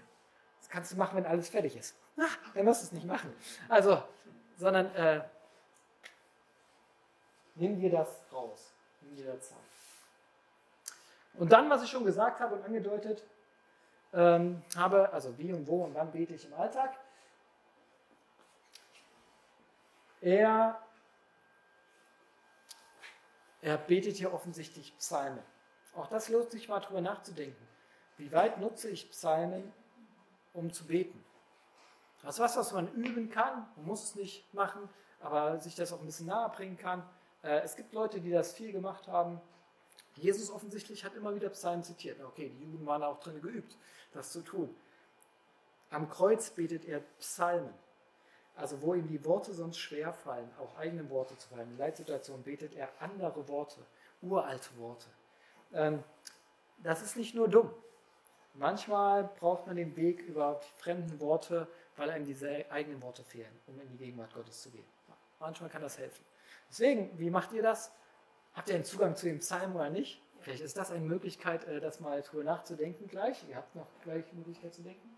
das 0.58 0.68
kannst 0.68 0.92
du 0.92 0.96
machen, 0.96 1.16
wenn 1.16 1.26
alles 1.26 1.48
fertig 1.48 1.76
ist. 1.76 1.96
Ach, 2.18 2.38
dann 2.54 2.64
musst 2.64 2.82
du 2.82 2.86
es 2.86 2.92
nicht 2.92 3.06
machen. 3.06 3.32
Also, 3.68 4.02
sondern 4.56 4.94
äh, 4.94 5.22
nimm 7.56 7.80
dir 7.80 7.90
das 7.90 8.22
raus. 8.32 8.72
Nimm 9.02 9.16
dir 9.16 9.32
das 9.32 9.50
Zeit. 9.50 9.58
Und 11.34 11.50
dann, 11.52 11.68
was 11.70 11.82
ich 11.82 11.90
schon 11.90 12.04
gesagt 12.04 12.40
habe 12.40 12.56
und 12.56 12.64
angedeutet 12.64 13.24
ähm, 14.12 14.62
habe, 14.76 15.12
also 15.12 15.36
wie 15.38 15.52
und 15.52 15.66
wo 15.66 15.84
und 15.84 15.94
wann 15.94 16.12
bete 16.12 16.34
ich 16.34 16.44
im 16.44 16.54
Alltag, 16.54 16.94
Er, 20.22 20.80
er 23.60 23.76
betet 23.76 24.16
hier 24.16 24.32
offensichtlich 24.32 24.96
Psalmen. 24.96 25.42
Auch 25.94 26.06
das 26.06 26.28
lohnt 26.28 26.52
sich 26.52 26.68
mal 26.68 26.78
drüber 26.78 27.00
nachzudenken. 27.00 27.68
Wie 28.16 28.30
weit 28.32 28.58
nutze 28.58 28.88
ich 28.88 29.10
Psalmen, 29.10 29.72
um 30.54 30.72
zu 30.72 30.86
beten? 30.86 31.22
Das 32.22 32.36
ist 32.36 32.40
was, 32.40 32.56
was 32.56 32.72
man 32.72 32.92
üben 32.92 33.30
kann. 33.30 33.66
Man 33.74 33.86
muss 33.86 34.04
es 34.04 34.14
nicht 34.14 34.54
machen, 34.54 34.88
aber 35.20 35.58
sich 35.58 35.74
das 35.74 35.92
auch 35.92 35.98
ein 35.98 36.06
bisschen 36.06 36.26
nahe 36.26 36.48
bringen 36.50 36.76
kann. 36.76 37.02
Äh, 37.42 37.60
es 37.62 37.74
gibt 37.74 37.92
Leute, 37.92 38.20
die 38.20 38.30
das 38.30 38.52
viel 38.52 38.70
gemacht 38.70 39.08
haben. 39.08 39.40
Jesus 40.14 40.52
offensichtlich 40.52 41.04
hat 41.04 41.14
immer 41.14 41.34
wieder 41.34 41.48
Psalmen 41.48 41.82
zitiert. 41.82 42.22
Okay, 42.22 42.50
die 42.60 42.64
Juden 42.64 42.86
waren 42.86 43.02
auch 43.02 43.18
drin 43.18 43.42
geübt, 43.42 43.76
das 44.12 44.30
zu 44.30 44.42
tun. 44.42 44.72
Am 45.90 46.08
Kreuz 46.08 46.50
betet 46.50 46.84
er 46.84 47.00
Psalmen. 47.18 47.74
Also 48.56 48.82
wo 48.82 48.94
ihm 48.94 49.08
die 49.08 49.24
Worte 49.24 49.52
sonst 49.54 49.78
schwer 49.78 50.12
fallen, 50.12 50.50
auch 50.58 50.76
eigene 50.78 51.08
Worte 51.10 51.36
zu 51.38 51.48
fallen. 51.48 51.70
In 51.70 51.78
Leitsituationen 51.78 52.44
betet 52.44 52.74
er 52.74 52.88
andere 53.00 53.48
Worte, 53.48 53.80
uralte 54.20 54.76
Worte. 54.76 55.06
Ähm, 55.72 56.04
das 56.78 57.02
ist 57.02 57.16
nicht 57.16 57.34
nur 57.34 57.48
dumm. 57.48 57.70
Manchmal 58.54 59.24
braucht 59.24 59.66
man 59.66 59.76
den 59.76 59.96
Weg 59.96 60.20
über 60.22 60.60
fremden 60.76 61.18
Worte, 61.20 61.66
weil 61.96 62.10
einem 62.10 62.26
diese 62.26 62.70
eigenen 62.70 63.00
Worte 63.02 63.24
fehlen, 63.24 63.52
um 63.66 63.80
in 63.80 63.88
die 63.88 63.96
Gegenwart 63.96 64.34
Gottes 64.34 64.62
zu 64.62 64.70
gehen. 64.70 64.84
Manchmal 65.40 65.70
kann 65.70 65.82
das 65.82 65.98
helfen. 65.98 66.24
Deswegen, 66.68 67.18
wie 67.18 67.30
macht 67.30 67.52
ihr 67.52 67.62
das? 67.62 67.92
Habt 68.54 68.68
ihr 68.68 68.74
einen 68.74 68.84
Zugang 68.84 69.16
zu 69.16 69.26
dem 69.26 69.38
Psalm 69.38 69.74
oder 69.74 69.88
nicht? 69.88 70.22
Vielleicht 70.40 70.62
ist 70.62 70.76
das 70.76 70.90
eine 70.90 71.04
Möglichkeit, 71.04 71.64
äh, 71.64 71.80
das 71.80 72.00
mal 72.00 72.20
drüber 72.22 72.44
nachzudenken 72.44 73.06
gleich. 73.08 73.42
Ihr 73.48 73.56
habt 73.56 73.74
noch 73.74 73.86
gleich 74.02 74.24
die 74.30 74.36
Möglichkeit 74.36 74.74
zu 74.74 74.82
denken. 74.82 75.11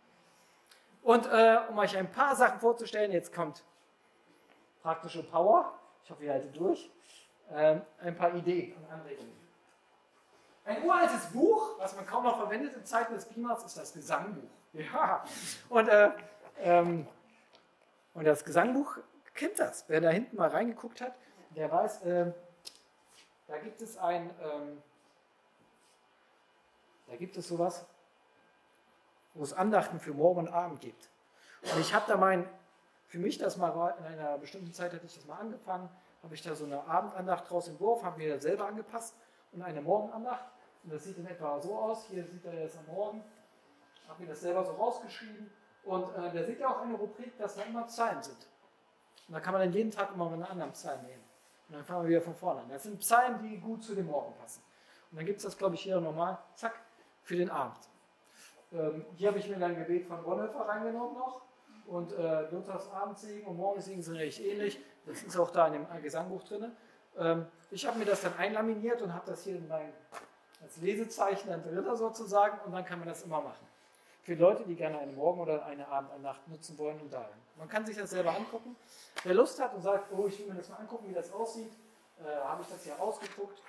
Und 1.05 1.27
äh, 1.27 1.59
um 1.69 1.77
euch 1.79 1.95
ein 1.99 2.11
paar 2.11 2.35
Sachen 2.35 2.59
vorzustellen, 2.61 3.13
jetzt 3.13 3.33
kommt 3.33 3.63
praktische 4.83 5.23
Power. 5.23 5.79
Ich 6.03 6.11
hoffe, 6.11 6.25
ihr 6.25 6.33
haltet 6.33 6.57
durch. 6.57 6.91
Ähm, 7.51 7.83
ein 8.01 8.17
paar 8.17 8.35
Ideen 8.35 8.75
und 8.75 8.91
Anregungen. 8.91 9.37
Ein 10.65 10.83
uraltes 10.83 11.27
Buch, 11.27 11.79
was 11.79 11.95
man 11.95 12.07
kaum 12.07 12.25
noch 12.25 12.39
verwendet 12.39 12.75
in 12.75 12.87
Zeiten 12.87 13.13
des 13.13 13.27
Beamers, 13.27 13.63
ist 13.65 13.77
das 13.77 13.93
Gesangbuch. 13.93 14.49
Ja. 14.73 15.23
Und, 15.69 15.87
äh, 15.89 16.11
ähm, 16.59 17.07
und 18.15 18.25
das 18.25 18.45
Gesangbuch 18.45 18.97
kennt 19.33 19.61
das. 19.61 19.85
Wer 19.87 20.01
da 20.01 20.09
hinten 20.09 20.37
mal 20.37 20.49
reingeguckt 20.49 21.01
hat, 21.01 21.15
der 21.51 21.71
weiß, 21.71 22.03
äh, 22.03 22.33
da 23.47 23.59
gibt 23.59 23.81
es 23.83 23.97
ein, 23.97 24.31
ähm, 24.43 24.83
da 27.07 27.15
gibt 27.15 27.37
es 27.37 27.47
sowas, 27.47 27.87
wo 29.35 29.43
es 29.43 29.53
Andachten 29.53 30.01
für 30.01 30.15
morgen 30.15 30.41
und 30.41 30.49
Abend 30.49 30.81
gibt. 30.81 31.11
Und 31.63 31.81
ich 31.81 31.95
habe 31.95 32.05
da 32.09 32.17
mein, 32.17 32.49
für 33.07 33.19
mich 33.19 33.39
das 33.39 33.57
mal, 33.57 33.95
in 33.99 34.05
einer 34.05 34.39
bestimmten 34.39 34.73
Zeit 34.73 34.93
hatte 34.93 35.07
ich 35.07 35.15
das 35.15 35.27
mal 35.27 35.39
angefangen, 35.39 35.89
habe 36.23 36.35
ich 36.35 36.43
da 36.43 36.55
so 36.55 36.65
eine 36.65 36.83
Abendandacht 36.85 37.51
draus 37.51 37.69
entworfen, 37.69 38.07
habe 38.07 38.19
mir 38.19 38.35
das 38.35 38.43
selber 38.43 38.67
angepasst 38.67 39.15
und 39.53 39.63
eine 39.63 39.81
Morgenandacht. 39.83 40.45
Und 40.83 40.93
das 40.93 41.05
sieht 41.05 41.19
in 41.19 41.27
etwa 41.27 41.61
so 41.61 41.77
aus. 41.77 42.07
Hier 42.11 42.25
sieht 42.25 42.45
er 42.45 42.55
jetzt 42.55 42.77
am 42.77 42.87
Morgen. 42.95 43.23
Habe 44.09 44.23
mir 44.23 44.29
das 44.29 44.41
selber 44.41 44.65
so 44.65 44.73
rausgeschrieben. 44.73 45.51
Und 45.85 46.15
äh, 46.15 46.33
da 46.33 46.45
sieht 46.45 46.61
ja 46.61 46.69
auch 46.69 46.83
eine 46.83 46.95
Rubrik, 46.95 47.37
dass 47.39 47.57
da 47.57 47.63
immer 47.63 47.85
Psalmen 47.85 48.23
sind. 48.23 48.49
Und 49.29 49.35
da 49.35 49.41
kann 49.41 49.53
man 49.53 49.63
dann 49.63 49.73
jeden 49.73 49.91
Tag 49.91 50.13
immer 50.13 50.31
einen 50.31 50.43
anderen 50.43 50.73
Psalm 50.73 51.03
nehmen. 51.05 51.25
Und 51.69 51.77
dann 51.77 51.85
fangen 51.85 52.03
wir 52.03 52.11
wieder 52.11 52.21
von 52.21 52.35
vorne 52.35 52.61
an. 52.61 52.69
Das 52.69 52.83
sind 52.83 52.99
Psalmen, 53.01 53.43
die 53.43 53.59
gut 53.59 53.83
zu 53.83 53.95
dem 53.95 54.07
Morgen 54.07 54.35
passen. 54.35 54.63
Und 55.11 55.17
dann 55.19 55.27
gibt 55.27 55.39
es 55.39 55.45
das, 55.45 55.57
glaube 55.57 55.75
ich, 55.75 55.83
hier 55.83 56.01
nochmal, 56.01 56.39
zack, 56.55 56.75
für 57.23 57.37
den 57.37 57.51
Abend. 57.51 57.79
Ähm, 58.75 59.05
hier 59.17 59.29
habe 59.29 59.39
ich 59.39 59.49
mir 59.49 59.59
dann 59.59 59.77
Gebet 59.77 60.07
von 60.07 60.23
Bonhoeffer 60.23 60.69
reingenommen 60.69 61.15
noch. 61.17 61.43
Und 61.87 62.13
äh, 62.13 62.51
Luthers 62.51 62.91
Abendsegen 62.93 63.47
und 63.47 63.57
Morgensegen 63.57 64.03
sind 64.03 64.17
recht 64.17 64.41
ähnlich. 64.41 64.81
Das 65.07 65.23
ist 65.23 65.37
auch 65.37 65.51
da 65.51 65.67
in 65.69 65.75
dem 65.75 66.03
Gesangbuch 66.03 66.43
drin. 66.45 66.73
Ähm, 67.17 67.47
ich 67.71 67.87
habe 67.87 67.99
mir 67.99 68.07
das 68.07 68.23
dann 68.23 68.37
einlaminiert 68.39 69.03
und 69.03 69.13
habe 69.15 69.27
das 69.27 69.45
hier 69.45 69.57
in 69.57 69.69
mein, 69.69 69.93
als 70.63 70.79
Lesezeichen 70.79 71.51
dann 71.51 71.63
drin 71.63 71.85
sozusagen. 71.95 72.59
Und 72.65 72.73
dann 72.73 72.85
kann 72.85 72.99
man 72.99 73.09
das 73.09 73.23
immer 73.23 73.41
machen. 73.41 73.67
Für 74.23 74.35
Leute, 74.35 74.65
die 74.65 74.75
gerne 74.75 74.99
eine 74.99 75.13
Morgen- 75.13 75.41
oder 75.41 75.67
eine 75.67 75.87
Abendandacht 75.87 76.49
nutzen 76.49 76.79
wollen 76.79 76.99
und 77.01 77.13
dahin. 77.13 77.37
Man 77.59 77.69
kann 77.69 77.85
sich 77.85 77.97
das 77.97 78.11
selber 78.11 78.35
angucken. 78.35 78.75
Wer 79.23 79.35
Lust 79.35 79.63
hat 79.63 79.75
und 79.75 79.83
sagt, 79.83 80.11
oh, 80.13 80.27
ich 80.27 80.39
will 80.39 80.47
mir 80.47 80.55
das 80.55 80.71
mal 80.71 80.77
angucken, 80.77 81.09
wie 81.09 81.15
das 81.15 81.31
aussieht, 81.31 81.71
äh, 82.19 82.45
habe 82.45 82.63
ich 82.63 82.69
das 82.69 82.83
hier 82.83 82.99
ausgedruckt, 82.99 83.61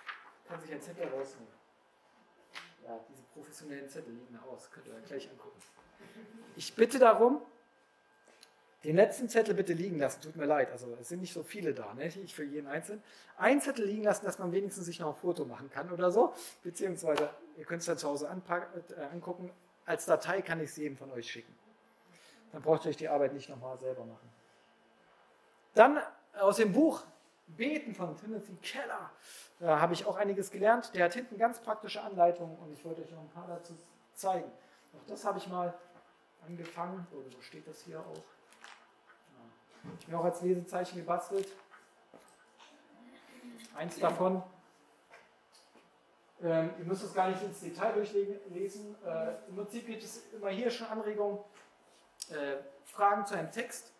kann 0.47 0.59
sich 0.61 0.71
ein 0.71 0.81
Zettel 0.81 1.07
rausnehmen. 1.09 1.53
Ja, 2.85 2.99
diese 3.09 3.23
professionellen 3.33 3.89
Zettel 3.89 4.13
liegen 4.13 4.37
aus, 4.47 4.69
könnt 4.71 4.87
ihr 4.87 4.93
euch 4.93 5.05
gleich 5.05 5.29
angucken. 5.29 5.59
Ich 6.55 6.75
bitte 6.75 6.99
darum, 6.99 7.41
den 8.83 8.95
letzten 8.95 9.27
Zettel 9.27 9.55
bitte 9.55 9.73
liegen 9.73 9.97
lassen, 9.97 10.21
tut 10.21 10.35
mir 10.35 10.45
leid, 10.45 10.71
also 10.71 10.95
es 11.01 11.09
sind 11.09 11.21
nicht 11.21 11.33
so 11.33 11.41
viele 11.41 11.73
da, 11.73 11.95
ne? 11.95 12.05
ich 12.05 12.35
für 12.35 12.43
jeden 12.43 12.67
einzelnen. 12.67 13.01
Einen 13.37 13.59
Zettel 13.59 13.85
liegen 13.85 14.03
lassen, 14.03 14.25
dass 14.25 14.37
man 14.37 14.51
wenigstens 14.51 14.85
sich 14.85 14.99
noch 14.99 15.15
ein 15.15 15.19
Foto 15.19 15.45
machen 15.45 15.71
kann 15.71 15.91
oder 15.91 16.11
so, 16.11 16.35
beziehungsweise 16.61 17.31
ihr 17.57 17.65
könnt 17.65 17.79
es 17.79 17.87
dann 17.87 17.97
zu 17.97 18.07
Hause 18.07 18.27
äh, 18.27 19.01
angucken. 19.11 19.49
Als 19.87 20.05
Datei 20.05 20.43
kann 20.43 20.59
ich 20.59 20.69
es 20.69 20.77
jedem 20.77 20.97
von 20.97 21.11
euch 21.11 21.29
schicken. 21.29 21.53
Dann 22.51 22.61
braucht 22.61 22.85
ihr 22.85 22.89
euch 22.89 22.97
die 22.97 23.07
Arbeit 23.07 23.33
nicht 23.33 23.49
nochmal 23.49 23.77
selber 23.79 24.05
machen. 24.05 24.29
Dann 25.73 25.99
aus 26.39 26.57
dem 26.57 26.71
Buch 26.71 27.03
Beten 27.47 27.93
von 27.93 28.15
Timothy 28.17 28.55
Keller. 28.61 29.11
Da 29.59 29.79
habe 29.79 29.93
ich 29.93 30.05
auch 30.05 30.17
einiges 30.17 30.51
gelernt. 30.51 30.91
Der 30.93 31.05
hat 31.05 31.13
hinten 31.13 31.37
ganz 31.37 31.59
praktische 31.59 32.01
Anleitungen 32.01 32.57
und 32.57 32.71
ich 32.73 32.83
wollte 32.83 33.01
euch 33.01 33.11
noch 33.11 33.21
ein 33.21 33.29
paar 33.29 33.47
dazu 33.47 33.77
zeigen. 34.13 34.51
Auch 34.93 35.05
das 35.07 35.25
habe 35.25 35.37
ich 35.37 35.47
mal 35.47 35.73
angefangen. 36.45 37.05
Oder 37.11 37.25
wo 37.35 37.41
steht 37.41 37.67
das 37.67 37.81
hier 37.83 37.99
auch? 37.99 38.23
Ich 39.99 40.07
mir 40.07 40.19
auch 40.19 40.25
als 40.25 40.41
Lesezeichen 40.41 40.97
gebastelt. 40.97 41.47
Eins 43.75 43.99
davon. 43.99 44.41
Ähm, 46.41 46.71
ihr 46.79 46.85
müsst 46.85 47.03
es 47.03 47.13
gar 47.13 47.29
nicht 47.29 47.41
ins 47.43 47.59
Detail 47.61 47.93
durchlesen. 47.93 48.95
Äh, 49.05 49.35
Im 49.47 49.55
Prinzip 49.55 49.85
gibt 49.85 50.03
es 50.03 50.33
immer 50.33 50.49
hier 50.49 50.69
schon 50.69 50.87
Anregungen, 50.87 51.39
äh, 52.29 52.57
Fragen 52.83 53.25
zu 53.25 53.35
einem 53.35 53.51
Text. 53.51 53.93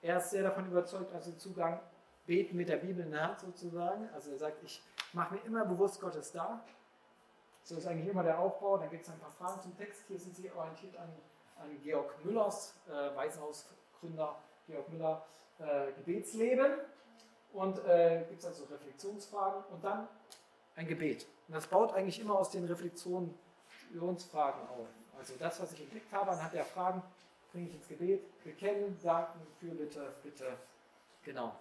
Er 0.00 0.18
ist 0.18 0.30
sehr 0.30 0.42
davon 0.42 0.66
überzeugt, 0.66 1.12
also 1.12 1.32
Zugang 1.32 1.80
beten 2.28 2.56
mit 2.56 2.68
der 2.68 2.76
Bibel 2.76 3.04
in 3.04 3.10
der 3.10 3.26
Hand 3.26 3.40
sozusagen. 3.40 4.08
Also 4.14 4.30
er 4.30 4.38
sagt, 4.38 4.62
ich 4.62 4.80
mache 5.12 5.34
mir 5.34 5.40
immer 5.40 5.64
bewusst, 5.64 6.00
Gott 6.00 6.14
ist 6.14 6.34
da. 6.34 6.62
So 7.64 7.76
ist 7.76 7.86
eigentlich 7.86 8.08
immer 8.08 8.22
der 8.22 8.38
Aufbau. 8.38 8.78
Dann 8.78 8.90
gibt 8.90 9.02
es 9.02 9.10
ein 9.10 9.18
paar 9.18 9.32
Fragen 9.32 9.60
zum 9.62 9.76
Text. 9.76 10.04
Hier 10.06 10.18
sind 10.18 10.36
sie 10.36 10.50
orientiert 10.52 10.96
an, 10.96 11.08
an 11.60 11.82
Georg 11.82 12.24
Müllers, 12.24 12.74
äh, 12.86 13.16
Waisenhausgründer 13.16 14.36
Georg 14.66 14.88
Müller, 14.90 15.24
äh, 15.58 15.92
Gebetsleben. 15.92 16.72
Und 17.52 17.78
äh, 17.86 18.24
gibt 18.28 18.40
es 18.40 18.46
also 18.46 18.64
Reflexionsfragen 18.64 19.64
und 19.72 19.82
dann 19.82 20.06
ein 20.76 20.86
Gebet. 20.86 21.26
Und 21.48 21.54
das 21.54 21.66
baut 21.66 21.94
eigentlich 21.94 22.20
immer 22.20 22.38
aus 22.38 22.50
den 22.50 22.66
Reflexionsfragen 22.66 24.68
auf. 24.68 24.86
Also 25.18 25.34
das, 25.38 25.60
was 25.62 25.72
ich 25.72 25.80
entdeckt 25.80 26.12
habe 26.12 26.30
anhand 26.30 26.52
der 26.52 26.66
Fragen, 26.66 27.02
bringe 27.50 27.68
ich 27.68 27.74
ins 27.74 27.88
Gebet. 27.88 28.44
Bekennen, 28.44 28.98
danken, 29.02 29.40
Fürbitte, 29.58 30.12
bitte. 30.22 30.58
Genau. 31.24 31.54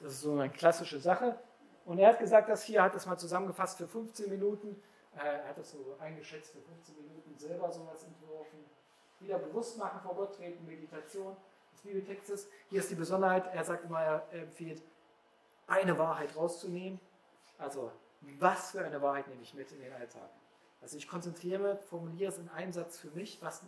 Das 0.00 0.12
ist 0.12 0.22
so 0.22 0.32
eine 0.32 0.50
klassische 0.50 0.98
Sache. 0.98 1.38
Und 1.84 1.98
er 1.98 2.08
hat 2.08 2.18
gesagt, 2.18 2.48
das 2.48 2.64
hier 2.64 2.82
hat 2.82 2.94
es 2.94 3.06
mal 3.06 3.18
zusammengefasst 3.18 3.78
für 3.78 3.86
15 3.86 4.28
Minuten. 4.28 4.80
Er 5.14 5.48
hat 5.48 5.58
das 5.58 5.72
so 5.72 5.96
eingeschätzt 5.98 6.52
für 6.52 6.60
15 6.60 6.96
Minuten 6.96 7.36
selber 7.36 7.70
sowas 7.70 8.04
entworfen. 8.04 8.64
Wieder 9.18 9.38
bewusst 9.38 9.76
machen 9.78 10.00
vor 10.00 10.14
Gott 10.14 10.36
treten, 10.36 10.64
Meditation 10.66 11.36
des 11.72 11.80
Bibeltextes. 11.82 12.48
Hier 12.68 12.80
ist 12.80 12.90
die 12.90 12.94
Besonderheit, 12.94 13.52
er 13.52 13.64
sagt 13.64 13.84
immer, 13.84 14.00
er 14.00 14.32
empfiehlt, 14.32 14.82
eine 15.66 15.98
Wahrheit 15.98 16.34
rauszunehmen. 16.36 17.00
Also, 17.58 17.92
was 18.38 18.70
für 18.70 18.84
eine 18.84 19.00
Wahrheit 19.02 19.28
nehme 19.28 19.42
ich 19.42 19.54
mit 19.54 19.70
in 19.72 19.80
den 19.80 19.92
Alltag? 19.92 20.30
Also 20.80 20.96
ich 20.96 21.08
konzentriere 21.08 21.74
mich, 21.74 21.84
formuliere 21.84 22.30
es 22.30 22.38
in 22.38 22.48
einem 22.48 22.72
Satz 22.72 22.98
für 22.98 23.10
mich, 23.10 23.40
was, 23.42 23.62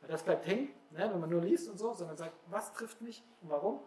weil 0.00 0.10
das 0.10 0.22
bleibt 0.22 0.46
hängen, 0.46 0.68
ne, 0.90 1.10
wenn 1.12 1.20
man 1.20 1.28
nur 1.28 1.42
liest 1.42 1.68
und 1.68 1.78
so, 1.78 1.92
sondern 1.92 2.16
sagt, 2.16 2.34
was 2.46 2.72
trifft 2.72 3.02
mich 3.02 3.22
und 3.42 3.50
warum? 3.50 3.80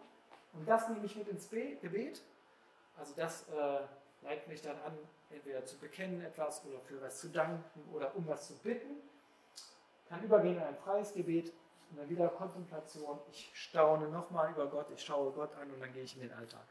Und 0.58 0.66
das 0.68 0.88
nehme 0.88 1.04
ich 1.04 1.16
mit 1.16 1.28
ins 1.28 1.48
Gebet. 1.48 2.22
Also 2.96 3.14
das 3.14 3.48
äh, 3.48 3.80
leitet 4.22 4.48
mich 4.48 4.60
dann 4.60 4.76
an, 4.80 4.98
entweder 5.30 5.64
zu 5.64 5.78
bekennen 5.78 6.20
etwas 6.20 6.64
oder 6.64 6.80
für 6.80 7.00
was 7.00 7.20
zu 7.20 7.28
danken 7.28 7.62
oder 7.92 8.14
um 8.16 8.26
was 8.26 8.48
zu 8.48 8.54
bitten. 8.54 8.96
Kann 10.08 10.22
übergehen 10.22 10.56
in 10.56 10.62
ein 10.62 10.76
freies 10.76 11.14
Gebet 11.14 11.52
und 11.90 11.98
dann 11.98 12.08
wieder 12.08 12.28
Kontemplation. 12.28 13.20
Ich 13.30 13.50
staune 13.54 14.08
nochmal 14.08 14.50
über 14.50 14.66
Gott, 14.66 14.86
ich 14.92 15.02
schaue 15.02 15.30
Gott 15.32 15.54
an 15.54 15.70
und 15.70 15.80
dann 15.80 15.92
gehe 15.92 16.02
ich 16.02 16.16
in 16.16 16.22
den 16.22 16.32
Alltag. 16.32 16.64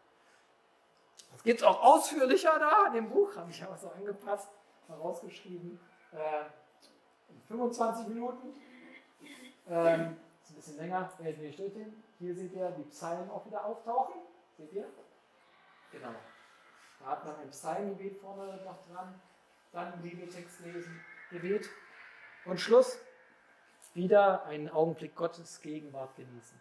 Das 1.31 1.43
gibt 1.43 1.59
es 1.61 1.65
auch 1.65 1.81
ausführlicher 1.81 2.59
da 2.59 2.87
in 2.87 2.93
dem 2.93 3.09
Buch, 3.09 3.35
habe 3.35 3.49
ich 3.51 3.63
aber 3.63 3.77
so 3.77 3.89
angepasst, 3.89 4.49
mal 4.87 4.97
rausgeschrieben. 4.97 5.79
Äh, 6.11 6.45
in 7.29 7.41
25 7.47 8.07
Minuten. 8.07 8.53
Ähm, 9.69 10.17
ist 10.41 10.51
ein 10.51 10.55
bisschen 10.55 10.77
länger, 10.77 11.11
werden 11.19 11.41
wir 11.41 11.51
durchgehen. 11.51 12.03
Hier 12.19 12.33
seht 12.33 12.53
ihr 12.53 12.71
die 12.71 12.83
Psalmen 12.83 13.29
auch 13.29 13.45
wieder 13.45 13.63
auftauchen. 13.63 14.15
Seht 14.57 14.73
ihr? 14.73 14.87
Genau. 15.91 16.13
Da 16.99 17.05
hat 17.05 17.25
man 17.25 17.35
ein 17.37 17.49
Psalmgebet 17.49 18.19
vorne 18.19 18.57
noch 18.63 18.87
dran. 18.87 19.21
Dann 19.71 20.01
Bibeltext 20.01 20.61
lesen, 20.61 20.99
Gebet. 21.29 21.69
Und 22.45 22.59
Schluss. 22.59 22.99
Wieder 23.93 24.45
einen 24.45 24.69
Augenblick 24.69 25.15
Gottes 25.15 25.59
Gegenwart 25.61 26.15
genießen. 26.15 26.59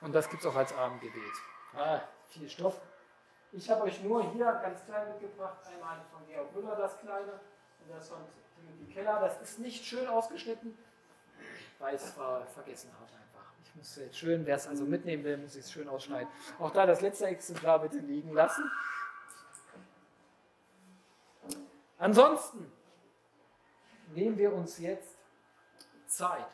Und 0.00 0.14
das 0.14 0.28
gibt 0.28 0.42
es 0.42 0.48
auch 0.48 0.54
als 0.54 0.72
Abendgebet. 0.72 1.32
Ah, 1.74 2.00
viel 2.26 2.48
Stoff. 2.48 2.80
Ich 3.52 3.68
habe 3.70 3.82
euch 3.84 4.02
nur 4.02 4.30
hier 4.32 4.44
ganz 4.44 4.84
klein 4.84 5.08
mitgebracht. 5.08 5.58
Einmal 5.66 6.00
von 6.12 6.26
Georg 6.28 6.54
Müller 6.54 6.76
das 6.76 6.98
kleine 7.00 7.40
und 7.80 7.90
das 7.90 8.08
von 8.08 8.18
Timothy 8.54 8.92
Keller. 8.92 9.20
Das 9.20 9.40
ist 9.40 9.58
nicht 9.58 9.84
schön 9.84 10.06
ausgeschnitten, 10.06 10.78
weil 11.78 11.96
ich 11.96 12.02
es 12.02 12.10
vergessen 12.54 12.92
habe 13.00 13.16
muss 13.76 13.96
jetzt 13.96 14.18
schön, 14.18 14.46
wer 14.46 14.56
es 14.56 14.66
also 14.66 14.84
mitnehmen 14.84 15.24
will, 15.24 15.36
muss 15.36 15.54
ich 15.54 15.64
es 15.64 15.72
schön 15.72 15.88
ausschneiden. 15.88 16.28
Auch 16.58 16.70
da 16.72 16.86
das 16.86 17.00
letzte 17.00 17.26
Exemplar 17.26 17.78
bitte 17.78 17.98
liegen 17.98 18.32
lassen. 18.32 18.70
Ansonsten 21.98 22.70
nehmen 24.14 24.36
wir 24.38 24.52
uns 24.52 24.78
jetzt 24.78 25.16
Zeit. 26.06 26.46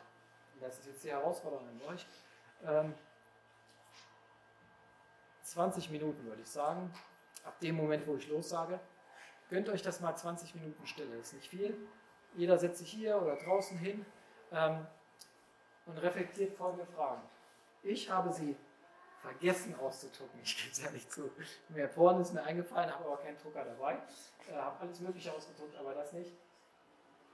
Das 0.59 0.79
ist 0.79 0.87
jetzt 0.87 1.03
die 1.03 1.11
Herausforderung 1.11 1.67
an 1.67 1.93
euch. 1.93 2.05
Ähm, 2.65 2.93
20 5.43 5.89
Minuten 5.91 6.25
würde 6.25 6.41
ich 6.41 6.49
sagen, 6.49 6.93
ab 7.43 7.59
dem 7.59 7.75
Moment, 7.75 8.07
wo 8.07 8.15
ich 8.15 8.27
lossage. 8.29 8.79
Gönnt 9.49 9.69
euch 9.69 9.81
das 9.81 9.99
mal 9.99 10.15
20 10.15 10.55
Minuten 10.55 10.85
Stille, 10.87 11.15
ist 11.17 11.33
nicht 11.33 11.49
viel. 11.49 11.75
Jeder 12.35 12.57
setzt 12.57 12.79
sich 12.79 12.89
hier 12.89 13.21
oder 13.21 13.35
draußen 13.35 13.77
hin 13.77 14.05
ähm, 14.51 14.87
und 15.85 15.97
reflektiert 15.97 16.55
folgende 16.57 16.85
Fragen. 16.85 17.21
Ich 17.83 18.09
habe 18.09 18.31
sie 18.31 18.55
vergessen 19.21 19.75
auszudrucken, 19.79 20.39
ich 20.43 20.57
gebe 20.57 20.71
es 20.71 20.81
ja 20.81 20.91
nicht 20.91 21.11
zu. 21.11 21.29
Mir 21.69 21.89
vorne 21.89 22.21
ist 22.21 22.33
mir 22.33 22.43
eingefallen, 22.43 22.93
habe 22.93 23.05
aber 23.05 23.17
keinen 23.17 23.37
Drucker 23.37 23.63
dabei. 23.63 23.97
Äh, 24.49 24.55
habe 24.55 24.79
alles 24.81 24.99
Mögliche 24.99 25.31
ausgedruckt, 25.33 25.75
aber 25.77 25.93
das 25.93 26.13
nicht. 26.13 26.33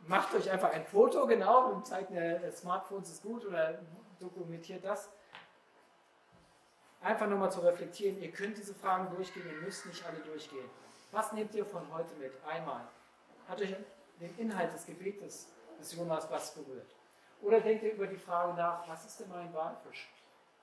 Macht 0.08 0.34
euch 0.34 0.50
einfach 0.50 0.72
ein 0.72 0.86
Foto, 0.86 1.28
genau, 1.28 1.72
und 1.72 1.86
zeigt 1.86 2.10
mir, 2.10 2.42
äh, 2.42 2.52
Smartphones 2.52 3.10
ist 3.10 3.24
gut 3.24 3.46
oder 3.46 3.80
dokumentiert 4.20 4.84
das. 4.84 5.10
Einfach 7.02 7.28
nur 7.28 7.38
mal 7.38 7.50
zu 7.50 7.62
reflektieren, 7.62 8.22
ihr 8.22 8.32
könnt 8.32 8.58
diese 8.58 8.74
Fragen 8.74 9.14
durchgehen, 9.16 9.46
ihr 9.48 9.62
müsst 9.62 9.86
nicht 9.86 10.06
alle 10.06 10.20
durchgehen. 10.20 10.70
Was 11.12 11.32
nehmt 11.32 11.56
ihr 11.56 11.66
von 11.66 11.92
heute 11.94 12.14
mit? 12.16 12.34
Einmal. 12.46 12.88
Hat 13.48 13.62
euch 13.62 13.76
den 14.20 14.38
Inhalt 14.38 14.74
des 14.74 14.86
Gebetes 14.86 15.48
des 15.80 15.96
Jonas 15.96 16.30
was 16.30 16.54
berührt? 16.54 16.94
Oder 17.42 17.62
denkt 17.62 17.84
ihr 17.84 17.94
über 17.94 18.08
die 18.08 18.18
Frage 18.18 18.54
nach, 18.54 18.88
was 18.88 19.06
ist 19.06 19.20
denn 19.20 19.30
mein 19.30 19.54
Walfisch? 19.54 20.10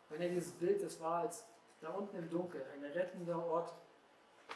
Wenn 0.09 0.23
ihr 0.23 0.29
dieses 0.29 0.53
Bild 0.53 0.83
des 0.83 1.01
Wals 1.01 1.45
da 1.81 1.91
unten 1.91 2.17
im 2.17 2.31
Dunkel, 2.31 2.65
ein 2.75 2.85
rettender 2.85 3.45
Ort, 3.45 3.73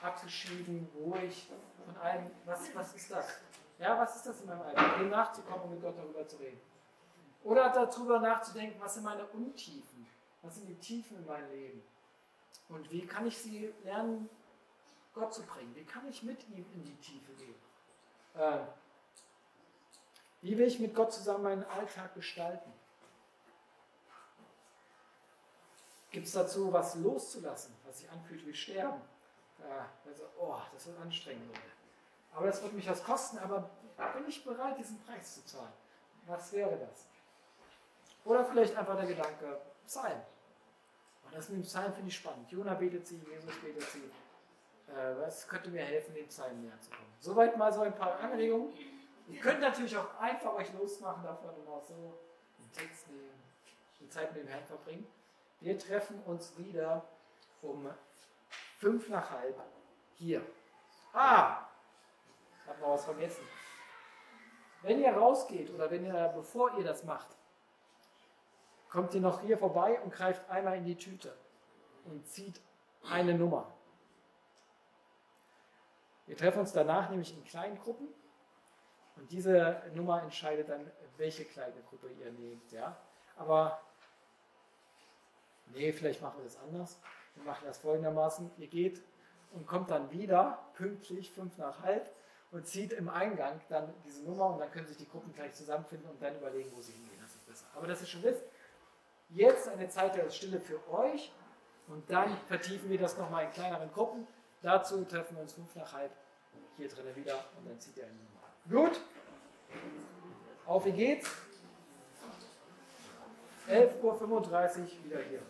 abgeschieden, 0.02 0.88
ruhig, 0.96 1.50
von 1.84 1.96
allem, 1.96 2.30
was, 2.44 2.74
was 2.74 2.94
ist 2.94 3.10
das? 3.10 3.40
Ja, 3.78 3.98
was 3.98 4.16
ist 4.16 4.26
das 4.26 4.40
in 4.40 4.46
meinem 4.46 4.62
Alltag? 4.62 4.98
Dem 4.98 5.10
nachzukommen 5.10 5.62
und 5.64 5.70
mit 5.70 5.82
Gott 5.82 5.96
darüber 5.96 6.26
zu 6.26 6.36
reden. 6.36 6.60
Oder 7.42 7.70
darüber 7.70 8.20
nachzudenken, 8.20 8.80
was 8.80 8.94
sind 8.94 9.04
meine 9.04 9.26
Untiefen? 9.26 10.06
Was 10.42 10.56
sind 10.56 10.68
die 10.68 10.78
Tiefen 10.78 11.18
in 11.18 11.26
meinem 11.26 11.50
Leben? 11.50 11.82
Und 12.68 12.90
wie 12.90 13.06
kann 13.06 13.26
ich 13.26 13.36
sie 13.36 13.72
lernen, 13.84 14.28
Gott 15.14 15.34
zu 15.34 15.42
bringen? 15.42 15.74
Wie 15.74 15.84
kann 15.84 16.08
ich 16.08 16.22
mit 16.22 16.46
ihm 16.50 16.64
in 16.74 16.84
die 16.84 16.96
Tiefe 16.96 17.32
gehen? 17.32 17.54
Ähm, 18.36 18.60
wie 20.42 20.56
will 20.56 20.66
ich 20.66 20.80
mit 20.80 20.94
Gott 20.94 21.12
zusammen 21.12 21.44
meinen 21.44 21.64
Alltag 21.64 22.14
gestalten? 22.14 22.72
Gibt 26.10 26.26
es 26.26 26.32
dazu 26.32 26.72
was 26.72 26.96
loszulassen, 26.96 27.74
was 27.84 27.98
sich 27.98 28.10
anfühlt 28.10 28.44
wie 28.46 28.54
Sterben? 28.54 29.00
Also, 30.06 30.24
oh, 30.38 30.56
das 30.72 30.86
wird 30.86 30.98
anstrengend. 30.98 31.56
Aber 32.34 32.46
das 32.46 32.62
wird 32.62 32.72
mich 32.72 32.88
was 32.88 33.04
kosten, 33.04 33.38
aber 33.38 33.70
bin 34.14 34.26
ich 34.26 34.44
bereit, 34.44 34.78
diesen 34.78 34.98
Preis 35.04 35.34
zu 35.34 35.44
zahlen? 35.44 35.72
Was 36.26 36.52
wäre 36.52 36.76
das? 36.78 37.06
Oder 38.24 38.44
vielleicht 38.44 38.76
einfach 38.76 38.96
der 38.96 39.06
Gedanke, 39.06 39.60
Psalm. 39.86 40.20
Und 41.24 41.34
das 41.34 41.48
mit 41.48 41.58
dem 41.58 41.64
Psalm 41.64 41.92
finde 41.92 42.08
ich 42.08 42.16
spannend. 42.16 42.50
Jona 42.50 42.74
betet 42.74 43.06
sie, 43.06 43.16
Jesus 43.16 43.54
betet 43.62 43.82
sie. 43.90 44.10
Äh, 44.92 45.16
was 45.20 45.46
könnte 45.46 45.70
mir 45.70 45.84
helfen, 45.84 46.14
den 46.14 46.26
Psalm 46.28 46.60
näher 46.60 46.80
zu 46.80 46.90
kommen? 46.90 47.12
Soweit 47.20 47.56
mal 47.56 47.72
so 47.72 47.82
ein 47.82 47.94
paar 47.94 48.18
Anregungen. 48.18 48.72
Ihr 49.30 49.40
könnt 49.40 49.60
natürlich 49.60 49.96
auch 49.96 50.18
einfach 50.18 50.54
euch 50.54 50.72
losmachen 50.72 51.22
davon 51.22 51.50
und 51.50 51.68
auch 51.68 51.82
so 51.82 51.94
einen 51.94 52.72
Text 52.72 53.08
nehmen, 53.08 53.42
die 54.00 54.08
Zeit 54.08 54.34
mit 54.34 54.42
dem 54.42 54.48
Herrn 54.48 54.64
verbringen. 54.64 55.06
Wir 55.60 55.78
treffen 55.78 56.20
uns 56.24 56.56
wieder 56.58 57.04
um 57.62 57.88
fünf 58.78 59.08
nach 59.08 59.30
halb 59.30 59.56
hier. 60.14 60.42
Ah, 61.12 61.66
ich 62.62 62.68
habe 62.68 62.80
noch 62.80 62.90
was 62.90 63.04
vergessen. 63.04 63.46
Wenn 64.82 65.00
ihr 65.00 65.12
rausgeht 65.12 65.70
oder 65.70 65.90
wenn 65.90 66.04
ihr, 66.04 66.32
bevor 66.34 66.76
ihr 66.78 66.84
das 66.84 67.04
macht, 67.04 67.28
kommt 68.88 69.14
ihr 69.14 69.20
noch 69.20 69.42
hier 69.42 69.58
vorbei 69.58 70.00
und 70.00 70.12
greift 70.12 70.48
einmal 70.50 70.78
in 70.78 70.84
die 70.84 70.96
Tüte 70.96 71.36
und 72.04 72.26
zieht 72.26 72.60
eine 73.08 73.34
Nummer. 73.34 73.72
Wir 76.26 76.36
treffen 76.36 76.60
uns 76.60 76.72
danach 76.72 77.10
nämlich 77.10 77.36
in 77.36 77.44
kleinen 77.44 77.78
Gruppen 77.78 78.08
und 79.20 79.30
diese 79.30 79.82
Nummer 79.94 80.22
entscheidet 80.22 80.70
dann, 80.70 80.90
welche 81.18 81.44
kleine 81.44 81.80
Gruppe 81.88 82.08
ihr 82.18 82.32
nehmt. 82.32 82.72
Ja? 82.72 82.96
Aber 83.36 83.80
nee, 85.66 85.92
vielleicht 85.92 86.22
machen 86.22 86.38
wir 86.38 86.44
das 86.44 86.58
anders. 86.58 86.98
Wir 87.34 87.44
machen 87.44 87.64
das 87.66 87.78
folgendermaßen. 87.78 88.50
Ihr 88.56 88.66
geht 88.66 89.02
und 89.52 89.66
kommt 89.66 89.90
dann 89.90 90.10
wieder 90.10 90.58
pünktlich 90.74 91.30
fünf 91.30 91.58
nach 91.58 91.82
halb 91.82 92.10
und 92.50 92.66
zieht 92.66 92.92
im 92.92 93.08
Eingang 93.08 93.60
dann 93.68 93.92
diese 94.04 94.24
Nummer 94.24 94.46
und 94.54 94.58
dann 94.58 94.70
können 94.72 94.86
sich 94.86 94.96
die 94.96 95.08
Gruppen 95.08 95.32
gleich 95.34 95.52
zusammenfinden 95.52 96.08
und 96.10 96.20
dann 96.22 96.36
überlegen, 96.36 96.70
wo 96.74 96.80
sie 96.80 96.92
hingehen. 96.92 97.18
Das 97.20 97.34
ist 97.34 97.46
besser. 97.46 97.66
Aber 97.74 97.86
dass 97.86 98.00
ihr 98.00 98.06
schon 98.06 98.22
wisst, 98.22 98.42
jetzt 99.28 99.68
eine 99.68 99.88
Zeit 99.88 100.16
der 100.16 100.30
Stille 100.30 100.58
für 100.58 100.80
euch 100.90 101.30
und 101.88 102.08
dann 102.10 102.36
vertiefen 102.46 102.88
wir 102.88 102.98
das 102.98 103.18
nochmal 103.18 103.44
in 103.44 103.52
kleineren 103.52 103.92
Gruppen. 103.92 104.26
Dazu 104.62 105.04
treffen 105.04 105.36
wir 105.36 105.42
uns 105.42 105.52
fünf 105.52 105.74
nach 105.76 105.92
halb 105.92 106.10
hier 106.76 106.88
drinnen 106.88 107.14
wieder 107.14 107.44
und 107.58 107.68
dann 107.68 107.78
zieht 107.78 107.96
ihr 107.98 108.04
eine 108.04 108.14
Nummer. 108.14 108.29
Gut? 108.68 109.00
Auf 110.66 110.84
wie 110.84 110.92
geht's? 110.92 111.28
11.35 113.68 114.02
Uhr 114.02 115.04
wieder 115.04 115.18
hier. 115.28 115.42